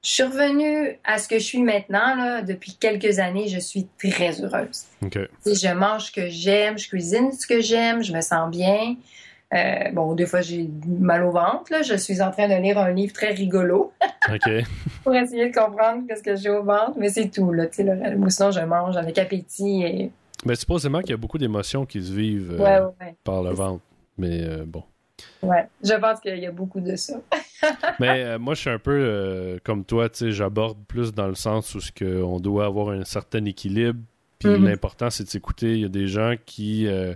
je 0.04 0.10
suis 0.10 0.24
revenue 0.24 0.98
à 1.04 1.20
ce 1.20 1.28
que 1.28 1.38
je 1.38 1.44
suis 1.44 1.62
maintenant. 1.62 2.16
Là, 2.16 2.42
depuis 2.42 2.76
quelques 2.80 3.20
années, 3.20 3.48
je 3.48 3.60
suis 3.60 3.88
très 4.00 4.42
heureuse. 4.42 4.86
Ok. 5.04 5.12
Tu 5.12 5.56
sais, 5.56 5.68
je 5.70 5.74
mange 5.74 6.06
ce 6.06 6.12
que 6.12 6.28
j'aime, 6.30 6.78
je 6.78 6.88
cuisine 6.88 7.32
ce 7.32 7.46
que 7.46 7.62
j'aime, 7.62 8.04
je 8.04 8.12
me 8.12 8.22
sens 8.22 8.50
bien. 8.50 8.96
Euh, 9.54 9.92
bon, 9.92 10.14
des 10.14 10.26
fois, 10.26 10.42
j'ai 10.42 10.70
mal 10.88 11.24
au 11.24 11.32
ventre. 11.32 11.72
Là. 11.72 11.82
Je 11.82 11.96
suis 11.96 12.22
en 12.22 12.32
train 12.32 12.48
de 12.48 12.56
lire 12.56 12.80
un 12.80 12.92
livre 12.92 13.14
très 13.14 13.32
rigolo 13.32 13.92
pour 15.04 15.14
essayer 15.14 15.50
de 15.50 15.54
comprendre 15.54 16.04
ce 16.16 16.24
que 16.24 16.36
j'ai 16.36 16.50
au 16.50 16.64
ventre, 16.64 16.94
mais 16.98 17.10
c'est 17.10 17.30
tout. 17.30 17.52
Là, 17.52 17.66
là. 17.78 18.30
Sinon, 18.30 18.52
je 18.52 18.62
mange 18.62 18.98
avec 18.98 19.18
appétit. 19.18 19.84
Et... 19.84 20.12
Mais 20.46 20.56
supposément 20.56 21.02
qu'il 21.02 21.12
y 21.12 21.14
a 21.14 21.18
beaucoup 21.18 21.38
d'émotions 21.38 21.86
qui 21.86 22.02
se 22.04 22.12
vivent 22.12 22.52
euh, 22.54 22.58
Ouais, 22.58 22.80
ouais, 22.80 22.94
ouais, 23.08 23.16
par 23.24 23.44
le 23.44 23.52
ventre. 23.52 23.84
Mais 24.18 24.42
euh, 24.44 24.64
bon. 24.66 24.84
ouais. 25.44 25.68
Je 25.84 25.94
pense 25.94 26.20
qu'il 26.20 26.38
y 26.40 26.46
a 26.48 26.52
beaucoup 26.52 26.80
de 26.82 26.96
ça. 26.96 27.22
Mais 28.00 28.24
euh, 28.24 28.40
moi, 28.40 28.56
je 28.56 28.62
suis 28.62 28.70
un 28.70 28.80
peu 28.80 28.92
euh, 28.92 29.60
comme 29.64 29.86
toi, 29.86 30.10
tu 30.10 30.18
sais, 30.18 30.32
j'aborde 30.32 30.78
plus 30.88 31.14
dans 31.14 31.28
le 31.28 31.36
sens 31.36 31.76
où 31.76 31.80
ce 31.80 31.92
que 31.92 32.22
on 32.24 32.40
doit 32.40 32.66
avoir 32.66 32.90
un 32.90 33.04
certain 33.06 33.46
équilibre. 33.46 34.00
Puis 34.40 34.50
Mhm. 34.50 34.66
l'important, 34.66 35.10
c'est 35.12 35.24
de 35.26 35.30
s'écouter. 35.30 35.74
Il 35.74 35.82
y 35.82 35.86
a 35.86 35.90
des 35.90 36.08
gens 36.08 36.34
qui, 36.46 36.88
euh, 36.88 37.14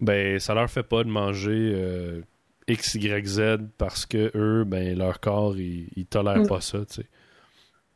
ben, 0.00 0.38
ça 0.38 0.54
leur 0.54 0.70
fait 0.70 0.82
pas 0.82 1.04
de 1.04 1.10
manger 1.10 2.22
X, 2.66 2.94
Y, 2.94 3.26
Z 3.26 3.40
parce 3.76 4.06
que 4.06 4.30
eux, 4.34 4.64
ben, 4.64 4.96
leur 4.96 5.20
corps, 5.20 5.56
ils, 5.58 5.88
ils 5.96 6.06
tolèrent 6.06 6.38
Mhm. 6.38 6.46
pas 6.46 6.62
ça, 6.62 6.78
tu 6.86 6.94
sais. 6.94 7.06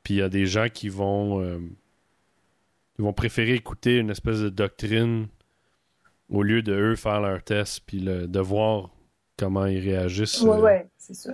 Puis 0.02 0.14
il 0.14 0.18
y 0.18 0.22
a 0.22 0.28
des 0.28 0.44
gens 0.46 0.66
qui 0.72 0.88
vont, 0.90 1.40
ils 2.98 3.02
vont 3.04 3.12
préférer 3.12 3.54
écouter 3.54 3.98
une 3.98 4.10
espèce 4.10 4.40
de 4.40 4.48
doctrine 4.48 5.28
au 6.28 6.42
lieu 6.42 6.62
de 6.62 6.72
eux 6.72 6.96
faire 6.96 7.20
leur 7.20 7.42
test 7.42 7.82
puis 7.86 8.00
le- 8.00 8.26
de 8.26 8.40
voir 8.40 8.90
comment 9.36 9.66
ils 9.66 9.78
réagissent. 9.80 10.40
Ouais, 10.42 10.56
euh, 10.56 10.62
ouais, 10.62 10.86
c'est 10.96 11.14
ça. 11.14 11.32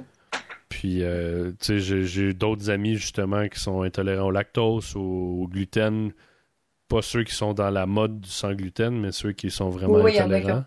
puis, 0.68 1.02
euh, 1.02 1.52
tu 1.60 1.80
sais, 1.80 2.04
j'ai- 2.04 2.32
d'autres 2.34 2.70
amis, 2.70 2.96
justement, 2.96 3.46
qui 3.48 3.60
sont 3.60 3.82
intolérants 3.82 4.26
au 4.28 4.30
lactose, 4.30 4.96
au, 4.96 5.00
au 5.42 5.46
gluten. 5.48 6.12
Pas 6.88 7.02
ceux 7.02 7.24
qui 7.24 7.34
sont 7.34 7.54
dans 7.54 7.70
la 7.70 7.86
mode 7.86 8.20
du 8.20 8.28
sans 8.28 8.52
gluten, 8.54 8.98
mais 8.98 9.12
ceux 9.12 9.32
qui 9.32 9.50
sont 9.50 9.68
vraiment 9.70 10.00
Oui, 10.02 10.18
intolérants. 10.18 10.64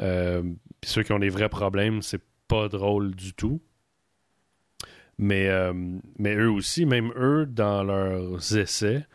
Euh, 0.00 0.42
puis 0.80 0.90
ceux 0.90 1.02
qui 1.02 1.12
ont 1.12 1.18
des 1.18 1.28
vrais 1.28 1.48
problèmes, 1.48 2.02
c'est 2.02 2.20
pas 2.48 2.68
drôle 2.68 3.14
du 3.14 3.32
tout. 3.34 3.60
Mais, 5.18 5.48
euh, 5.48 5.72
mais 6.18 6.34
eux 6.34 6.50
aussi, 6.50 6.86
même 6.86 7.12
eux, 7.16 7.46
dans 7.46 7.84
leurs 7.84 8.56
essais, 8.56 9.06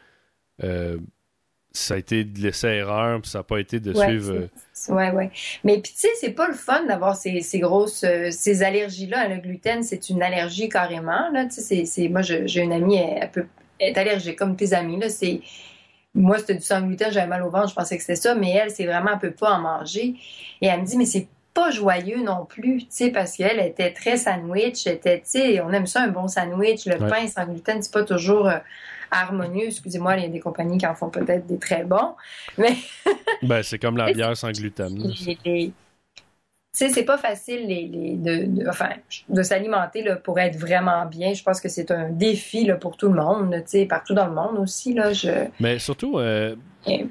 ça 1.72 1.94
a 1.94 1.98
été 1.98 2.24
de 2.24 2.40
l'essai-erreur, 2.40 3.22
puis 3.22 3.30
ça 3.30 3.40
n'a 3.40 3.44
pas 3.44 3.60
été 3.60 3.80
de 3.80 3.94
Ouais, 3.94 4.08
suivre... 4.08 4.34
euh, 4.34 4.94
ouais, 4.94 5.12
ouais. 5.12 5.32
Mais 5.64 5.80
puis, 5.80 5.94
tu 5.94 6.00
sais, 6.00 6.10
c'est 6.20 6.32
pas 6.32 6.48
le 6.48 6.56
fun 6.56 6.84
d'avoir 6.86 7.16
ces, 7.16 7.42
ces 7.42 7.60
grosses, 7.60 8.04
euh, 8.04 8.32
ces 8.32 8.64
allergies-là. 8.64 9.28
Le 9.28 9.38
gluten, 9.38 9.84
c'est 9.84 10.10
une 10.10 10.24
allergie 10.24 10.68
carrément. 10.68 11.30
Là. 11.32 11.46
Tu 11.46 11.62
sais, 11.62 11.86
c'est, 11.86 12.08
moi, 12.10 12.22
j'ai 12.24 12.62
une 12.62 12.74
amie, 12.74 12.96
elle, 12.98 13.20
elle 13.22 13.32
peut 13.32 13.46
être 13.80 13.98
allergique, 14.00 14.38
comme 14.38 14.56
tes 14.56 14.74
amis. 14.74 15.00
Là. 15.00 15.10
C'est, 15.10 15.42
moi, 16.16 16.40
c'était 16.40 16.56
du 16.56 16.62
sans 16.62 16.82
gluten, 16.82 17.12
j'avais 17.12 17.28
mal 17.28 17.44
au 17.44 17.52
ventre, 17.52 17.70
je 17.70 17.76
pensais 17.76 17.96
que 17.96 18.02
c'était 18.02 18.16
ça, 18.16 18.34
mais 18.34 18.52
elle, 18.52 18.72
c'est 18.72 18.86
vraiment, 18.86 19.12
elle 19.14 19.20
peut 19.20 19.36
pas 19.36 19.52
en 19.52 19.60
manger. 19.60 20.16
Et 20.62 20.66
elle 20.68 20.82
me 20.82 20.86
dit, 20.86 20.98
mais 20.98 21.06
c'est 21.06 21.28
pas 21.54 21.72
joyeux 21.72 22.22
non 22.24 22.46
plus, 22.46 22.80
tu 22.80 22.86
sais, 22.90 23.12
parce 23.12 23.36
qu'elle 23.38 23.60
était 23.60 23.92
très 23.92 24.18
sandwich, 24.18 24.86
était, 24.88 25.20
tu 25.20 25.30
sais, 25.30 25.62
on 25.62 25.72
aime 25.72 25.88
ça, 25.88 26.02
un 26.04 26.08
bon 26.08 26.28
sandwich, 26.28 26.86
le 26.86 26.98
Ouais. 27.02 27.10
pain 27.10 27.28
sans 27.28 27.46
gluten, 27.46 27.82
c'est 27.82 27.92
pas 27.92 28.04
toujours 28.04 28.48
euh, 28.48 28.58
harmonieux. 29.12 29.66
Excusez-moi, 29.68 30.18
il 30.18 30.24
y 30.24 30.26
a 30.26 30.30
des 30.30 30.40
compagnies 30.40 30.78
qui 30.78 30.86
en 30.88 30.96
font 30.96 31.10
peut-être 31.10 31.46
des 31.48 31.58
très 31.58 31.84
bons, 31.84 32.16
mais 32.58 32.76
Ben, 33.42 33.64
c'est 33.64 33.80
comme 33.80 33.98
la 33.98 34.12
bière 34.14 34.36
sans 34.38 34.52
gluten. 34.52 35.12
les- 35.46 35.72
sais, 36.72 36.90
c'est 36.90 37.04
pas 37.04 37.18
facile 37.18 37.66
les, 37.68 37.88
les- 37.88 38.16
de, 38.16 38.46
de- 38.62 38.70
enfin, 38.70 38.90
de 39.28 39.42
s'alimenter 39.44 40.04
là, 40.04 40.16
pour 40.16 40.40
être 40.40 40.56
vraiment 40.56 41.06
bien. 41.08 41.34
Je 41.34 41.42
pense 41.44 41.60
que 41.60 41.68
c'est 41.68 41.90
un 41.92 42.10
défi 42.10 42.64
là, 42.66 42.76
pour 42.76 42.96
tout 42.96 43.10
le 43.10 43.16
monde, 43.22 43.52
tu 43.64 43.64
sais, 43.66 43.86
partout 43.86 44.14
dans 44.14 44.28
le 44.28 44.34
monde 44.34 44.60
aussi. 44.60 44.94
Là, 44.94 45.12
je... 45.12 45.48
Mais 45.60 45.80
surtout, 45.80 46.20
euh, 46.20 46.56
Et- 46.86 47.00
tu 47.00 47.10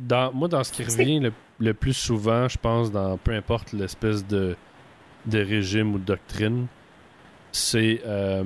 dans, 0.00 0.32
moi, 0.32 0.48
dans 0.48 0.62
ce 0.64 0.72
qui 0.72 0.82
revient 0.84 1.20
le, 1.20 1.32
le 1.58 1.74
plus 1.74 1.94
souvent, 1.94 2.48
je 2.48 2.58
pense, 2.58 2.90
dans 2.92 3.16
peu 3.16 3.32
importe 3.32 3.72
l'espèce 3.72 4.26
de, 4.26 4.56
de 5.26 5.38
régime 5.38 5.94
ou 5.94 5.98
de 5.98 6.04
doctrine, 6.04 6.66
c'est 7.52 8.00
euh, 8.06 8.44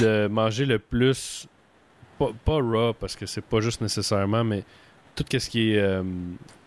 de 0.00 0.28
manger 0.28 0.64
le 0.66 0.78
plus, 0.78 1.46
pas, 2.18 2.30
pas 2.44 2.60
raw, 2.60 2.92
parce 2.94 3.16
que 3.16 3.26
c'est 3.26 3.44
pas 3.44 3.60
juste 3.60 3.80
nécessairement, 3.80 4.44
mais 4.44 4.62
tout 5.14 5.24
ce 5.30 5.50
qui 5.50 5.72
est, 5.74 5.78
euh, 5.78 6.02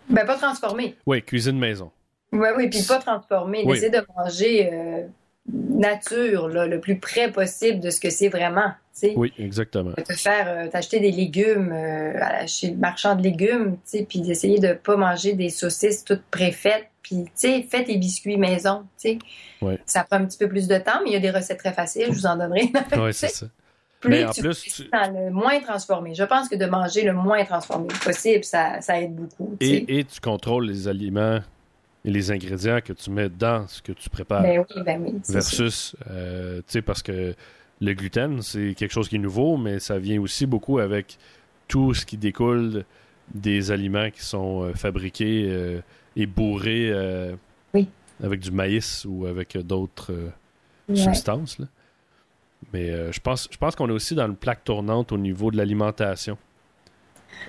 Ben, 0.10 0.26
pas 0.26 0.38
transformé. 0.38 0.96
ouais, 1.06 1.22
cuisine 1.22 1.58
maison. 1.58 1.92
Oui, 2.32 2.48
oui, 2.58 2.70
puis 2.70 2.84
pas 2.88 3.00
transformé. 3.00 3.64
Oui. 3.66 3.74
D'essayer 3.74 3.92
de 3.92 4.06
manger 4.16 4.70
euh, 4.72 5.08
nature, 5.54 6.48
là, 6.50 6.66
le 6.68 6.80
plus 6.80 6.98
près 7.00 7.32
possible 7.32 7.80
de 7.80 7.90
ce 7.90 8.00
que 8.00 8.10
c'est 8.10 8.30
vraiment. 8.30 8.72
Oui, 9.16 9.32
exactement. 9.40 9.94
Te 9.94 10.12
faire, 10.14 10.48
euh, 10.50 10.68
t'acheter 10.68 11.00
des 11.00 11.12
légumes 11.12 11.72
euh, 11.72 12.14
à 12.22 12.40
la- 12.42 12.48
chez 12.48 12.72
le 12.72 12.76
marchand 12.78 13.16
de 13.16 13.22
légumes, 13.24 13.78
puis 14.10 14.20
d'essayer 14.20 14.60
de 14.60 14.74
pas 14.74 14.98
manger 14.98 15.34
des 15.34 15.50
saucisses 15.50 16.04
toutes 16.04 16.24
préfaites, 16.30 16.88
puis 17.02 17.24
tu 17.24 17.30
sais, 17.36 17.62
fais 17.70 17.86
tes 17.86 17.96
biscuits 17.98 18.36
maison. 18.36 18.84
Ouais. 19.62 19.80
Ça 19.86 20.04
prend 20.04 20.18
un 20.18 20.26
petit 20.26 20.38
peu 20.38 20.50
plus 20.50 20.68
de 20.68 20.78
temps, 20.78 21.00
mais 21.04 21.12
il 21.12 21.14
y 21.14 21.16
a 21.16 21.20
des 21.22 21.32
recettes 21.32 21.60
très 21.60 21.72
faciles, 21.72 22.08
je 22.08 22.12
vous 22.12 22.26
en 22.26 22.36
donnerai. 22.36 22.72
Ouais, 22.98 23.14
c'est 23.14 23.30
ça. 23.30 23.46
plus 24.02 24.10
Mais 24.10 24.26
en 24.26 24.32
tu 24.32 24.42
plus, 24.42 24.60
fais 24.64 24.70
tu- 24.84 24.90
dans 24.92 25.14
le 25.14 25.32
moins 25.32 25.62
transformé. 25.62 26.14
Je 26.14 26.24
pense 26.26 26.50
que 26.50 26.56
de 26.58 26.66
manger 26.66 27.04
le 27.04 27.14
moins 27.14 27.46
transformé 27.46 27.88
possible, 28.04 28.44
ça, 28.44 28.82
ça 28.82 29.00
aide 29.00 29.16
beaucoup. 29.16 29.56
Et, 29.62 30.00
et 30.00 30.04
tu 30.04 30.20
contrôles 30.20 30.68
les 30.68 30.90
aliments 30.90 31.40
et 32.06 32.12
les 32.12 32.32
ingrédients 32.32 32.80
que 32.82 32.94
tu 32.94 33.10
mets 33.12 33.30
dans 33.30 33.68
ce 33.68 33.82
que 33.82 33.92
tu 33.92 34.10
prépares. 34.10 34.42
Ben 34.44 34.60
oui, 34.76 34.82
ben 34.84 35.02
oui. 35.04 35.22
versus, 35.28 35.96
euh, 36.10 36.58
tu 36.60 36.64
sais, 36.68 36.82
parce 36.82 37.04
que 37.04 37.36
le 37.82 37.94
gluten, 37.94 38.42
c'est 38.42 38.74
quelque 38.76 38.92
chose 38.92 39.10
qui 39.10 39.16
est 39.18 39.20
nouveau, 39.20 39.58
mais 39.58 39.80
ça 39.80 39.98
vient 40.00 40.20
aussi 40.22 40.46
beaucoup 40.46 40.80
avec 40.80 41.18
tout 41.68 41.94
ce 41.94 42.06
qui 42.06 42.18
découle 42.18 42.84
des 43.34 43.72
aliments 43.72 44.10
qui 44.10 44.22
sont 44.24 44.64
euh, 44.64 44.74
fabriqués 44.74 45.48
euh, 45.50 45.82
et 46.16 46.26
bourrés 46.26 46.90
euh, 46.92 47.36
Oui. 47.74 47.88
avec 48.24 48.40
du 48.40 48.52
maïs 48.52 49.06
ou 49.08 49.26
avec 49.28 49.58
d'autres 49.58 50.14
Ouais. 50.90 50.96
substances. 50.96 51.60
là. 51.60 51.68
Mais 52.74 53.14
je 53.14 53.20
pense, 53.20 53.48
je 53.52 53.58
pense 53.58 53.76
qu'on 53.76 53.88
est 53.90 53.94
aussi 53.94 54.16
dans 54.16 54.26
une 54.26 54.36
plaque 54.36 54.64
tournante 54.64 55.12
au 55.12 55.18
niveau 55.18 55.52
de 55.52 55.58
l'alimentation. 55.58 56.36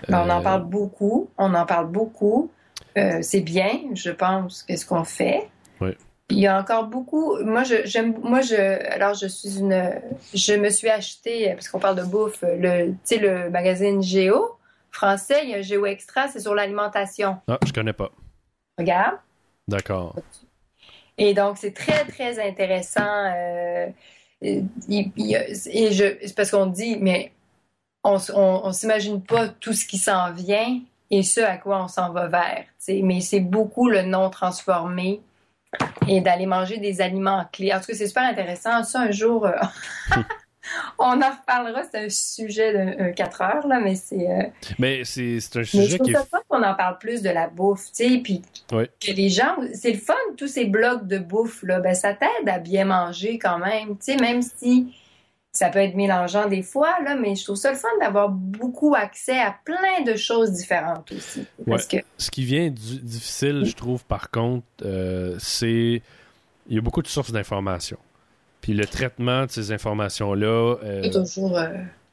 Ben, 0.09 0.25
on 0.27 0.31
en 0.31 0.43
parle 0.43 0.65
beaucoup, 0.67 1.31
on 1.39 1.53
en 1.55 1.65
parle 1.67 1.91
beaucoup. 1.91 2.51
Euh, 2.99 3.19
c'est 3.23 3.41
bien, 3.41 3.81
je 3.95 4.11
pense, 4.11 4.63
qu'est-ce 4.63 4.85
qu'on 4.85 5.05
fait. 5.05 5.49
Oui. 5.81 5.91
Il 6.29 6.39
y 6.39 6.47
a 6.47 6.59
encore 6.59 6.85
beaucoup. 6.85 7.39
Moi, 7.43 7.65
je, 7.65 7.77
j'aime, 7.85 8.17
moi, 8.23 8.41
je, 8.41 8.55
alors, 8.93 9.15
je 9.15 9.27
suis 9.27 9.59
une, 9.59 10.01
je 10.33 10.55
me 10.55 10.71
suis 10.71 10.89
acheté, 10.89 11.53
parce 11.55 11.69
qu'on 11.69 11.81
parle 11.81 11.97
de 11.97 12.05
bouffe, 12.05 12.43
le, 12.43 12.91
tu 12.91 12.97
sais, 13.05 13.19
le 13.19 13.51
magazine 13.51 14.03
Géo 14.03 14.57
français, 14.91 15.41
il 15.45 15.51
y 15.51 15.55
a 15.55 15.63
Géo 15.63 15.87
Extra, 15.87 16.29
c'est 16.29 16.41
sur 16.41 16.55
l'alimentation. 16.55 17.39
Ah, 17.49 17.59
je 17.67 17.73
connais 17.73 17.93
pas. 17.93 18.11
Regarde. 18.79 19.19
D'accord. 19.69 20.17
Et 21.19 21.35
donc, 21.35 21.59
c'est 21.59 21.75
très, 21.75 22.05
très 22.05 22.39
intéressant. 22.45 23.01
euh, 23.37 23.89
et 24.43 24.65
je, 24.89 26.33
parce 26.35 26.51
qu'on 26.51 26.67
dit, 26.67 26.97
mais 27.01 27.33
on, 28.05 28.17
on, 28.35 28.61
on 28.65 28.73
s'imagine 28.73 29.23
pas 29.23 29.49
tout 29.49 29.73
ce 29.73 29.85
qui 29.85 29.99
s'en 29.99 30.33
vient 30.33 30.81
et 31.11 31.23
ce 31.23 31.41
à 31.41 31.57
quoi 31.57 31.83
on 31.83 31.89
s'en 31.89 32.13
va 32.13 32.27
vers. 32.29 32.65
tu 32.65 32.73
sais. 32.79 33.01
Mais 33.03 33.21
c'est 33.21 33.41
beaucoup 33.41 33.89
le 33.89 34.03
non 34.03 34.31
transformé 34.31 35.21
et 36.09 36.21
d'aller 36.21 36.47
manger 36.47 36.79
des 36.79 37.01
aliments 37.01 37.45
clés. 37.53 37.73
En 37.73 37.79
tout 37.81 37.87
cas, 37.87 37.95
c'est 37.95 38.09
super 38.09 38.25
intéressant. 38.25 38.83
Ça, 38.85 39.01
un 39.01 39.11
jour, 39.11 39.47
euh, 39.47 39.53
on 40.99 41.21
en 41.23 41.31
reparlera. 41.31 41.83
C'est 41.85 42.05
un 42.05 42.09
sujet 42.09 42.73
de 42.73 43.11
4 43.13 43.43
heures, 43.43 43.67
là, 43.67 43.81
mais 43.81 43.95
c'est. 43.95 44.29
euh, 44.31 44.43
Mais 44.79 45.03
c'est 45.05 45.41
c'est 45.41 45.57
un 45.57 45.61
mais 45.61 45.65
je 45.65 45.71
sujet 45.71 45.99
trouve 45.99 46.07
qui 46.09 46.13
ça 46.13 46.21
est. 46.23 46.27
fun 46.27 46.39
qu'on 46.49 46.63
en 46.63 46.75
parle 46.75 46.99
plus 46.99 47.23
de 47.23 47.31
la 47.31 47.49
bouffe, 47.49 47.87
tu 47.93 48.09
sais, 48.09 48.19
puis 48.19 48.43
Oui. 48.73 48.85
que 49.01 49.13
les 49.13 49.29
gens, 49.29 49.57
c'est 49.75 49.93
le 49.93 49.99
fun, 49.99 50.15
tous 50.37 50.49
ces 50.49 50.65
blogs 50.65 51.07
de 51.07 51.19
bouffe, 51.19 51.63
là, 51.63 51.81
ben 51.81 51.95
ça 51.95 52.15
t'aide 52.15 52.49
à 52.49 52.59
bien 52.59 52.85
manger 52.85 53.39
quand 53.39 53.59
même, 53.59 53.91
tu 53.99 54.13
sais, 54.13 54.17
même 54.17 54.43
si 54.43 54.93
ça 55.53 55.69
peut 55.69 55.81
être 55.81 55.97
mélangeant 55.97 56.47
des 56.49 56.63
fois, 56.63 56.97
là, 57.05 57.17
mais 57.17 57.35
je 57.35 57.43
trouve 57.45 57.57
ça 57.57 57.71
le 57.73 57.77
fun 57.77 57.89
d'avoir 58.01 58.29
beaucoup 58.29 58.95
accès 58.95 59.39
à 59.39 59.55
plein 59.65 60.03
de 60.07 60.15
choses 60.17 60.53
différentes 60.53 61.11
aussi. 61.13 61.45
Parce 61.67 61.87
que, 61.87 61.97
Ce 62.19 62.31
qui 62.31 62.45
vient 62.45 62.69
du- 62.69 63.01
difficile, 63.01 63.65
je 63.65 63.75
trouve, 63.75 64.05
par 64.05 64.31
contre, 64.31 64.65
euh, 64.85 65.35
c'est. 65.39 66.03
Il 66.69 66.77
y 66.77 66.79
a 66.79 66.81
beaucoup 66.81 67.03
de 67.03 67.09
sources 67.09 67.33
d'informations. 67.33 67.99
Puis 68.61 68.75
le 68.75 68.87
traitement 68.87 69.47
de 69.47 69.51
ces 69.51 69.73
informations-là. 69.73 70.47
euh, 70.85 71.01
c'est 71.03 71.11
toujours. 71.11 71.59
euh, 71.59 71.69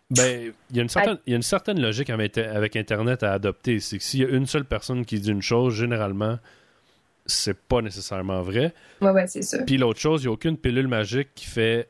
ben, 0.09 0.53
il 0.71 0.77
y, 0.77 0.79
a 0.79 0.83
une 0.83 0.89
certaine, 0.89 1.17
il 1.27 1.31
y 1.31 1.33
a 1.33 1.35
une 1.35 1.41
certaine 1.43 1.79
logique 1.81 2.09
avec, 2.09 2.37
avec 2.37 2.75
Internet 2.77 3.21
à 3.23 3.33
adopter. 3.33 3.79
C'est 3.81 3.97
que 3.97 4.03
s'il 4.03 4.21
y 4.21 4.23
a 4.25 4.29
une 4.29 4.47
seule 4.47 4.63
personne 4.65 5.05
qui 5.05 5.19
dit 5.19 5.29
une 5.29 5.41
chose, 5.41 5.75
généralement, 5.75 6.39
c'est 7.25 7.57
pas 7.59 7.81
nécessairement 7.81 8.41
vrai. 8.41 8.73
Ouais, 9.01 9.11
ouais, 9.11 9.27
c'est 9.27 9.41
ça. 9.41 9.61
Puis 9.63 9.77
l'autre 9.77 9.99
chose, 9.99 10.23
il 10.23 10.27
n'y 10.27 10.29
a 10.29 10.33
aucune 10.33 10.57
pilule 10.57 10.87
magique 10.87 11.29
qui 11.35 11.45
fait 11.45 11.89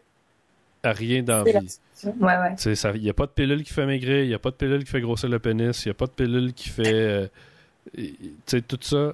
rien 0.91 1.23
dans 1.23 1.43
la 1.43 1.59
vie. 1.59 1.77
Ouais. 2.05 2.55
Il 2.95 3.01
n'y 3.01 3.09
a 3.09 3.13
pas 3.13 3.25
de 3.25 3.31
pilule 3.31 3.63
qui 3.63 3.73
fait 3.73 3.85
maigrir, 3.85 4.23
il 4.23 4.27
n'y 4.27 4.33
a 4.33 4.39
pas 4.39 4.51
de 4.51 4.55
pilule 4.55 4.83
qui 4.83 4.91
fait 4.91 5.01
grossir 5.01 5.29
le 5.29 5.39
pénis, 5.39 5.83
il 5.85 5.87
n'y 5.87 5.91
a 5.91 5.95
pas 5.95 6.05
de 6.05 6.11
pilule 6.11 6.53
qui 6.53 6.69
fait. 6.69 6.93
euh, 6.93 7.27
tu 7.95 8.13
sais, 8.45 8.61
tout 8.61 8.77
ça, 8.81 9.13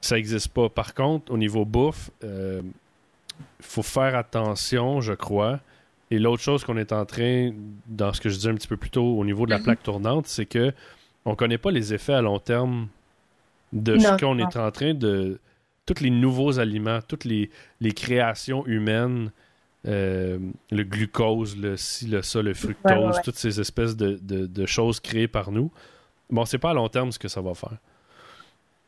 ça 0.00 0.16
n'existe 0.16 0.48
pas. 0.48 0.68
Par 0.68 0.94
contre, 0.94 1.30
au 1.32 1.38
niveau 1.38 1.64
bouffe, 1.64 2.10
il 2.22 2.62
faut 3.60 3.82
faire 3.82 4.16
attention, 4.16 5.00
je 5.00 5.12
crois. 5.12 5.60
Et 6.10 6.18
l'autre 6.18 6.42
chose 6.42 6.64
qu'on 6.64 6.76
est 6.76 6.92
en 6.92 7.04
train, 7.04 7.50
dans 7.86 8.12
ce 8.12 8.20
que 8.20 8.28
je 8.28 8.36
disais 8.36 8.50
un 8.50 8.54
petit 8.54 8.68
peu 8.68 8.76
plus 8.76 8.90
tôt 8.90 9.18
au 9.18 9.24
niveau 9.24 9.44
de 9.44 9.50
la 9.50 9.58
Mhm. 9.58 9.64
plaque 9.64 9.82
tournante, 9.82 10.26
c'est 10.28 10.46
que 10.46 10.72
on 11.24 11.34
connaît 11.34 11.58
pas 11.58 11.70
les 11.72 11.92
effets 11.92 12.12
à 12.14 12.22
long 12.22 12.38
terme 12.38 12.86
de 13.72 13.94
Non, 13.96 14.00
ce 14.00 14.16
qu'on 14.24 14.38
est 14.38 14.56
en 14.56 14.70
train 14.70 14.94
de. 14.94 15.38
Tous 15.84 16.00
les 16.00 16.10
nouveaux 16.10 16.58
aliments, 16.58 16.98
toutes 17.06 17.24
les, 17.24 17.48
les 17.80 17.92
créations 17.92 18.66
humaines, 18.66 19.30
euh, 19.86 20.38
le 20.70 20.82
glucose, 20.84 21.56
le 21.56 21.76
ci, 21.76 22.06
le 22.08 22.22
ça, 22.22 22.42
le 22.42 22.54
fructose, 22.54 22.92
Ouais, 22.92 22.98
ouais, 23.06 23.14
ouais. 23.14 23.22
toutes 23.22 23.36
ces 23.36 23.60
espèces 23.60 23.96
de, 23.96 24.18
de- 24.22 24.46
de 24.46 24.66
choses 24.66 24.98
créées 25.00 25.28
par 25.28 25.50
nous. 25.52 25.70
Bon, 26.30 26.44
c'est 26.44 26.58
pas 26.58 26.70
à 26.70 26.74
long 26.74 26.88
terme 26.88 27.12
ce 27.12 27.18
que 27.18 27.28
ça 27.28 27.40
va 27.40 27.54
faire. 27.54 27.76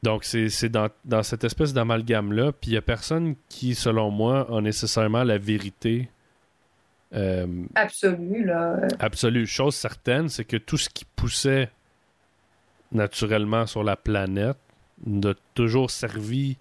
Donc, 0.02 0.24
c'est 0.24 0.68
dans, 0.68 0.88
dans 1.04 1.22
cette 1.22 1.42
espèce 1.44 1.72
d'amalgame-là. 1.72 2.52
Puis, 2.52 2.70
il 2.70 2.74
n'y 2.74 2.78
a 2.78 2.82
personne 2.82 3.34
qui, 3.48 3.74
selon 3.74 4.10
moi, 4.10 4.46
a 4.56 4.60
nécessairement 4.60 5.24
la 5.24 5.38
vérité 5.38 6.08
euh, 7.14 7.46
Absolu, 7.74 8.44
là. 8.44 8.76
absolue. 9.00 9.46
Chose 9.46 9.74
certaine, 9.74 10.28
c'est 10.28 10.44
que 10.44 10.56
tout 10.56 10.76
ce 10.76 10.88
qui 10.88 11.04
poussait 11.04 11.70
naturellement 12.92 13.66
sur 13.66 13.82
la 13.84 13.96
planète 13.96 14.56
nous 15.06 15.28
a 15.30 15.34
toujours 15.54 15.90
servi, 15.90 16.56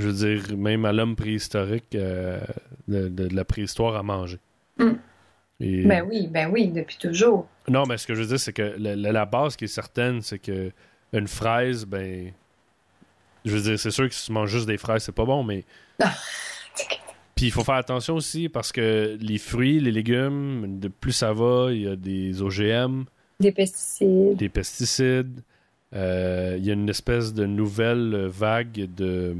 je 0.00 0.08
veux 0.08 0.36
dire, 0.38 0.56
même 0.56 0.84
à 0.84 0.92
l'homme 0.92 1.14
préhistorique, 1.16 1.94
euh, 1.94 2.40
de, 2.88 3.08
de- 3.08 3.28
de 3.28 3.36
la 3.36 3.44
préhistoire 3.44 3.94
à 3.96 4.02
manger. 4.02 4.38
Mm. 4.78 4.90
Et- 5.60 5.84
Ben 5.84 6.04
oui, 6.08 6.26
ben 6.28 6.50
oui, 6.50 6.68
depuis 6.68 6.96
toujours. 6.96 7.46
non, 7.68 7.84
mais 7.86 7.98
ce 7.98 8.06
que 8.06 8.14
je 8.14 8.22
veux 8.22 8.26
dire, 8.28 8.40
c'est 8.40 8.52
que 8.52 8.74
la, 8.78 8.96
la- 8.96 9.12
la 9.12 9.26
base 9.26 9.56
qui 9.56 9.64
est 9.64 9.68
certaine, 9.68 10.22
c'est 10.22 10.38
que 10.38 10.70
une 11.12 11.28
fraise, 11.28 11.84
ben. 11.86 12.32
Je 13.44 13.56
veux 13.56 13.62
dire, 13.62 13.78
c'est 13.78 13.90
sûr 13.90 14.06
que 14.08 14.14
si 14.14 14.26
tu 14.26 14.32
manges 14.32 14.50
juste 14.50 14.66
des 14.66 14.76
fraises, 14.78 15.02
c'est 15.04 15.14
pas 15.14 15.24
bon, 15.24 15.42
mais. 15.44 15.64
Puis 17.34 17.46
il 17.46 17.52
faut 17.52 17.64
faire 17.64 17.76
attention 17.76 18.16
aussi 18.16 18.48
parce 18.50 18.70
que 18.70 19.16
les 19.20 19.38
fruits, 19.38 19.80
les 19.80 19.92
légumes, 19.92 20.78
de 20.78 20.88
plus 20.88 21.12
ça 21.12 21.32
va, 21.32 21.68
il 21.72 21.82
y 21.82 21.88
a 21.88 21.96
des 21.96 22.42
OGM, 22.42 23.04
Des 23.38 23.50
pesticides. 23.52 24.36
des 24.36 24.48
pesticides. 24.50 25.40
euh, 25.94 26.56
il 26.58 26.64
y 26.66 26.70
a 26.70 26.74
une 26.74 26.88
espèce 26.90 27.32
de 27.32 27.46
nouvelle 27.46 28.26
vague 28.26 28.88
de. 28.94 29.34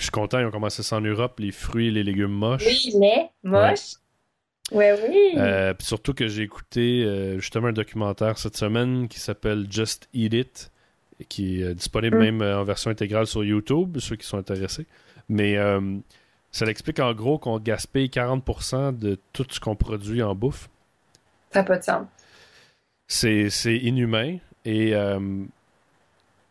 Je 0.00 0.04
suis 0.04 0.10
content, 0.12 0.38
ils 0.38 0.46
ont 0.46 0.50
commencé 0.50 0.82
ça 0.82 0.96
en 0.96 1.02
Europe, 1.02 1.38
les 1.40 1.52
fruits 1.52 1.88
et 1.88 1.90
les 1.90 2.02
légumes 2.02 2.32
moches. 2.32 2.64
Oui, 2.66 2.92
lait, 2.98 3.28
moche. 3.44 3.96
Ouais, 4.72 4.98
oui. 5.08 5.34
Euh, 5.36 5.74
puis 5.74 5.86
surtout 5.86 6.14
que 6.14 6.26
j'ai 6.26 6.42
écouté 6.42 7.04
euh, 7.04 7.38
justement 7.38 7.68
un 7.68 7.72
documentaire 7.74 8.38
cette 8.38 8.56
semaine 8.56 9.08
qui 9.08 9.20
s'appelle 9.20 9.66
Just 9.68 10.08
Eat 10.14 10.32
It, 10.32 10.70
qui 11.28 11.60
est 11.60 11.64
euh, 11.64 11.74
disponible 11.74 12.16
Mm. 12.16 12.20
même 12.20 12.40
euh, 12.40 12.60
en 12.60 12.64
version 12.64 12.90
intégrale 12.90 13.26
sur 13.26 13.44
YouTube, 13.44 13.98
ceux 13.98 14.16
qui 14.16 14.26
sont 14.26 14.38
intéressés. 14.38 14.86
Mais 15.28 15.58
euh, 15.58 15.98
ça 16.50 16.64
explique 16.64 16.98
en 16.98 17.12
gros 17.12 17.36
qu'on 17.38 17.58
gaspille 17.58 18.06
40% 18.08 18.96
de 18.96 19.18
tout 19.34 19.44
ce 19.50 19.60
qu'on 19.60 19.76
produit 19.76 20.22
en 20.22 20.34
bouffe. 20.34 20.70
Ça 21.52 21.60
n'a 21.60 21.64
pas 21.66 21.76
de 21.76 21.84
sens. 21.84 22.06
C'est 23.06 23.50
c'est 23.50 23.76
inhumain 23.76 24.38
et 24.64 24.94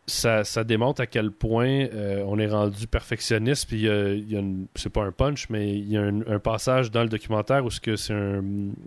ça, 0.06 0.42
ça 0.44 0.64
démontre 0.64 1.00
à 1.02 1.06
quel 1.06 1.30
point 1.30 1.68
euh, 1.92 2.24
on 2.26 2.38
est 2.38 2.48
rendu 2.48 2.86
perfectionniste. 2.88 3.68
Puis 3.68 3.78
il 3.78 3.84
y 3.84 3.88
a- 3.88 4.12
il 4.14 4.66
c'est 4.74 4.90
pas 4.90 5.04
un 5.04 5.12
punch, 5.12 5.48
mais 5.50 5.72
il 5.78 5.88
y 5.88 5.96
a 5.96 6.02
un, 6.02 6.20
un 6.26 6.38
passage 6.38 6.90
dans 6.90 7.02
le 7.02 7.08
documentaire 7.08 7.64
où 7.64 7.70
ce 7.70 7.80
que 7.80 7.94
c'est 7.96 8.14
un- 8.14 8.42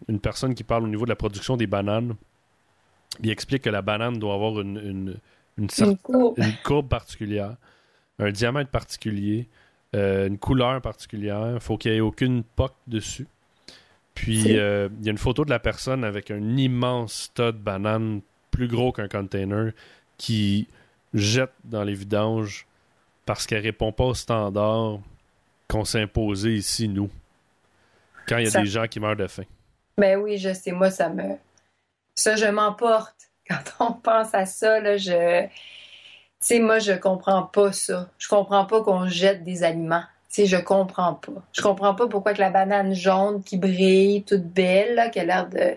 une 0.10 0.20
personne 0.20 0.54
qui 0.54 0.64
parle 0.64 0.84
au 0.84 0.88
niveau 0.88 1.06
de 1.06 1.10
la 1.10 1.16
production 1.16 1.56
des 1.56 1.68
bananes. 1.68 2.16
Il 3.24 3.30
explique 3.30 3.62
que 3.64 3.70
la 3.70 3.82
banane 3.82 4.18
doit 4.20 4.34
avoir 4.34 4.60
une, 4.60 4.78
une, 4.78 5.16
une 5.58 5.68
cer- 5.68 5.90
Une 6.38 6.54
courbe. 6.64 6.90
particulière. 6.90 7.56
un 8.20 8.32
diamètre 8.32 8.70
particulier, 8.70 9.48
euh, 9.96 10.28
une 10.28 10.38
couleur 10.38 10.82
particulière. 10.82 11.58
faut 11.62 11.78
qu'il 11.78 11.92
n'y 11.92 11.98
ait 11.98 12.02
aucune 12.02 12.44
poque 12.44 12.76
dessus. 12.88 13.28
Puis, 14.14 14.58
euh, 14.58 14.88
il 15.00 15.06
y 15.06 15.10
a 15.10 15.12
une 15.12 15.18
photo 15.18 15.44
de 15.46 15.50
la 15.50 15.60
personne 15.60 16.04
avec 16.04 16.30
un 16.32 16.58
immense 16.58 17.32
tas 17.34 17.52
de 17.52 17.58
bananes 17.58 18.22
plus 18.52 18.68
gros 18.68 18.92
qu'un 18.92 19.08
container 19.08 19.72
qui 20.18 20.68
jette 21.14 21.54
dans 21.64 21.84
les 21.84 21.94
vidanges 21.94 22.66
parce 23.26 23.48
qu'elle 23.48 23.62
répond 23.62 23.92
pas 23.92 24.06
au 24.06 24.14
standard 24.14 25.00
qu'on 25.70 25.86
s'est 25.86 26.02
imposé 26.02 26.56
ici, 26.56 26.88
nous. 26.88 27.10
Quand 28.28 28.38
il 28.38 28.48
y 28.48 28.56
a 28.56 28.62
des 28.62 28.68
gens 28.68 28.88
qui 28.88 29.00
meurent 29.00 29.16
de 29.16 29.28
faim. 29.28 29.44
Ben 29.98 30.20
oui, 30.20 30.38
je 30.38 30.54
sais, 30.54 30.72
moi, 30.72 30.90
ça 30.90 31.10
me. 31.10 31.36
Ça, 32.16 32.36
je 32.36 32.46
m'emporte. 32.46 33.16
Quand 33.50 33.64
on 33.80 33.94
pense 33.94 34.34
à 34.34 34.46
ça, 34.46 34.80
là, 34.80 34.98
je. 34.98 35.44
Tu 35.46 35.50
sais, 36.40 36.60
moi, 36.60 36.80
je 36.80 36.94
comprends 36.94 37.44
pas 37.44 37.72
ça. 37.72 38.10
Je 38.18 38.28
comprends 38.28 38.66
pas 38.66 38.82
qu'on 38.82 39.08
jette 39.08 39.44
des 39.44 39.64
aliments. 39.64 40.04
Tu 40.30 40.42
sais, 40.42 40.46
je 40.46 40.58
comprends 40.58 41.16
pas. 41.16 41.44
Je 41.52 41.62
comprends 41.62 41.94
pas 41.96 42.08
pourquoi 42.08 42.34
que 42.34 42.40
la 42.40 42.50
banane 42.50 42.94
jaune 42.94 43.44
qui 43.44 43.58
brille, 43.58 44.24
toute 44.24 44.46
belle, 44.46 44.96
là, 44.96 45.10
qui 45.10 45.20
a 45.20 45.26
l'air 45.26 45.50
de. 45.50 45.76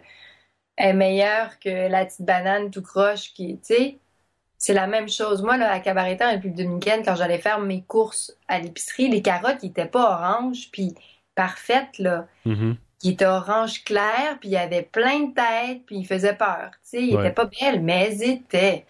est 0.76 0.92
meilleure 0.92 1.58
que 1.58 1.88
la 1.88 2.04
petite 2.04 2.22
banane 2.22 2.70
tout 2.70 2.82
croche 2.82 3.32
qui. 3.34 3.58
Tu 3.58 3.74
sais, 3.74 3.98
c'est 4.66 4.74
la 4.74 4.88
même 4.88 5.08
chose. 5.08 5.42
Moi, 5.42 5.56
là, 5.56 5.70
à 5.70 5.78
Cabaretin, 5.78 6.26
en 6.28 6.30
République 6.32 6.56
dominicaine, 6.56 7.02
quand 7.04 7.14
j'allais 7.14 7.38
faire 7.38 7.60
mes 7.60 7.82
courses 7.82 8.36
à 8.48 8.58
l'épicerie, 8.58 9.08
les 9.08 9.22
carottes, 9.22 9.58
ils 9.62 9.68
étaient 9.68 9.86
pas 9.86 10.10
oranges, 10.18 10.70
puis 10.72 10.92
parfaites, 11.36 11.98
là. 12.00 12.26
Mhm. 12.44 12.76
Qui 12.98 13.10
étaient 13.10 13.26
orange 13.26 13.84
clair, 13.84 14.38
puis 14.40 14.48
il 14.48 14.52
y 14.52 14.56
avait 14.56 14.82
plein 14.82 15.20
de 15.20 15.34
têtes, 15.34 15.82
puis 15.86 15.98
ils 15.98 16.04
faisaient 16.06 16.34
peur. 16.34 16.70
Tu 16.72 16.78
sais, 16.82 17.02
ils 17.02 17.14
Ouais. 17.14 17.26
étaient 17.26 17.34
pas 17.34 17.44
belles, 17.60 17.80
mais 17.80 18.08
elles 18.08 18.22
étaient 18.22 18.86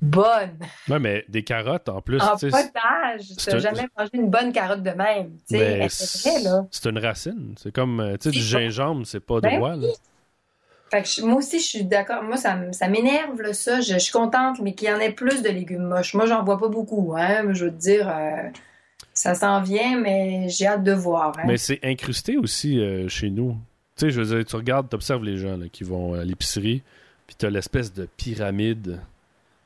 bonnes. 0.00 0.58
Ouais, 0.88 0.98
mais 0.98 1.24
des 1.28 1.42
carottes 1.42 1.88
en 1.88 2.00
plus. 2.00 2.20
En 2.20 2.36
potage, 2.36 3.34
t'as 3.44 3.56
un- 3.56 3.58
jamais 3.58 3.88
mangé 3.98 4.10
une 4.12 4.30
bonne 4.30 4.52
carotte 4.52 4.82
de 4.82 4.90
même. 4.90 5.38
Tu 5.48 5.56
sais, 5.56 5.78
ben, 5.78 5.88
c'est 6.70 6.88
une 6.88 6.98
racine. 6.98 7.54
C'est 7.58 7.72
comme, 7.72 8.00
euh, 8.00 8.16
tu 8.18 8.24
sais, 8.24 8.30
du 8.30 8.40
gingembre, 8.42 9.06
c'est 9.06 9.20
pas 9.20 9.40
Ben 9.40 9.58
là. 9.60 9.88
Fait 10.94 11.02
que 11.02 11.08
je- 11.08 11.22
moi 11.22 11.38
aussi, 11.38 11.58
je 11.58 11.64
suis 11.64 11.84
d'accord. 11.84 12.22
Moi, 12.22 12.36
ça, 12.36 12.56
ça 12.72 12.86
m'énerve, 12.88 13.40
là, 13.42 13.52
ça. 13.52 13.80
Je, 13.80 13.94
je 13.94 13.98
suis 13.98 14.12
contente, 14.12 14.60
mais 14.60 14.74
qu'il 14.74 14.86
y 14.88 14.92
en 14.92 15.00
ait 15.00 15.10
plus 15.10 15.42
de 15.42 15.48
légumes 15.48 15.82
moches. 15.88 16.14
Moi, 16.14 16.26
j'en 16.26 16.44
vois 16.44 16.56
pas 16.58 16.68
beaucoup, 16.68 17.14
hein. 17.16 17.52
Je 17.52 17.64
veux 17.64 17.70
te 17.72 17.76
dire, 17.80 18.08
euh, 18.08 18.48
ça 19.12 19.34
s'en 19.34 19.60
vient, 19.60 19.98
mais 19.98 20.48
j'ai 20.48 20.66
hâte 20.68 20.84
de 20.84 20.92
voir. 20.92 21.36
Hein. 21.38 21.42
Mais 21.46 21.56
c'est 21.56 21.80
incrusté 21.82 22.36
aussi 22.36 22.78
euh, 22.78 23.08
chez 23.08 23.30
nous. 23.30 23.56
Tu 23.96 24.06
sais, 24.06 24.10
je 24.10 24.20
veux 24.20 24.36
dire, 24.36 24.44
tu 24.44 24.54
regardes, 24.54 24.88
tu 24.88 24.94
observes 24.94 25.24
les 25.24 25.36
gens 25.36 25.56
là, 25.56 25.66
qui 25.72 25.82
vont 25.82 26.14
à 26.14 26.24
l'épicerie, 26.24 26.82
puis 27.26 27.34
tu 27.36 27.44
as 27.46 27.50
l'espèce 27.50 27.92
de 27.92 28.06
pyramide 28.16 29.00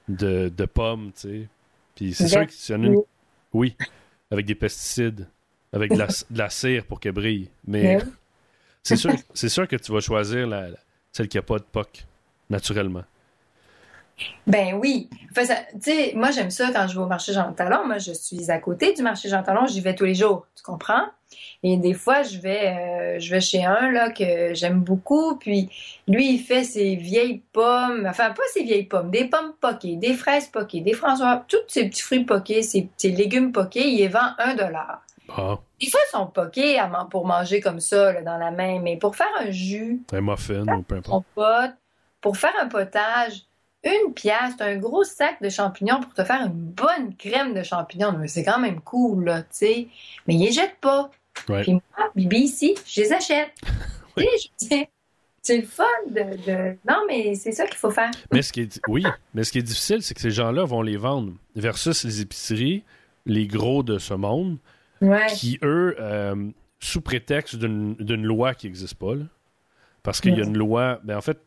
de, 0.09 0.49
de 0.49 0.65
pommes, 0.65 1.11
tu 1.15 1.29
sais. 1.29 1.49
Puis 1.95 2.15
c'est 2.15 2.29
sûr 2.29 2.47
qu'il 2.47 2.75
y 2.75 2.79
en 2.79 2.83
a 2.85 2.87
une. 2.87 2.97
Oui, 3.53 3.77
avec 4.31 4.47
des 4.47 4.55
pesticides, 4.55 5.27
avec 5.75 5.93
de 5.93 5.99
la, 5.99 6.07
de 6.31 6.39
la 6.39 6.49
cire 6.49 6.85
pour 6.87 7.01
qu'elle 7.01 7.13
brille. 7.13 7.49
Mais 7.67 7.97
oui. 7.97 8.03
c'est 8.83 8.97
sûr, 8.97 9.13
c'est 9.35 9.49
sûr 9.51 9.69
que 9.69 9.77
tu 9.77 9.93
vas 9.93 10.01
choisir 10.01 10.47
la, 10.47 10.69
la- 10.69 10.79
celle 11.19 11.29
qui 11.29 11.37
a 11.37 11.43
pas 11.43 11.59
de 11.59 11.65
POC, 11.65 12.07
naturellement. 12.49 13.03
Ben 14.47 14.75
oui. 14.75 15.11
Enfin, 15.33 15.53
sais, 15.81 16.13
moi, 16.15 16.31
j'aime 16.31 16.51
ça 16.51 16.71
quand 16.73 16.87
je 16.87 16.95
vais 16.95 17.03
au 17.03 17.07
marché 17.07 17.33
Jean 17.33 17.53
Talon. 17.53 17.87
Moi, 17.87 17.99
je 17.99 18.13
suis 18.13 18.51
à 18.51 18.59
côté 18.59 18.95
du 18.95 19.03
marché 19.03 19.29
Jean 19.29 19.43
Talon. 19.43 19.67
J'y 19.67 19.81
vais 19.81 19.97
tous 19.97 20.05
les 20.05 20.15
jours. 20.15 20.47
Tu 20.57 20.63
comprends? 20.63 21.07
Et 21.65 21.77
des 21.77 21.93
fois, 21.93 22.23
je 22.23 22.39
vais, 22.39 22.69
euh, 22.69 23.19
je 23.19 23.31
vais 23.31 23.41
chez 23.41 23.65
un, 23.65 23.91
là, 23.91 24.11
que 24.11 24.55
j'aime 24.55 24.81
beaucoup. 24.81 25.37
Puis, 25.37 25.69
lui, 26.07 26.35
il 26.35 26.39
fait 26.39 26.63
ses 26.63 26.95
vieilles 26.95 27.43
pommes. 27.53 28.07
Enfin, 28.09 28.31
pas 28.31 28.43
ses 28.53 28.63
vieilles 28.63 28.87
pommes. 28.87 29.11
Des 29.11 29.25
pommes 29.25 29.55
poquées, 29.61 29.97
des 29.97 30.15
fraises 30.15 30.47
poquées, 30.47 30.83
des 30.83 30.95
François, 30.95 31.45
tous 31.49 31.59
ces 31.67 31.89
petits 31.89 32.03
fruits 32.03 32.25
poqués, 32.25 32.63
ces 32.63 32.83
petits 32.83 33.11
légumes 33.11 33.51
poqués. 33.51 33.89
Il 33.89 33.99
les 33.99 34.09
vend 34.09 34.35
un 34.39 34.55
dollar. 34.55 35.03
Ah, 35.37 35.59
Des 35.81 35.89
fois, 35.91 36.01
ils 36.07 36.11
sont 36.11 36.27
poqués 36.27 36.81
pour 37.11 37.27
manger 37.27 37.61
comme 37.61 37.81
ça, 37.81 38.13
là, 38.13 38.23
dans 38.23 38.39
la 38.39 38.51
main. 38.51 38.81
Mais 38.81 38.97
pour 38.97 39.15
faire 39.17 39.29
un 39.39 39.51
jus, 39.51 40.03
un 40.13 40.21
muffin 40.21 40.67
ou 40.77 40.83
peu 40.83 40.97
importe. 40.97 41.25
compote, 41.35 41.73
pour 42.21 42.37
faire 42.37 42.55
un 42.61 42.67
potage, 42.69 43.43
une 43.85 44.13
pièce, 44.13 44.55
un 44.61 44.77
gros 44.77 45.05
sac 45.05 45.41
de 45.43 45.49
champignons 45.49 46.01
pour 46.01 46.13
te 46.15 46.25
faire 46.25 46.43
une 46.47 46.53
bonne 46.53 47.15
crème 47.17 47.55
de 47.55 47.63
champignons. 47.63 48.13
Mais 48.19 48.29
C'est 48.29 48.45
quand 48.45 48.59
même 48.59 48.81
cool, 48.81 49.25
là, 49.27 49.43
tu 49.43 49.49
sais. 49.53 49.89
Mais 50.27 50.35
ils 50.35 50.45
les 50.47 50.53
jettent 50.53 50.81
pas. 50.81 51.11
Puis 51.63 51.73
moi, 51.75 52.11
Bibi, 52.17 52.39
ici, 52.41 52.75
je 52.87 53.03
les 53.03 53.13
achète. 53.13 53.51
Oui. 54.17 54.27
C'est 55.41 55.57
le 55.59 55.63
fun 55.63 55.85
de, 56.11 56.23
de- 56.45 56.77
Non, 56.89 57.03
mais 57.07 57.37
c'est 57.37 57.53
ça 57.53 57.67
qu'il 57.67 57.77
faut 57.77 57.91
faire. 57.93 58.11
Mais 58.33 58.43
ce 58.43 58.53
qui 58.53 58.63
est, 58.63 58.81
oui, 58.89 59.05
mais 59.33 59.45
ce 59.45 59.53
qui 59.53 59.59
est 59.59 59.63
difficile, 59.63 60.03
c'est 60.03 60.13
que 60.15 60.21
ces 60.21 60.33
gens-là 60.33 60.65
vont 60.65 60.83
les 60.83 60.97
vendre 60.97 61.33
versus 61.55 62.03
les 62.05 62.21
épiceries, 62.21 62.83
les 63.27 63.47
gros 63.47 63.85
de 63.85 63.99
ce 63.99 64.13
monde, 64.15 64.59
Ouais. 65.01 65.27
qui, 65.35 65.59
eux, 65.63 65.97
euh, 66.01 66.51
sous 66.81 67.01
prétexte 67.01 67.57
d'une 67.57 68.25
loi 68.25 68.55
qui 68.55 68.67
n'existe 68.67 68.95
pas, 68.95 69.15
là, 69.15 69.25
parce 70.03 70.21
qu'il 70.21 70.37
y 70.37 70.41
a 70.41 70.45
une 70.45 70.57
loi, 70.57 71.01
ben 71.05 71.17
en 71.17 71.21
fait, 71.21 71.39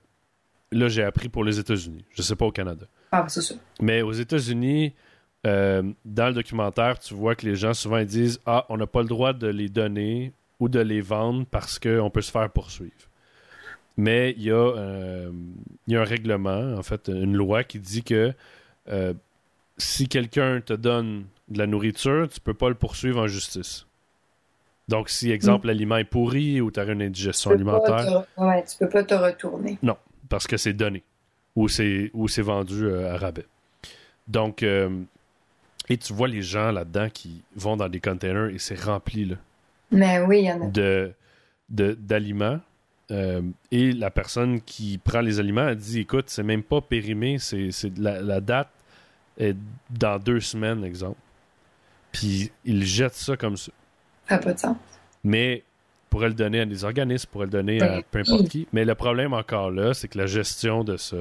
là 0.71 0.87
j'ai 0.87 1.03
appris 1.03 1.29
pour 1.29 1.43
les 1.43 1.59
États-Unis, 1.59 2.05
je 2.11 2.21
sais 2.21 2.35
pas 2.35 2.45
au 2.45 2.51
Canada, 2.51 2.85
Ah, 3.11 3.25
c'est 3.27 3.41
ça. 3.41 3.55
mais 3.81 4.01
aux 4.01 4.11
États-Unis, 4.13 4.93
euh, 5.47 5.83
dans 6.05 6.27
le 6.27 6.33
documentaire, 6.33 6.99
tu 6.99 7.13
vois 7.13 7.35
que 7.35 7.45
les 7.47 7.55
gens 7.55 7.73
souvent 7.73 7.97
ils 7.97 8.05
disent 8.05 8.39
ah 8.45 8.65
on 8.69 8.77
n'a 8.77 8.85
pas 8.87 9.01
le 9.01 9.07
droit 9.07 9.33
de 9.33 9.47
les 9.47 9.69
donner 9.69 10.33
ou 10.59 10.69
de 10.69 10.79
les 10.79 11.01
vendre 11.01 11.45
parce 11.49 11.79
qu'on 11.79 12.09
peut 12.11 12.21
se 12.21 12.31
faire 12.31 12.49
poursuivre. 12.51 12.91
Mais 13.97 14.33
il 14.37 14.43
y, 14.43 14.51
a, 14.51 14.55
euh, 14.55 15.31
y 15.87 15.95
a 15.95 16.01
un 16.01 16.05
règlement, 16.05 16.73
en 16.77 16.83
fait, 16.83 17.07
une 17.09 17.35
loi 17.35 17.63
qui 17.63 17.79
dit 17.79 18.03
que 18.03 18.33
euh, 18.89 19.13
si 19.77 20.07
quelqu'un 20.07 20.61
te 20.61 20.73
donne 20.73 21.25
de 21.51 21.57
la 21.57 21.67
nourriture, 21.67 22.27
tu 22.29 22.39
peux 22.39 22.53
pas 22.53 22.69
le 22.69 22.75
poursuivre 22.75 23.19
en 23.21 23.27
justice. 23.27 23.85
Donc, 24.87 25.09
si, 25.09 25.31
exemple, 25.31 25.67
l'aliment 25.67 25.97
est 25.97 26.03
pourri 26.03 26.59
ou 26.59 26.71
tu 26.71 26.79
as 26.79 26.83
une 26.83 27.01
indigestion 27.01 27.51
alimentaire, 27.51 28.25
te... 28.35 28.41
ouais, 28.41 28.63
tu 28.65 28.77
peux 28.77 28.89
pas 28.89 29.03
te 29.03 29.13
retourner. 29.13 29.77
parce 30.27 30.47
que 30.47 30.57
c'est 30.57 30.73
donné 30.73 31.03
ou 31.55 31.67
c'est 31.67 32.11
vendu 32.41 32.85
euh, 32.85 33.13
à 33.13 33.17
rabais. 33.17 33.45
Donc, 34.27 34.63
euh, 34.63 34.89
et 35.89 35.97
tu 35.97 36.13
vois 36.13 36.27
les 36.27 36.41
gens 36.41 36.71
là-dedans 36.71 37.09
qui 37.09 37.41
vont 37.55 37.75
dans 37.77 37.89
des 37.89 37.99
containers 37.99 38.49
et 38.49 38.59
c'est 38.59 38.79
rempli 38.81 39.25
là, 39.25 39.35
Mais 39.91 40.19
oui, 40.21 40.39
il 40.39 40.45
y 40.45 40.51
en 40.51 40.61
a. 40.61 40.67
de 40.67 41.11
de- 41.69 41.93
d'aliments. 41.99 42.59
Euh, 43.11 43.41
et 43.71 43.91
la 43.91 44.09
personne 44.09 44.61
qui 44.61 44.97
prend 44.97 45.19
les 45.19 45.39
aliments, 45.39 45.67
elle 45.67 45.75
dit 45.75 45.99
écoute, 45.99 46.25
c'est 46.29 46.43
même 46.43 46.63
pas 46.63 46.79
périmé, 46.79 47.39
c'est 47.39 47.69
la, 47.97 48.21
la 48.21 48.39
date 48.39 48.69
est 49.37 49.55
dans 49.89 50.17
deux 50.17 50.39
semaines, 50.39 50.83
exemple. 50.85 51.19
Puis 52.11 52.51
ils 52.65 52.85
jettent 52.85 53.13
ça 53.15 53.37
comme 53.37 53.57
ça. 53.57 53.71
Ça 54.27 54.35
n'a 54.35 54.41
pas 54.41 54.53
de 54.53 54.59
sens. 54.59 54.75
Mais 55.23 55.63
pourrait 56.09 56.27
le 56.29 56.33
donner 56.33 56.59
à 56.61 56.65
des 56.65 56.83
organismes, 56.83 57.29
pourrait 57.31 57.45
le 57.45 57.51
donner 57.51 57.81
à 57.81 57.87
Ben 57.87 58.03
peu 58.11 58.19
importe 58.19 58.49
qui. 58.49 58.67
Mais 58.73 58.83
le 58.85 58.95
problème 58.95 59.33
encore 59.33 59.71
là, 59.71 59.93
c'est 59.93 60.07
que 60.07 60.17
la 60.17 60.25
gestion 60.25 60.83
de 60.83 60.97
ça, 60.97 61.15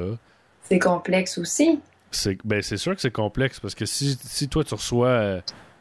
C'est 0.63 0.79
complexe 0.81 1.39
aussi. 1.39 1.81
c'est 2.11 2.39
ben, 2.45 2.61
c'est 2.63 2.77
sûr 2.77 2.95
que 2.95 3.01
c'est 3.01 3.11
complexe 3.13 3.61
parce 3.61 3.75
que 3.75 3.87
si, 3.87 4.19
si 4.23 4.49
toi 4.49 4.65
tu 4.65 4.75
reçois, 4.75 5.09
euh, 5.09 5.41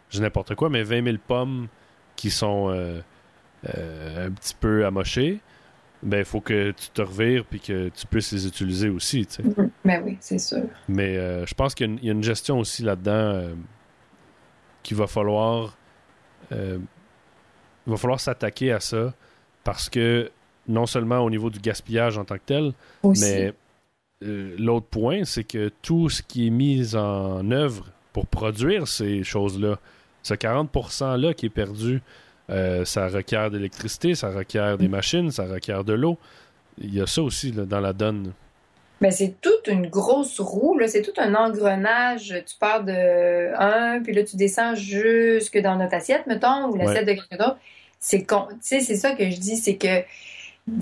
je 0.10 0.22
n'importe 0.22 0.54
quoi, 0.56 0.70
mais 0.70 0.84
20 0.84 1.04
000 1.04 1.18
pommes 1.28 1.68
qui 2.16 2.30
sont 2.30 2.70
euh, 2.70 3.00
euh, 3.76 4.28
un 4.28 4.32
petit 4.32 4.54
peu 4.60 4.86
amochées, 4.86 5.40
ben 6.04 6.20
il 6.20 6.26
faut 6.26 6.40
que 6.42 6.72
tu 6.72 6.90
te 6.90 7.02
revires 7.02 7.46
puis 7.46 7.60
que 7.60 7.90
tu 7.90 8.06
puisses 8.08 8.32
les 8.32 8.46
utiliser 8.48 8.90
aussi. 8.90 9.26
tu 9.26 9.44
sais. 9.44 9.44
Mais 9.84 10.00
oui, 10.06 10.18
c'est 10.22 10.38
sûr. 10.40 10.64
Mais 10.88 11.16
je 11.48 11.54
pense 11.56 11.74
qu'il 11.74 11.88
y 11.88 11.90
a 11.90 11.94
une- 11.94 12.00
il 12.02 12.06
y, 12.06 12.10
a 12.10 12.14
une 12.14 12.24
gestion 12.24 12.60
aussi 12.60 12.84
là-dedans 12.84 13.50
qu'il 14.90 14.98
va 14.98 15.06
falloir 15.06 15.78
euh, 16.52 16.80
il 17.86 17.92
va 17.92 17.98
falloir 17.98 18.20
s'attaquer 18.20 18.72
à 18.72 18.80
ça 18.80 19.14
parce 19.64 19.88
que 19.88 20.32
non 20.68 20.88
seulement 20.88 21.20
au 21.20 21.30
niveau 21.30 21.52
du 21.52 21.60
gaspillage 21.60 22.18
en 22.18 22.26
tant 22.26 22.36
que 22.36 22.44
tel, 22.46 22.74
Aussi. 23.04 23.22
mais 23.22 23.54
euh, 24.24 24.56
l'autre 24.58 24.88
point, 24.88 25.26
c'est 25.26 25.44
que 25.44 25.72
tout 25.84 26.10
ce 26.10 26.24
qui 26.24 26.48
est 26.48 26.50
mis 26.50 26.96
en 26.96 27.50
œuvre 27.52 27.86
pour 28.14 28.26
produire 28.26 28.88
ces 28.88 29.24
choses-là, 29.24 29.80
ce 30.24 30.34
40%-là 30.34 31.34
qui 31.36 31.46
est 31.46 31.52
perdu, 31.52 32.02
euh, 32.50 32.84
ça 32.84 33.08
requiert 33.08 33.52
d'électricité, 33.52 34.16
ça 34.16 34.32
requiert 34.32 34.78
des 34.78 34.88
machines, 34.88 35.30
ça 35.30 35.46
requiert 35.46 35.84
de 35.84 35.94
l'eau. 35.94 36.18
Il 36.80 36.94
y 36.94 37.02
a 37.02 37.08
ça 37.08 37.22
aussi 37.22 37.52
là, 37.52 37.66
dans 37.66 37.80
la 37.80 37.94
donne. 37.94 38.34
Ben, 39.02 39.12
c'est 39.12 39.36
toute 39.42 39.68
une 39.68 39.88
grosse 39.88 40.40
roue, 40.40 40.78
là. 40.78 40.88
C'est 40.88 41.02
tout 41.02 41.14
un 41.18 41.34
engrenage. 41.34 42.36
Tu 42.46 42.56
pars 42.60 42.84
de 42.84 43.54
un, 43.58 44.02
puis 44.02 44.14
là, 44.14 44.24
tu 44.24 44.36
descends 44.36 44.76
jusque 44.76 45.58
dans 45.58 45.78
notre 45.78 45.94
assiette, 45.94 46.28
mettons, 46.28 46.70
ou 46.70 46.76
l'assiette 46.76 47.06
de 47.06 47.14
quelqu'un 47.14 47.38
d'autre. 47.38 47.58
C'est 48.00 48.24
con... 48.24 48.48
Tu 48.52 48.58
sais, 48.62 48.80
c'est 48.82 48.96
ça 48.96 49.12
que 49.12 49.30
je 49.30 49.38
dis, 49.38 49.58
c'est 49.58 49.76
que 49.76 50.04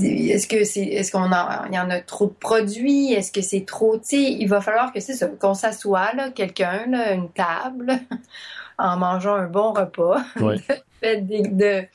est-ce 0.01 0.47
que 0.47 0.63
c'est 0.63 0.83
est-ce 0.83 1.11
qu'on 1.11 1.31
en 1.31 1.65
il 1.69 1.75
y 1.75 1.79
en 1.79 1.89
a 1.89 1.99
trop 1.99 2.25
de 2.25 2.33
produits? 2.33 3.13
Est-ce 3.13 3.31
que 3.31 3.41
c'est 3.41 3.65
trop 3.65 3.97
tu 3.97 4.17
il 4.17 4.47
va 4.47 4.61
falloir 4.61 4.91
que 4.91 4.99
c'est 4.99 5.13
ça 5.13 5.27
qu'on 5.27 5.53
s'assoie 5.53 6.13
là 6.13 6.29
quelqu'un 6.29 6.85
là 6.87 7.13
une 7.13 7.29
table 7.29 7.99
en 8.77 8.97
mangeant 8.97 9.35
un 9.35 9.47
bon 9.47 9.73
repas 9.73 10.23
Ouais. 10.39 10.57
de 11.21 11.85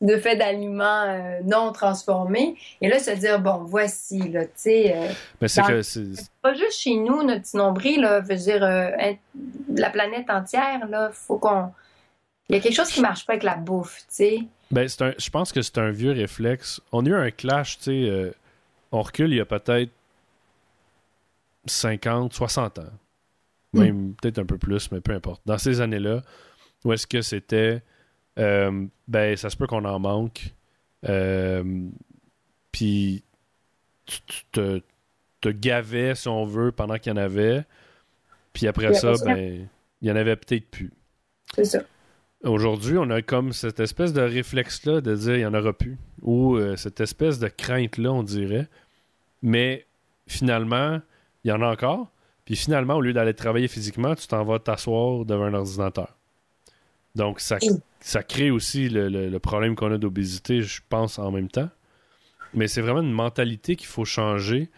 de 0.00 0.16
fait 0.16 0.34
d'aliments 0.36 1.02
euh, 1.08 1.40
non 1.44 1.72
transformés. 1.72 2.56
Et 2.80 2.88
là, 2.88 2.98
se 2.98 3.10
dire, 3.10 3.38
bon, 3.40 3.64
voici, 3.64 4.18
là, 4.30 4.44
tu 4.46 4.52
sais. 4.56 4.94
euh, 4.96 5.08
Mais 5.40 5.48
c'est 5.48 5.60
Dans- 5.60 5.66
que 5.68 5.82
c'est- 5.82 6.30
pas 6.40 6.54
juste 6.54 6.78
chez 6.78 6.96
nous, 6.96 7.22
notre 7.22 7.42
petit 7.42 7.56
nombril, 7.56 8.00
là, 8.00 8.20
veut 8.20 8.36
dire, 8.36 8.62
euh, 8.64 8.90
la 9.74 9.90
planète 9.90 10.30
entière, 10.30 10.86
là, 10.88 11.10
faut 11.12 11.36
qu'on. 11.38 11.70
Il 12.48 12.56
y 12.56 12.58
a 12.58 12.62
quelque 12.62 12.74
chose 12.74 12.88
qui 12.88 13.00
marche 13.00 13.26
pas 13.26 13.34
avec 13.34 13.42
la 13.44 13.56
bouffe, 13.56 13.98
tu 13.98 14.04
sais. 14.08 14.38
Ben, 14.70 14.88
c'est 14.88 15.02
un, 15.02 15.12
je 15.18 15.30
pense 15.30 15.52
que 15.52 15.62
c'est 15.62 15.78
un 15.78 15.90
vieux 15.90 16.12
réflexe. 16.12 16.80
On 16.92 17.04
a 17.04 17.08
eu 17.08 17.14
un 17.14 17.30
clash, 17.30 17.78
tu 17.78 17.84
sais. 18.06 18.32
on 18.92 19.02
recule 19.02 19.30
il 19.32 19.36
y 19.36 19.40
a 19.40 19.44
peut-être 19.44 19.90
50, 21.66 22.32
60 22.32 22.78
ans. 22.78 22.90
Même 23.72 24.14
peut-être 24.20 24.38
un 24.40 24.44
peu 24.46 24.58
plus, 24.58 24.90
mais 24.90 25.00
peu 25.00 25.12
importe. 25.12 25.42
Dans 25.46 25.58
ces 25.58 25.80
années-là, 25.80 26.22
où 26.84 26.92
est-ce 26.92 27.06
que 27.06 27.22
c'était. 27.22 27.82
Euh, 28.38 28.86
ben, 29.08 29.36
ça 29.36 29.50
se 29.50 29.56
peut 29.56 29.66
qu'on 29.66 29.84
en 29.84 29.98
manque. 29.98 30.54
Euh, 31.08 31.64
Puis, 32.72 33.22
tu, 34.06 34.20
tu 34.26 34.44
te, 34.52 34.80
te 35.40 35.48
gavais, 35.48 36.14
si 36.14 36.28
on 36.28 36.44
veut, 36.44 36.72
pendant 36.72 36.96
qu'il 36.98 37.10
y 37.10 37.14
en 37.14 37.16
avait. 37.16 37.64
Puis 38.52 38.66
après 38.66 38.88
Puis 38.88 38.96
ça, 38.96 39.08
après 39.10 39.18
ça- 39.18 39.24
ben, 39.24 39.68
il 40.02 40.08
y 40.08 40.12
en 40.12 40.16
avait 40.16 40.36
peut-être 40.36 40.68
plus. 40.70 40.90
C'est 41.54 41.64
ça. 41.64 41.80
Aujourd'hui, 42.42 42.96
on 42.96 43.10
a 43.10 43.20
comme 43.22 43.52
cette 43.52 43.80
espèce 43.80 44.12
de 44.12 44.22
réflexe-là 44.22 45.00
de 45.02 45.14
dire 45.14 45.34
il 45.36 45.38
n'y 45.40 45.46
en 45.46 45.54
aura 45.54 45.72
plus. 45.72 45.98
Ou 46.22 46.56
euh, 46.56 46.76
cette 46.76 47.00
espèce 47.00 47.38
de 47.38 47.48
crainte-là, 47.48 48.10
on 48.12 48.22
dirait. 48.22 48.66
Mais 49.42 49.86
finalement, 50.26 51.00
il 51.44 51.48
y 51.48 51.52
en 51.52 51.60
a 51.62 51.66
encore. 51.70 52.10
Puis 52.46 52.56
finalement, 52.56 52.94
au 52.94 53.00
lieu 53.02 53.12
d'aller 53.12 53.34
travailler 53.34 53.68
physiquement, 53.68 54.14
tu 54.14 54.26
t'en 54.26 54.42
vas 54.44 54.58
t'asseoir 54.58 55.24
devant 55.26 55.44
un 55.44 55.54
ordinateur. 55.54 56.16
Donc, 57.14 57.40
ça, 57.40 57.58
ça 58.00 58.22
crée 58.22 58.50
aussi 58.50 58.88
le, 58.88 59.08
le- 59.08 59.28
le 59.28 59.38
problème 59.38 59.74
qu'on 59.74 59.92
a 59.92 59.98
d'obésité, 59.98 60.62
je 60.62 60.80
pense, 60.88 61.18
en 61.18 61.30
même 61.30 61.48
temps. 61.48 61.68
Mais 62.54 62.66
c'est 62.68 62.80
vraiment 62.80 63.00
une 63.02 63.12
mentalité 63.12 63.76
qu'il 63.76 63.88
faut 63.88 64.04
changer. 64.04 64.68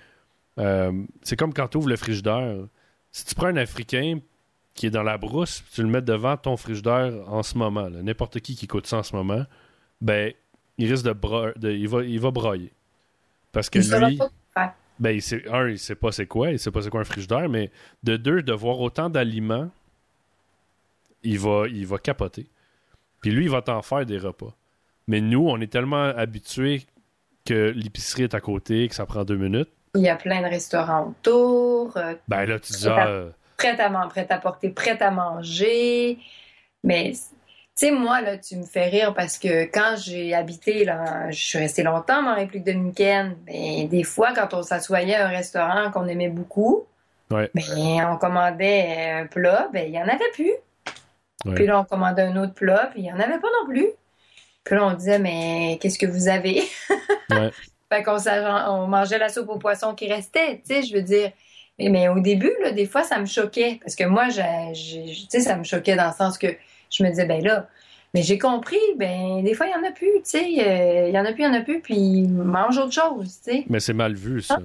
Euh, 0.59 0.93
c'est 1.23 1.37
comme 1.37 1.55
quand 1.55 1.69
tu 1.69 1.79
ouvres 1.79 1.89
le 1.89 1.97
frigidaire. 1.97 2.57
Si 3.11 3.25
tu 3.27 3.35
prends 3.35 3.47
un 3.47 3.57
Africain 3.57 4.19
qui 4.75 4.87
est 4.87 4.91
dans 4.91 5.03
la 5.03 5.19
brousse, 5.19 5.63
tu 5.75 5.83
le 5.83 5.89
mets 5.89 6.01
devant 6.03 6.37
ton 6.37 6.57
frigidaire 6.57 7.13
en 7.29 7.43
ce 7.43 7.57
moment, 7.59 7.89
n'importe 7.91 8.41
qui 8.41 8.57
qui 8.57 8.65
écoute 8.65 8.87
ça 8.87 8.99
en 8.99 9.03
ce 9.03 9.15
moment, 9.15 9.45
ben, 10.01 10.33
il 10.79 10.91
risque 10.91 11.05
de, 11.05 11.59
de- 11.59 11.71
il, 11.71 11.89
va, 11.89 12.03
il 12.03 12.19
va 12.21 12.31
brailler. 12.31 12.73
Parce 13.53 13.69
que 13.69 13.79
Il 13.79 13.85
lui, 14.09 14.19
ben, 14.99 15.11
il 15.11 15.21
sait, 15.23 15.43
un, 15.51 15.69
il 15.69 15.79
sait 15.79 15.95
pas 15.95 16.11
c'est 16.13 16.27
quoi, 16.27 16.51
il 16.51 16.59
sait 16.59 16.71
pas 16.71 16.81
c'est 16.83 16.89
quoi 16.91 17.01
un 17.03 17.05
frigidaire, 17.05 17.49
mais 17.51 17.71
de 18.03 18.17
deux, 18.17 18.43
de 18.43 18.53
voir 18.55 18.81
autant 18.81 19.11
d'aliments, 19.11 19.71
il 21.23 21.39
va, 21.39 21.65
il 21.69 21.87
va 21.87 21.99
capoter. 21.99 22.47
Puis 23.21 23.31
lui, 23.31 23.45
il 23.45 23.51
va 23.51 23.63
t'en 23.63 23.83
faire 23.83 24.05
des 24.07 24.19
repas. 24.19 24.55
Mais 25.07 25.21
nous, 25.21 25.49
on 25.49 25.61
est 25.61 25.71
tellement 25.73 26.05
habitués 26.17 26.83
que 27.45 27.73
l'épicerie 27.75 28.25
est 28.25 28.35
à 28.35 28.41
côté, 28.41 28.89
que 28.89 28.95
ça 28.95 29.07
prend 29.07 29.25
deux 29.25 29.37
minutes. 29.37 29.71
Il 29.95 30.03
y 30.03 30.09
a 30.09 30.17
plein 30.17 30.41
de 30.43 30.47
restaurants 30.47 31.09
autour, 31.09 31.97
euh, 31.97 32.15
Ben 32.29 32.47
là, 32.47 32.59
tu 32.59 32.73
dis, 32.73 32.89
ah, 32.89 33.07
euh, 33.07 33.31
prêt 33.57 33.79
à 33.79 33.89
manger, 33.91 34.09
prêt 34.09 34.27
à 34.31 34.39
porter, 34.39 34.71
prêt 34.71 35.01
à 35.03 35.11
manger. 35.11 36.19
Mais, 36.83 37.13
tu 37.13 37.19
sais, 37.75 37.91
moi, 37.91 38.21
là, 38.23 38.39
tu 38.39 38.57
me 38.57 38.65
fais 38.65 38.89
rire 38.89 39.13
parce 39.13 39.39
que 39.39 39.65
quand 39.65 39.97
j'ai 39.99 40.35
habité, 40.35 40.85
là, 40.85 41.31
je 41.31 41.39
suis 41.45 41.59
restée 41.59 41.83
longtemps 41.83 42.27
en 42.27 42.35
République 42.35 42.65
dominicaine, 42.65 43.37
ben, 43.47 43.89
des 43.89 44.03
fois, 44.05 44.33
quand 44.35 44.55
on 44.55 44.63
s'assoyait 44.63 45.17
à 45.17 45.27
un 45.27 45.31
restaurant 45.31 45.91
qu'on 45.91 46.07
aimait 46.09 46.29
beaucoup, 46.31 46.85
Ouais. 47.31 47.51
ben, 47.55 48.09
on 48.11 48.17
commandait 48.19 49.11
un 49.11 49.27
plat, 49.27 49.69
ben, 49.73 49.87
il 49.89 49.95
y 49.95 49.99
en 49.99 50.03
avait 50.09 50.31
plus. 50.35 50.53
Ouais. 51.45 51.55
Puis 51.55 51.67
là, 51.67 51.81
on 51.81 51.85
commandait 51.85 52.23
un 52.23 52.37
autre 52.37 52.55
plat, 52.55 52.89
puis 52.93 53.03
il 53.03 53.07
y 53.07 53.13
en 53.13 53.19
avait 53.19 53.39
pas 53.39 53.49
non 53.61 53.67
plus. 53.69 53.87
Puis 54.65 54.75
là, 54.77 54.87
on 54.87 54.93
disait, 54.95 55.19
mais 55.19 55.79
qu'est-ce 55.81 55.99
que 55.99 56.07
vous 56.07 56.29
avez? 56.29 56.63
Ouais. 57.31 57.51
fait 57.91 58.03
qu'on 58.03 58.19
on 58.69 58.87
mangeait 58.89 59.17
la 59.19 59.31
soupe 59.31 59.49
au 59.49 59.57
poisson 59.57 59.95
qui 59.95 60.07
restait, 60.13 60.57
tu 60.67 60.75
sais, 60.75 60.83
je 60.83 60.95
veux 60.95 61.01
dire. 61.03 61.31
Mais, 61.79 61.89
mais 61.89 62.09
au 62.09 62.21
début, 62.21 62.53
là, 62.63 62.71
des 62.71 62.85
fois, 62.85 63.03
ça 63.05 63.19
me 63.19 63.25
choquait. 63.25 63.79
Parce 63.83 63.95
que 63.97 64.05
moi, 64.05 64.29
tu 64.29 65.25
sais, 65.31 65.41
ça 65.41 65.57
me 65.57 65.65
choquait 65.65 65.97
dans 65.97 66.09
le 66.09 66.13
sens 66.13 66.37
que 66.37 66.49
je 66.91 67.03
me 67.03 67.09
disais, 67.09 67.25
ben 67.25 67.43
là, 67.43 67.69
mais 68.13 68.23
j'ai 68.23 68.39
compris, 68.39 68.77
ben, 68.97 69.43
des 69.43 69.55
fois, 69.55 69.67
il 69.67 69.71
y 69.71 69.75
en 69.75 69.89
a 69.89 69.93
plus, 69.93 70.11
tu 70.17 70.21
sais. 70.25 70.45
euh, 70.59 71.09
Il 71.09 71.15
y 71.15 71.19
en 71.19 71.25
a 71.25 71.33
plus, 71.33 71.43
il 71.43 71.47
y 71.47 71.49
en 71.49 71.55
a 71.55 71.61
plus, 71.63 71.81
puis 71.81 72.23
mange 72.29 72.77
autre 72.77 72.93
chose, 72.93 73.41
tu 73.43 73.53
sais. 73.53 73.65
mais 73.71 73.81
c'est 73.81 73.95
mal 73.95 74.13
vu, 74.15 74.43
ça. 74.43 74.57
C'est- 74.59 74.65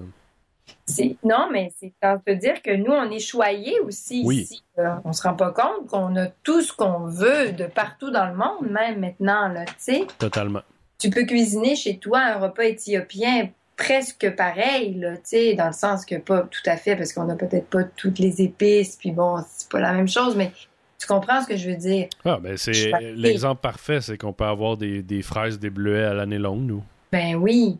Non, 1.23 1.49
mais 1.51 1.71
c'est 1.79 1.93
en 2.03 2.17
te 2.17 2.31
dire 2.31 2.61
que 2.61 2.75
nous, 2.75 2.91
on 2.91 3.09
est 3.11 3.19
choyés 3.19 3.79
aussi 3.81 4.21
Oui. 4.25 4.37
ici. 4.37 4.63
là. 4.77 5.01
On 5.03 5.13
se 5.13 5.21
rend 5.23 5.33
pas 5.35 5.51
compte 5.51 5.87
qu'on 5.87 6.15
a 6.15 6.27
tout 6.43 6.61
ce 6.61 6.71
qu'on 6.73 7.05
veut 7.07 7.51
de 7.51 7.65
partout 7.65 8.09
dans 8.11 8.25
le 8.27 8.35
monde, 8.35 8.69
même 8.71 8.99
maintenant, 8.99 9.47
là, 9.49 9.65
tu 9.65 9.73
sais. 9.77 10.07
Totalement. 10.17 10.61
Tu 10.99 11.09
peux 11.09 11.25
cuisiner 11.25 11.75
chez 11.75 11.97
toi 11.97 12.19
un 12.19 12.39
repas 12.39 12.63
éthiopien 12.63 13.49
presque 13.75 14.35
pareil, 14.35 14.95
là, 14.95 15.17
tu 15.17 15.21
sais, 15.25 15.53
dans 15.53 15.67
le 15.67 15.73
sens 15.73 16.03
que 16.05 16.15
pas 16.15 16.41
tout 16.41 16.61
à 16.65 16.77
fait, 16.77 16.95
parce 16.95 17.13
qu'on 17.13 17.25
n'a 17.25 17.35
peut-être 17.35 17.67
pas 17.67 17.83
toutes 17.83 18.17
les 18.17 18.41
épices, 18.41 18.95
puis 18.95 19.11
bon, 19.11 19.37
c'est 19.47 19.69
pas 19.69 19.79
la 19.79 19.93
même 19.93 20.07
chose, 20.07 20.35
mais 20.35 20.51
tu 20.99 21.05
comprends 21.05 21.43
ce 21.43 21.47
que 21.47 21.55
je 21.57 21.69
veux 21.69 21.75
dire? 21.75 22.07
Ah, 22.25 22.39
ben 22.41 22.57
c'est 22.57 22.91
l'exemple 23.13 23.61
parfait, 23.61 24.01
c'est 24.01 24.17
qu'on 24.17 24.33
peut 24.33 24.45
avoir 24.45 24.77
des, 24.77 25.03
des 25.03 25.21
fraises, 25.21 25.59
des 25.59 25.69
bleuets 25.69 26.05
à 26.05 26.13
l'année 26.15 26.39
longue, 26.39 26.61
nous. 26.63 26.83
Ben 27.11 27.35
oui. 27.35 27.77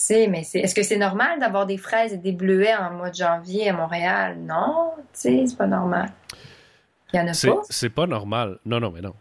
Sais, 0.00 0.28
mais 0.28 0.44
c'est, 0.44 0.60
est-ce 0.60 0.76
que 0.76 0.84
c'est 0.84 0.96
normal 0.96 1.40
d'avoir 1.40 1.66
des 1.66 1.76
fraises 1.76 2.12
et 2.12 2.18
des 2.18 2.30
bleuets 2.32 2.74
en 2.74 2.92
mois 2.92 3.10
de 3.10 3.16
janvier 3.16 3.68
à 3.68 3.72
Montréal? 3.72 4.38
Non, 4.38 4.92
tu 4.96 5.02
sais, 5.12 5.44
c'est 5.46 5.56
pas 5.58 5.66
normal. 5.66 6.10
Il 7.12 7.16
y 7.16 7.20
en 7.20 7.26
a 7.26 7.32
C'est 7.34 7.48
pas? 7.50 7.62
c'est 7.68 7.90
pas 7.90 8.06
normal. 8.06 8.58
Non, 8.64 8.78
non, 8.78 8.92
mais 8.92 9.00
non. 9.00 9.14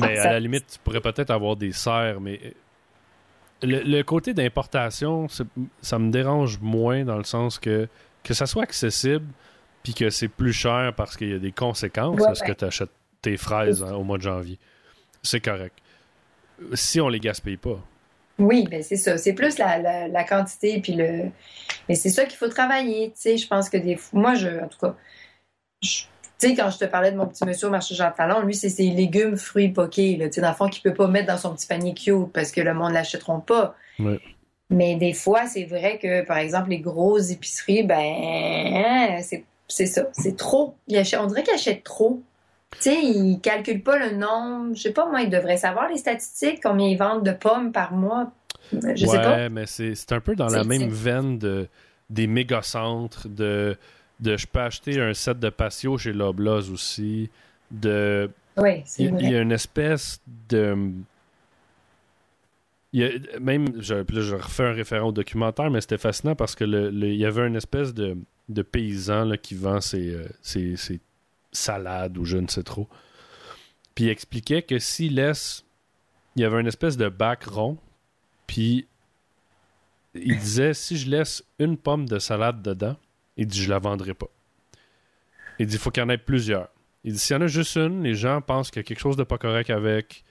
Mais 0.00 0.16
Ah, 0.16 0.20
à 0.20 0.22
ça- 0.22 0.30
la 0.32 0.40
limite, 0.40 0.66
tu 0.72 0.78
pourrais 0.78 1.00
peut-être 1.00 1.30
avoir 1.30 1.56
des 1.56 1.72
serres, 1.72 2.20
mais 2.20 2.40
euh, 2.44 2.50
le, 3.64 3.80
le 3.82 4.02
côté 4.02 4.34
d'importation, 4.34 5.26
ça 5.80 5.98
me 5.98 6.10
dérange 6.10 6.60
moins 6.60 7.04
dans 7.04 7.18
le 7.18 7.24
sens 7.24 7.58
que 7.58 7.88
que 8.22 8.34
ça 8.34 8.46
soit 8.46 8.62
accessible 8.62 9.26
puis 9.82 9.94
que 9.94 10.08
c'est 10.10 10.28
plus 10.28 10.52
cher 10.52 10.92
parce 10.96 11.16
qu'il 11.16 11.30
y 11.30 11.34
a 11.34 11.38
des 11.40 11.50
conséquences 11.50 12.20
Ouais, 12.20 12.28
à 12.28 12.34
ce 12.36 12.44
que 12.44 12.52
tu 12.52 12.64
achètes 12.64 12.90
tes 13.20 13.36
fraises 13.36 13.82
hein, 13.82 13.94
au 13.94 14.04
mois 14.04 14.16
de 14.16 14.22
janvier. 14.22 14.60
C'est 15.24 15.40
correct. 15.40 15.76
Si 16.74 17.00
on 17.00 17.08
les 17.08 17.18
gaspille 17.18 17.56
pas. 17.56 17.80
Oui, 18.42 18.66
ben 18.70 18.82
c'est 18.82 18.96
ça. 18.96 19.18
C'est 19.18 19.32
plus 19.34 19.56
la, 19.58 19.78
la, 19.78 20.08
la 20.08 20.24
quantité 20.24 20.80
puis 20.80 20.94
le. 20.94 21.30
Mais 21.88 21.94
c'est 21.94 22.08
ça 22.10 22.24
qu'il 22.24 22.36
faut 22.36 22.48
travailler. 22.48 23.08
Tu 23.10 23.20
sais, 23.20 23.36
je 23.36 23.46
pense 23.46 23.70
que 23.70 23.76
des 23.76 23.96
fois, 23.96 24.20
moi, 24.20 24.34
je, 24.34 24.48
en 24.48 24.68
tout 24.68 24.78
cas, 24.78 24.96
je- 25.82 26.02
tu 26.38 26.48
sais, 26.48 26.54
quand 26.56 26.70
je 26.70 26.78
te 26.78 26.84
parlais 26.86 27.12
de 27.12 27.16
mon 27.16 27.26
petit 27.26 27.44
monsieur 27.44 27.68
au 27.68 27.70
marché 27.70 27.94
Jean 27.94 28.10
Talon, 28.10 28.40
lui, 28.40 28.54
c'est 28.54 28.68
ses 28.68 28.90
légumes, 28.90 29.36
fruits 29.36 29.68
poqués, 29.68 30.18
tu 30.18 30.32
sais, 30.32 30.40
dans 30.40 30.48
le 30.48 30.54
fond, 30.56 30.68
qu'il 30.68 30.82
peut 30.82 30.94
pas 30.94 31.06
mettre 31.06 31.28
dans 31.28 31.38
son 31.38 31.54
petit 31.54 31.66
panier 31.68 31.94
cute 31.94 32.32
parce 32.32 32.50
que 32.50 32.60
le 32.60 32.74
monde 32.74 32.92
l'achèteront 32.92 33.38
pas. 33.40 33.76
Ouais. 34.00 34.18
Mais 34.70 34.96
des 34.96 35.12
fois, 35.12 35.46
c'est 35.46 35.64
vrai 35.64 35.98
que, 35.98 36.24
par 36.24 36.38
exemple, 36.38 36.70
les 36.70 36.80
grosses 36.80 37.30
épiceries, 37.30 37.84
ben, 37.84 39.20
c'est 39.22 39.44
c'est 39.68 39.86
ça, 39.86 40.08
c'est 40.12 40.36
trop. 40.36 40.74
On 40.90 41.26
dirait 41.26 41.42
qu'ils 41.44 41.54
achètent 41.54 41.84
trop. 41.84 42.20
Tu 42.80 42.90
sais, 42.90 43.00
ils 43.02 43.38
calculent 43.40 43.82
pas 43.82 43.98
le 43.98 44.16
nombre. 44.16 44.74
Je 44.74 44.82
sais 44.82 44.92
pas, 44.92 45.08
moi, 45.08 45.20
ils 45.22 45.30
devraient 45.30 45.56
savoir 45.56 45.88
les 45.88 45.98
statistiques, 45.98 46.60
combien 46.62 46.88
ils 46.88 46.96
vendent 46.98 47.24
de 47.24 47.32
pommes 47.32 47.70
par 47.72 47.92
mois. 47.92 48.32
Je 48.72 49.06
sais 49.06 49.20
pas. 49.20 49.36
ouais, 49.36 49.48
mais 49.50 49.66
c'est 49.66 50.12
un 50.12 50.20
peu 50.20 50.34
dans 50.34 50.48
la 50.48 50.64
même 50.64 50.88
veine 50.88 51.38
de, 51.38 51.68
des 52.10 52.26
méga-centres, 52.26 53.28
de, 53.28 53.76
de 54.20 54.36
je 54.36 54.46
peux 54.46 54.60
acheter 54.60 55.00
un 55.00 55.12
set 55.14 55.38
de 55.38 55.50
patio 55.50 55.98
chez 55.98 56.12
Loblaws 56.12 56.70
aussi, 56.72 57.28
de 57.70 58.30
Oui, 58.56 58.82
c'est 58.86 59.02
il, 59.04 59.10
vrai. 59.10 59.22
il 59.24 59.30
y 59.30 59.34
a 59.36 59.40
une 59.42 59.52
espèce 59.52 60.20
de 60.48 60.76
il 62.94 63.00
y 63.00 63.04
a, 63.04 63.38
même 63.40 63.80
je, 63.80 63.94
là, 63.94 64.04
je 64.08 64.34
refais 64.36 64.64
un 64.64 64.72
référent 64.72 65.08
au 65.08 65.12
documentaire 65.12 65.70
mais 65.70 65.80
c'était 65.80 65.98
fascinant 65.98 66.34
parce 66.34 66.54
que 66.54 66.64
le, 66.64 66.90
le- 66.90 67.08
il 67.08 67.16
y 67.16 67.24
avait 67.24 67.46
une 67.46 67.56
espèce 67.56 67.94
de, 67.94 68.16
de 68.48 68.62
paysan 68.62 69.24
là, 69.24 69.36
qui 69.38 69.54
vend 69.54 69.80
ses, 69.80 70.14
euh, 70.14 70.26
ses- 70.42 70.76
ses 70.76 71.00
salades 71.52 72.16
ou 72.18 72.24
je 72.24 72.38
ne 72.38 72.48
sais 72.48 72.62
trop 72.62 72.88
puis 73.94 74.04
il 74.04 74.08
expliquait 74.10 74.62
que 74.62 74.78
s'il 74.78 75.16
laisse 75.16 75.64
il 76.36 76.42
y 76.42 76.44
avait 76.44 76.60
une 76.60 76.66
espèce 76.66 76.96
de 76.96 77.08
bac 77.08 77.44
rond 77.44 77.76
puis 78.46 78.86
il 80.14 80.38
disait 80.38 80.74
si 80.74 80.96
je 80.96 81.08
laisse 81.10 81.44
une 81.58 81.76
pomme 81.76 82.06
de 82.06 82.18
salade 82.18 82.62
dedans 82.62 82.96
il 83.36 83.46
dit 83.46 83.62
je 83.62 83.70
la 83.70 83.78
vendrai 83.78 84.14
pas 84.14 84.28
il 85.58 85.66
dit 85.66 85.74
il 85.74 85.78
faut 85.78 85.90
qu'il 85.90 86.02
y 86.02 86.06
en 86.06 86.08
ait 86.08 86.18
plusieurs 86.18 86.68
il 87.04 87.12
dit 87.14 87.18
s'il 87.18 87.34
y 87.34 87.38
en 87.38 87.42
a 87.42 87.46
juste 87.48 87.76
une, 87.76 88.02
les 88.02 88.14
gens 88.14 88.40
pensent 88.40 88.70
qu'il 88.70 88.78
y 88.78 88.84
a 88.84 88.84
quelque 88.84 89.00
chose 89.00 89.16
de 89.16 89.24
pas 89.24 89.36
correct 89.36 89.70
avec, 89.70 90.22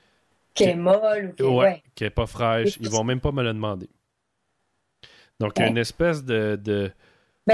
Qui 0.53 0.63
est 0.63 0.73
molle 0.75 1.31
ou 1.31 1.33
qui 1.33 1.43
est- 1.43 1.45
ouais, 1.45 1.55
ouais. 1.57 1.83
qui 1.95 2.03
est 2.05 2.09
pas 2.09 2.25
fraîche. 2.27 2.77
Ils 2.79 2.89
vont 2.89 3.03
même 3.03 3.19
pas 3.19 3.33
me 3.33 3.43
le 3.43 3.51
demander. 3.53 3.89
Donc, 5.37 5.51
il 5.57 5.59
y 5.59 5.63
a 5.63 5.65
Ouais. 5.65 5.71
une 5.71 5.77
espèce 5.77 6.23
de. 6.23 6.55
de- 6.55 6.89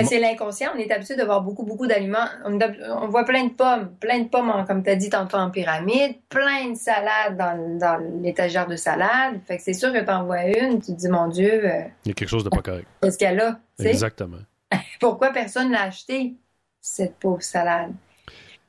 Ben, 0.02 0.06
c'est 0.06 0.20
l'inconscient. 0.20 0.70
On 0.76 0.78
est 0.80 0.92
habitué 0.92 1.16
de 1.16 1.24
voir 1.24 1.42
beaucoup, 1.42 1.64
beaucoup 1.64 1.88
d'aliments. 1.88 2.28
On, 2.46 2.58
on 3.02 3.08
voit 3.08 3.26
plein 3.26 3.46
de 3.46 3.54
pommes, 3.54 3.92
plein 4.00 4.20
de 4.20 4.28
pommes, 4.28 4.50
en- 4.50 4.66
comme 4.66 4.84
tu 4.84 4.90
as 4.90 4.96
dit 4.96 5.10
tantôt, 5.10 5.38
en 5.38 5.50
pyramide, 5.50 6.16
plein 6.30 6.72
de 6.72 6.76
salades 6.78 7.38
dans, 7.38 7.78
dans 7.80 7.98
l'étagère 8.22 8.68
de 8.68 8.76
salade. 8.76 9.40
Fait 9.48 9.58
que 9.58 9.64
c'est 9.64 9.74
sûr 9.74 9.92
que 9.94 10.00
tu 10.04 10.10
en 10.10 10.26
vois 10.26 10.46
une, 10.46 10.80
tu 10.82 10.94
te 10.94 10.98
dis, 10.98 11.10
mon 11.10 11.28
Dieu, 11.28 11.66
euh, 11.66 11.82
Il 12.06 12.10
y 12.10 12.12
a 12.12 12.14
quelque 12.14 12.30
chose 12.30 12.44
de 12.44 12.50
pas 12.50 12.62
correct. 12.62 12.88
qu'est-ce 13.02 13.18
qu'elle 13.18 13.40
a? 13.40 13.60
Exactement. 13.80 14.38
Pourquoi 15.00 15.32
personne 15.32 15.72
l'a 15.72 15.84
acheté, 15.84 16.36
cette 16.82 17.16
pauvre 17.18 17.42
salade? 17.42 17.92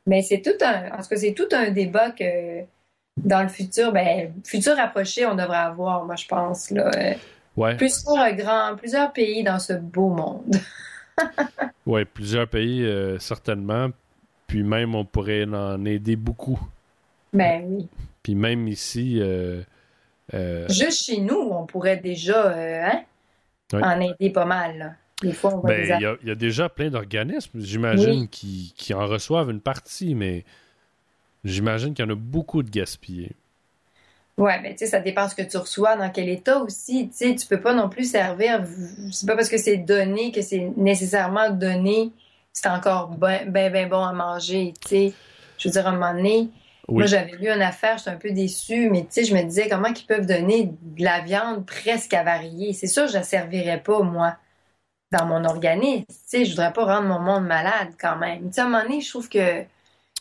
Mais 0.06 0.22
c'est 0.22 0.40
tout 0.40 0.64
un, 0.64 0.90
en 0.92 1.02
tout 1.02 1.08
cas, 1.10 1.16
c'est 1.16 1.34
tout 1.34 1.48
un 1.52 1.70
débat 1.70 2.10
que 2.12 2.62
dans 3.18 3.42
le 3.42 3.48
futur, 3.48 3.92
ben, 3.92 4.32
futur 4.44 4.76
rapproché, 4.76 5.26
on 5.26 5.34
devrait 5.34 5.56
avoir, 5.58 6.04
moi, 6.04 6.16
je 6.16 6.26
pense, 6.26 6.70
là, 6.70 6.90
euh, 6.96 7.14
Ouais, 7.56 7.74
plusieurs 7.76 8.32
grands, 8.34 8.76
plusieurs 8.76 9.12
pays 9.12 9.42
dans 9.42 9.58
ce 9.58 9.72
beau 9.72 10.08
monde. 10.10 10.54
ouais, 11.86 12.04
plusieurs 12.04 12.48
pays, 12.48 12.84
euh, 12.84 13.18
certainement. 13.18 13.90
Puis 14.46 14.62
même, 14.62 14.94
on 14.94 15.04
pourrait 15.04 15.44
en 15.44 15.84
aider 15.84 16.16
beaucoup. 16.16 16.58
Ben 17.32 17.62
oui. 17.66 17.88
Puis 18.22 18.34
même 18.34 18.66
ici, 18.68 19.18
euh, 19.20 19.62
euh, 20.34 20.66
Juste 20.68 21.04
chez 21.06 21.20
nous, 21.20 21.36
on 21.52 21.66
pourrait 21.66 21.98
déjà 21.98 22.54
hein, 22.54 23.02
en 23.72 24.00
aider 24.00 24.30
pas 24.30 24.44
mal. 24.46 24.78
là. 24.78 24.92
Des 25.22 25.32
fois, 25.32 25.54
on 25.54 25.60
va 25.60 25.68
ben, 25.68 25.80
les 25.82 25.88
il 25.96 26.00
y, 26.00 26.06
a- 26.06 26.16
il 26.22 26.28
y 26.28 26.30
a 26.30 26.34
déjà 26.34 26.68
plein 26.68 26.90
d'organismes, 26.90 27.60
j'imagine, 27.60 28.20
Oui. 28.22 28.28
qui, 28.28 28.72
qui 28.76 28.94
en 28.94 29.06
reçoivent 29.06 29.50
une 29.50 29.60
partie, 29.60 30.14
mais 30.14 30.44
j'imagine 31.44 31.92
qu'il 31.94 32.04
y 32.04 32.08
en 32.08 32.12
a 32.12 32.16
beaucoup 32.16 32.62
de 32.62 32.70
gaspillés. 32.70 33.32
Ouais, 34.38 34.60
ben 34.62 34.72
tu 34.72 34.78
sais, 34.78 34.86
ça 34.86 35.00
dépend 35.00 35.28
ce 35.28 35.34
que 35.34 35.42
tu 35.42 35.56
reçois, 35.56 35.96
dans 35.96 36.10
quel 36.10 36.28
état 36.28 36.58
aussi. 36.58 37.08
Tu 37.08 37.16
sais, 37.16 37.34
tu 37.34 37.46
peux 37.46 37.60
pas 37.60 37.74
non 37.74 37.88
plus 37.88 38.08
servir. 38.08 38.64
C'est 39.12 39.26
pas 39.26 39.34
parce 39.34 39.48
que 39.48 39.58
c'est 39.58 39.78
donné 39.78 40.30
que 40.30 40.42
c'est 40.42 40.70
nécessairement 40.76 41.50
donné. 41.50 42.12
C'est 42.52 42.68
encore 42.68 43.08
ben, 43.08 43.50
ben, 43.50 43.72
ben 43.72 43.88
bon 43.88 44.02
à 44.02 44.12
manger. 44.12 44.74
Tu 44.80 44.88
sais, 44.88 45.12
je 45.58 45.68
veux 45.68 45.72
dire, 45.72 45.86
à 45.86 45.90
un 45.90 45.94
moment 45.94 46.14
donné, 46.14 46.48
Oui. 46.88 46.98
moi 46.98 47.06
j'avais 47.06 47.32
lu 47.32 47.48
une 47.48 47.62
affaire, 47.62 47.98
j'étais 47.98 48.10
un 48.10 48.16
peu 48.16 48.30
déçue, 48.30 48.88
mais 48.90 49.00
tu 49.02 49.08
sais, 49.10 49.24
je 49.24 49.34
me 49.34 49.42
disais 49.42 49.68
comment 49.68 49.88
ils 49.88 50.06
peuvent 50.06 50.26
donner 50.26 50.70
de 50.82 51.04
la 51.04 51.20
viande 51.20 51.66
presque 51.66 52.14
avariée. 52.14 52.72
C'est 52.74 52.86
sûr, 52.86 53.08
je 53.08 53.14
la 53.14 53.22
servirais 53.24 53.80
pas 53.82 54.00
moi 54.02 54.36
dans 55.10 55.26
mon 55.26 55.44
organisme. 55.44 56.04
Tu 56.08 56.14
sais, 56.26 56.44
je 56.44 56.50
voudrais 56.52 56.72
pas 56.72 56.84
rendre 56.84 57.08
mon 57.08 57.18
monde 57.18 57.46
malade 57.46 57.88
quand 58.00 58.16
même. 58.16 58.46
Tu 58.48 58.52
sais, 58.54 58.60
à 58.60 58.66
un 58.66 58.68
moment 58.68 58.82
donné, 58.84 59.00
je 59.00 59.10
trouve 59.10 59.28
que 59.28 59.64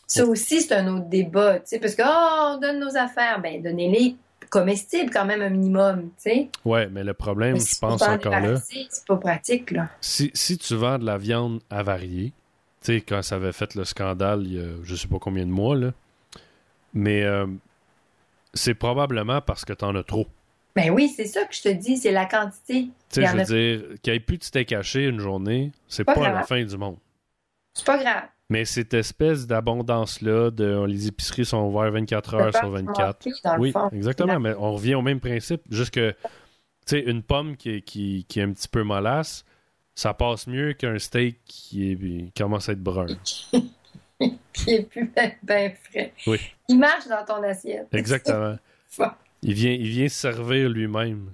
ça 0.08 0.24
aussi, 0.24 0.62
c'est 0.62 0.74
un 0.74 0.88
autre 0.96 1.06
débat, 1.08 1.60
tu 1.60 1.66
sais, 1.66 1.78
parce 1.78 1.94
que, 1.94 2.02
oh, 2.04 2.54
on 2.56 2.58
donne 2.60 2.80
nos 2.80 2.96
affaires. 2.96 3.40
Ben, 3.40 3.62
donnez-les 3.62 4.16
comestibles 4.50 5.10
quand 5.10 5.26
même 5.26 5.42
un 5.42 5.50
minimum, 5.50 6.04
tu 6.16 6.30
sais. 6.30 6.48
Ouais, 6.64 6.88
mais 6.88 7.04
le 7.04 7.12
problème, 7.14 7.52
Mais 7.54 7.60
je 7.60 7.78
pense 7.78 8.00
encore 8.02 8.40
là, 8.40 8.56
C'est 8.56 9.04
pas 9.06 9.16
pratique, 9.18 9.70
là. 9.70 9.90
si, 10.00 10.30
si 10.32 10.56
tu 10.56 10.74
vends 10.74 10.98
de 10.98 11.04
la 11.04 11.18
viande 11.18 11.60
avariée, 11.68 12.32
tu 12.82 12.94
sais, 12.94 13.00
quand 13.02 13.20
ça 13.22 13.34
avait 13.36 13.52
fait 13.52 13.74
le 13.74 13.84
scandale 13.84 14.42
il 14.46 14.54
y 14.54 14.58
a 14.58 14.68
je 14.82 14.94
sais 14.96 15.08
pas 15.08 15.18
combien 15.18 15.44
de 15.44 15.50
mois, 15.50 15.76
là, 15.76 15.92
mais 16.94 17.22
euh, 17.24 17.46
c'est 18.54 18.74
probablement 18.74 19.40
parce 19.42 19.64
que 19.66 19.74
t'en 19.74 19.94
as 19.94 20.02
trop. 20.04 20.26
Ben 20.74 20.90
oui, 20.90 21.12
c'est 21.14 21.26
ça 21.26 21.44
que 21.44 21.54
je 21.54 21.60
te 21.62 21.68
dis, 21.68 21.96
c'est 21.98 22.12
la 22.12 22.24
quantité. 22.24 22.84
Tu 23.10 23.20
sais, 23.20 23.26
je 23.26 23.32
veux 23.32 23.40
a- 23.40 23.44
dire, 23.44 23.82
qu'il 24.00 24.12
n'y 24.12 24.16
ait 24.16 24.20
plus 24.20 24.38
de 24.38 24.44
steak 24.44 24.72
haché 24.72 25.04
une 25.04 25.18
journée, 25.20 25.72
c'est 25.88 26.04
Pas 26.04 26.14
pas, 26.14 26.30
la 26.32 26.44
fin 26.44 26.62
du 26.64 26.76
monde. 26.78 26.96
C'est 27.74 27.84
pas 27.84 27.98
grave. 27.98 28.22
Mais 28.50 28.64
cette 28.64 28.94
espèce 28.94 29.46
d'abondance-là, 29.46 30.50
de 30.50 30.84
les 30.86 31.08
épiceries 31.08 31.44
sont 31.44 31.62
ouvertes 31.66 31.92
24 31.92 32.30
Ça 32.30 32.36
heures 32.38 32.56
sur 32.56 32.70
24. 32.70 33.26
manquer, 33.26 33.38
dans 33.44 33.54
le 33.56 33.60
Oui, 33.60 33.72
fond. 33.72 33.90
exactement. 33.90 34.40
Mais 34.40 34.54
on 34.58 34.72
revient 34.72 34.94
au 34.94 35.02
même 35.02 35.20
principe. 35.20 35.60
Juste 35.70 35.92
que, 35.92 36.12
tu 36.12 36.18
sais, 36.86 37.00
une 37.00 37.22
pomme 37.22 37.56
qui 37.56 37.70
est, 37.70 37.80
qui, 37.82 38.24
qui 38.26 38.40
est 38.40 38.42
un 38.44 38.52
petit 38.52 38.68
peu 38.68 38.82
mollasse, 38.82 39.44
ça 39.94 40.14
passe 40.14 40.46
mieux 40.46 40.72
qu'un 40.72 40.98
steak 40.98 41.40
qui, 41.44 41.92
est, 41.92 41.96
qui 41.96 42.32
commence 42.36 42.68
à 42.68 42.72
être 42.72 42.82
brun. 42.82 43.06
Qui 44.52 44.70
est 44.74 44.82
plus 44.82 45.12
ben, 45.14 45.30
ben 45.44 45.72
frais. 45.72 46.12
Oui. 46.26 46.38
Il 46.68 46.76
marche 46.76 47.06
dans 47.06 47.24
ton 47.24 47.40
assiette. 47.44 47.86
Exactement. 47.92 48.58
Il 49.42 49.54
vient, 49.54 49.70
il 49.70 49.86
vient 49.86 50.08
se 50.08 50.16
servir 50.16 50.68
lui-même. 50.68 51.32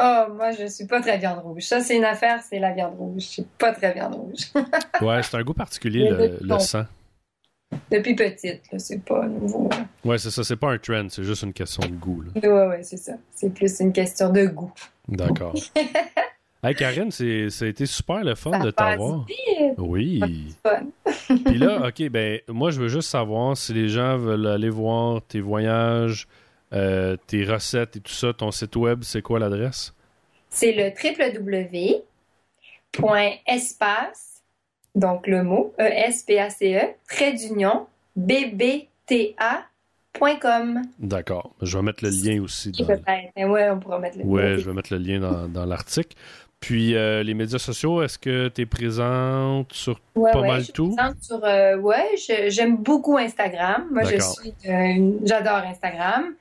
Oh, 0.00 0.24
moi, 0.34 0.52
je 0.52 0.66
suis 0.66 0.86
pas 0.86 1.00
très 1.00 1.18
viande 1.18 1.40
rouge. 1.40 1.62
Ça, 1.62 1.80
c'est 1.80 1.96
une 1.96 2.04
affaire, 2.04 2.40
c'est 2.48 2.58
la 2.60 2.72
viande 2.72 2.94
rouge. 2.96 3.22
Je 3.22 3.26
suis 3.26 3.46
pas 3.58 3.72
très 3.72 3.92
viande 3.92 4.14
rouge. 4.14 4.52
Ouais, 5.02 5.22
c'est 5.22 5.36
un 5.36 5.42
goût 5.42 5.54
particulier, 5.54 6.08
le, 6.08 6.38
le 6.40 6.58
sang. 6.58 6.84
Depuis 7.90 8.14
petite, 8.14 8.62
là, 8.72 8.78
c'est 8.78 9.02
pas 9.04 9.26
nouveau. 9.26 9.68
là. 9.70 9.84
Ouais, 10.04 10.18
c'est 10.18 10.30
ça. 10.30 10.42
C'est 10.44 10.56
pas 10.56 10.70
un 10.72 10.78
trend, 10.78 11.06
c'est 11.10 11.22
juste 11.24 11.42
une 11.42 11.52
question 11.52 11.82
de 11.86 11.94
goût. 11.94 12.22
là. 12.22 12.30
Ouais, 12.48 12.66
ouais, 12.68 12.82
c'est 12.82 12.96
ça. 12.96 13.12
C'est 13.34 13.52
plus 13.52 13.78
une 13.80 13.92
question 13.92 14.30
de 14.30 14.46
goût. 14.46 14.72
D'accord. 15.06 15.54
hey, 16.64 16.74
Karine, 16.74 17.10
c'est- 17.10 17.50
ça 17.50 17.64
a 17.66 17.68
été 17.68 17.84
super 17.86 18.24
le 18.24 18.34
fun 18.34 18.52
Ça 18.52 18.58
de 18.60 18.70
t'avoir. 18.70 19.26
Oui. 19.76 20.54
Fun. 20.64 20.86
Puis 21.44 21.58
là, 21.58 21.86
OK, 21.88 22.08
ben, 22.08 22.40
moi, 22.48 22.70
je 22.70 22.80
veux 22.80 22.88
juste 22.88 23.10
savoir 23.10 23.56
si 23.56 23.74
les 23.74 23.88
gens 23.88 24.16
veulent 24.16 24.46
aller 24.46 24.70
voir 24.70 25.20
tes 25.22 25.40
voyages, 25.40 26.26
euh, 26.72 27.16
tes 27.26 27.44
recettes 27.44 27.96
et 27.96 28.00
tout 28.00 28.12
ça, 28.12 28.32
ton 28.32 28.50
site 28.50 28.76
web, 28.76 29.00
c'est 29.02 29.22
quoi 29.22 29.38
l'adresse? 29.38 29.94
C'est 30.50 30.72
le 30.72 30.90
www.espace, 32.94 34.42
donc 34.94 35.26
le 35.26 35.42
mot, 35.42 35.74
E 35.78 35.82
E-S-P-A-C-E, 35.84 36.80
trait 37.08 37.32
d'union, 37.32 37.86
bbta.com. 38.16 38.88
D'accord. 40.98 41.54
Je 41.62 41.76
vais 41.76 41.82
mettre 41.82 42.04
le 42.04 42.10
lien 42.10 42.42
aussi. 42.42 42.72
Dans... 42.72 42.86
Mais 43.36 43.44
ouais, 43.44 43.70
on 43.70 43.78
pourra 43.78 43.98
mettre 43.98 44.18
le 44.18 44.24
Ouais, 44.24 44.54
lien. 44.54 44.58
je 44.58 44.64
vais 44.68 44.72
mettre 44.72 44.92
le 44.92 44.98
lien 44.98 45.20
dans, 45.20 45.48
dans 45.48 45.64
l'article. 45.66 46.16
Puis, 46.60 46.96
euh, 46.96 47.22
les 47.22 47.34
médias 47.34 47.60
sociaux, 47.60 48.02
est-ce 48.02 48.18
que 48.18 48.48
tu 48.48 48.62
es 48.62 48.66
présente 48.66 49.72
sur 49.72 50.00
Ouais, 50.16 50.32
pas 50.32 50.40
ouais, 50.40 50.48
mal 50.48 50.58
je 50.58 50.64
suis 50.64 50.72
tout? 50.72 50.96
Sur, 51.20 51.44
euh, 51.44 51.76
ouais, 51.76 52.16
j'aime 52.48 52.78
beaucoup 52.78 53.16
Instagram. 53.16 53.86
Moi, 53.92 54.02
je 54.04 54.18
suis, 54.18 54.52
euh, 54.68 55.12
j'adore 55.24 55.58
Instagram. 55.58 56.34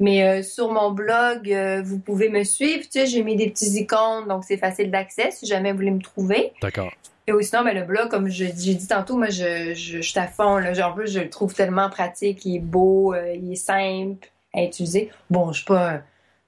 Mais 0.00 0.24
euh, 0.24 0.42
sur 0.42 0.72
mon 0.72 0.90
blog, 0.90 1.50
euh, 1.52 1.80
vous 1.84 1.98
pouvez 1.98 2.28
me 2.28 2.42
suivre. 2.44 2.82
Tu 2.82 2.88
sais, 3.00 3.06
j'ai 3.06 3.22
mis 3.22 3.36
des 3.36 3.48
petits 3.50 3.70
icônes, 3.78 4.26
donc 4.28 4.42
c'est 4.44 4.56
facile 4.56 4.90
d'accès 4.90 5.30
si 5.30 5.46
jamais 5.46 5.70
vous 5.70 5.78
voulez 5.78 5.90
me 5.92 6.00
trouver. 6.02 6.52
D'accord. 6.60 6.90
Et 7.26 7.32
ou 7.32 7.40
sinon, 7.40 7.62
ben, 7.64 7.74
le 7.74 7.84
blog, 7.84 8.08
comme 8.10 8.28
je- 8.28 8.44
j'ai 8.56 8.74
dit 8.74 8.86
tantôt, 8.88 9.16
moi, 9.16 9.30
je, 9.30 9.72
je, 9.74 10.00
je 10.00 10.00
suis 10.02 10.18
à 10.18 10.26
fond. 10.26 10.56
Là. 10.58 10.74
Genre, 10.74 10.90
en 10.90 10.94
plus, 10.94 11.10
je 11.12 11.20
le 11.20 11.30
trouve 11.30 11.54
tellement 11.54 11.88
pratique. 11.88 12.44
Il 12.44 12.56
est 12.56 12.60
beau, 12.60 13.14
euh, 13.14 13.32
il 13.34 13.52
est 13.52 13.56
simple 13.56 14.28
à 14.52 14.62
utiliser. 14.64 15.10
Bon, 15.30 15.50
je 15.52 15.58
suis 15.58 15.64
pas 15.66 16.00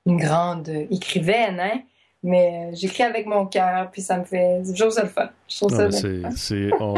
une 0.05 0.19
grande 0.19 0.69
écrivaine, 0.91 1.59
hein, 1.61 1.81
mais 2.23 2.71
j'écris 2.75 3.05
avec 3.05 3.27
mon 3.27 3.47
cœur, 3.47 3.91
puis 3.91 4.03
ça 4.03 4.19
me 4.19 4.25
fait... 4.25 4.61
Je 4.65 4.79
trouve 4.81 4.93
ça 4.93 5.03
le 5.03 5.09
fun. 5.09 5.31
Je 5.49 5.57
trouve 5.57 5.73
Non, 5.73 5.91
ça 5.91 6.01
c'est, 6.37 6.69
fun. 6.77 6.95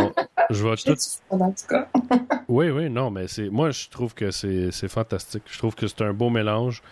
Je 0.51 0.67
vais 0.67 0.77
tout 0.77 0.97
suis 0.97 1.21
fun, 1.29 1.41
en 1.41 1.53
tout 1.53 1.67
cas. 1.69 1.89
Oui, 2.49 2.71
oui, 2.71 2.89
non, 2.89 3.11
mais 3.11 3.29
c'est 3.29 3.51
moi 3.51 3.71
je 3.71 3.89
trouve 3.89 4.15
que 4.15 4.31
c'est 4.31 4.89
fantastique. 4.89 5.43
Je 5.47 5.59
trouve 5.59 5.75
que 5.75 5.87
c'est 5.87 6.03
un 6.03 6.13
beau 6.13 6.31
mélange. 6.31 6.83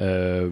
Euh, 0.00 0.50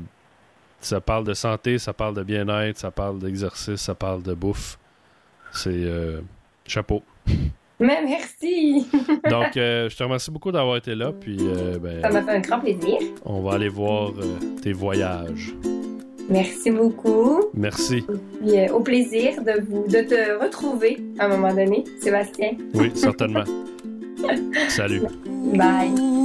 ça 0.80 1.00
parle 1.00 1.24
de 1.24 1.34
santé, 1.34 1.78
ça 1.78 1.92
parle 1.92 2.14
de 2.14 2.22
bien-être, 2.22 2.78
ça 2.78 2.90
parle 2.90 3.18
d'exercice, 3.18 3.80
ça 3.80 3.94
parle 3.94 4.22
de 4.22 4.34
bouffe. 4.34 4.78
C'est 5.52 5.70
euh, 5.72 6.20
chapeau. 6.66 7.02
Mais 7.80 8.02
merci! 8.04 8.86
Donc, 9.30 9.56
euh, 9.56 9.88
je 9.88 9.96
te 9.96 10.02
remercie 10.02 10.30
beaucoup 10.30 10.52
d'avoir 10.52 10.76
été 10.76 10.94
là. 10.94 11.12
Puis, 11.18 11.38
ben, 11.80 12.02
Ça 12.02 12.10
m'a 12.10 12.22
fait 12.22 12.36
un 12.36 12.40
grand 12.40 12.60
plaisir. 12.60 12.98
on 13.24 13.40
va 13.40 13.54
aller 13.54 13.70
voir 13.70 14.12
tes 14.62 14.74
voyages. 14.74 15.54
Merci 16.30 16.70
beaucoup. 16.70 17.40
Merci. 17.54 18.04
Puis, 18.40 18.58
euh, 18.58 18.72
au 18.72 18.80
plaisir 18.80 19.42
de, 19.42 19.60
vous, 19.68 19.84
de 19.86 20.00
te 20.02 20.42
retrouver 20.42 20.98
à 21.18 21.26
un 21.26 21.28
moment 21.28 21.52
donné, 21.52 21.84
Sébastien. 22.00 22.52
Oui, 22.74 22.92
certainement. 22.94 23.44
Salut. 24.68 25.02
Bye. 25.54 26.19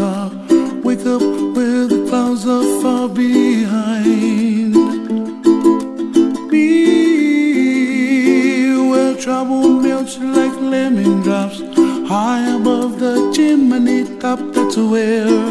star. 0.00 0.30
Wake 0.82 1.04
up 1.14 1.20
where 1.56 1.86
the 1.92 2.00
clouds 2.08 2.46
are 2.46 2.64
far 2.80 3.06
behind 3.08 4.74
me, 6.52 6.68
where 8.90 9.14
trouble 9.24 9.68
melts 9.68 10.16
like 10.18 10.56
lemon 10.74 11.20
drops 11.26 11.60
high 12.08 12.44
above 12.58 12.98
the 12.98 13.14
chimney 13.34 14.00
top. 14.18 14.40
That's 14.54 14.76
where. 14.76 15.49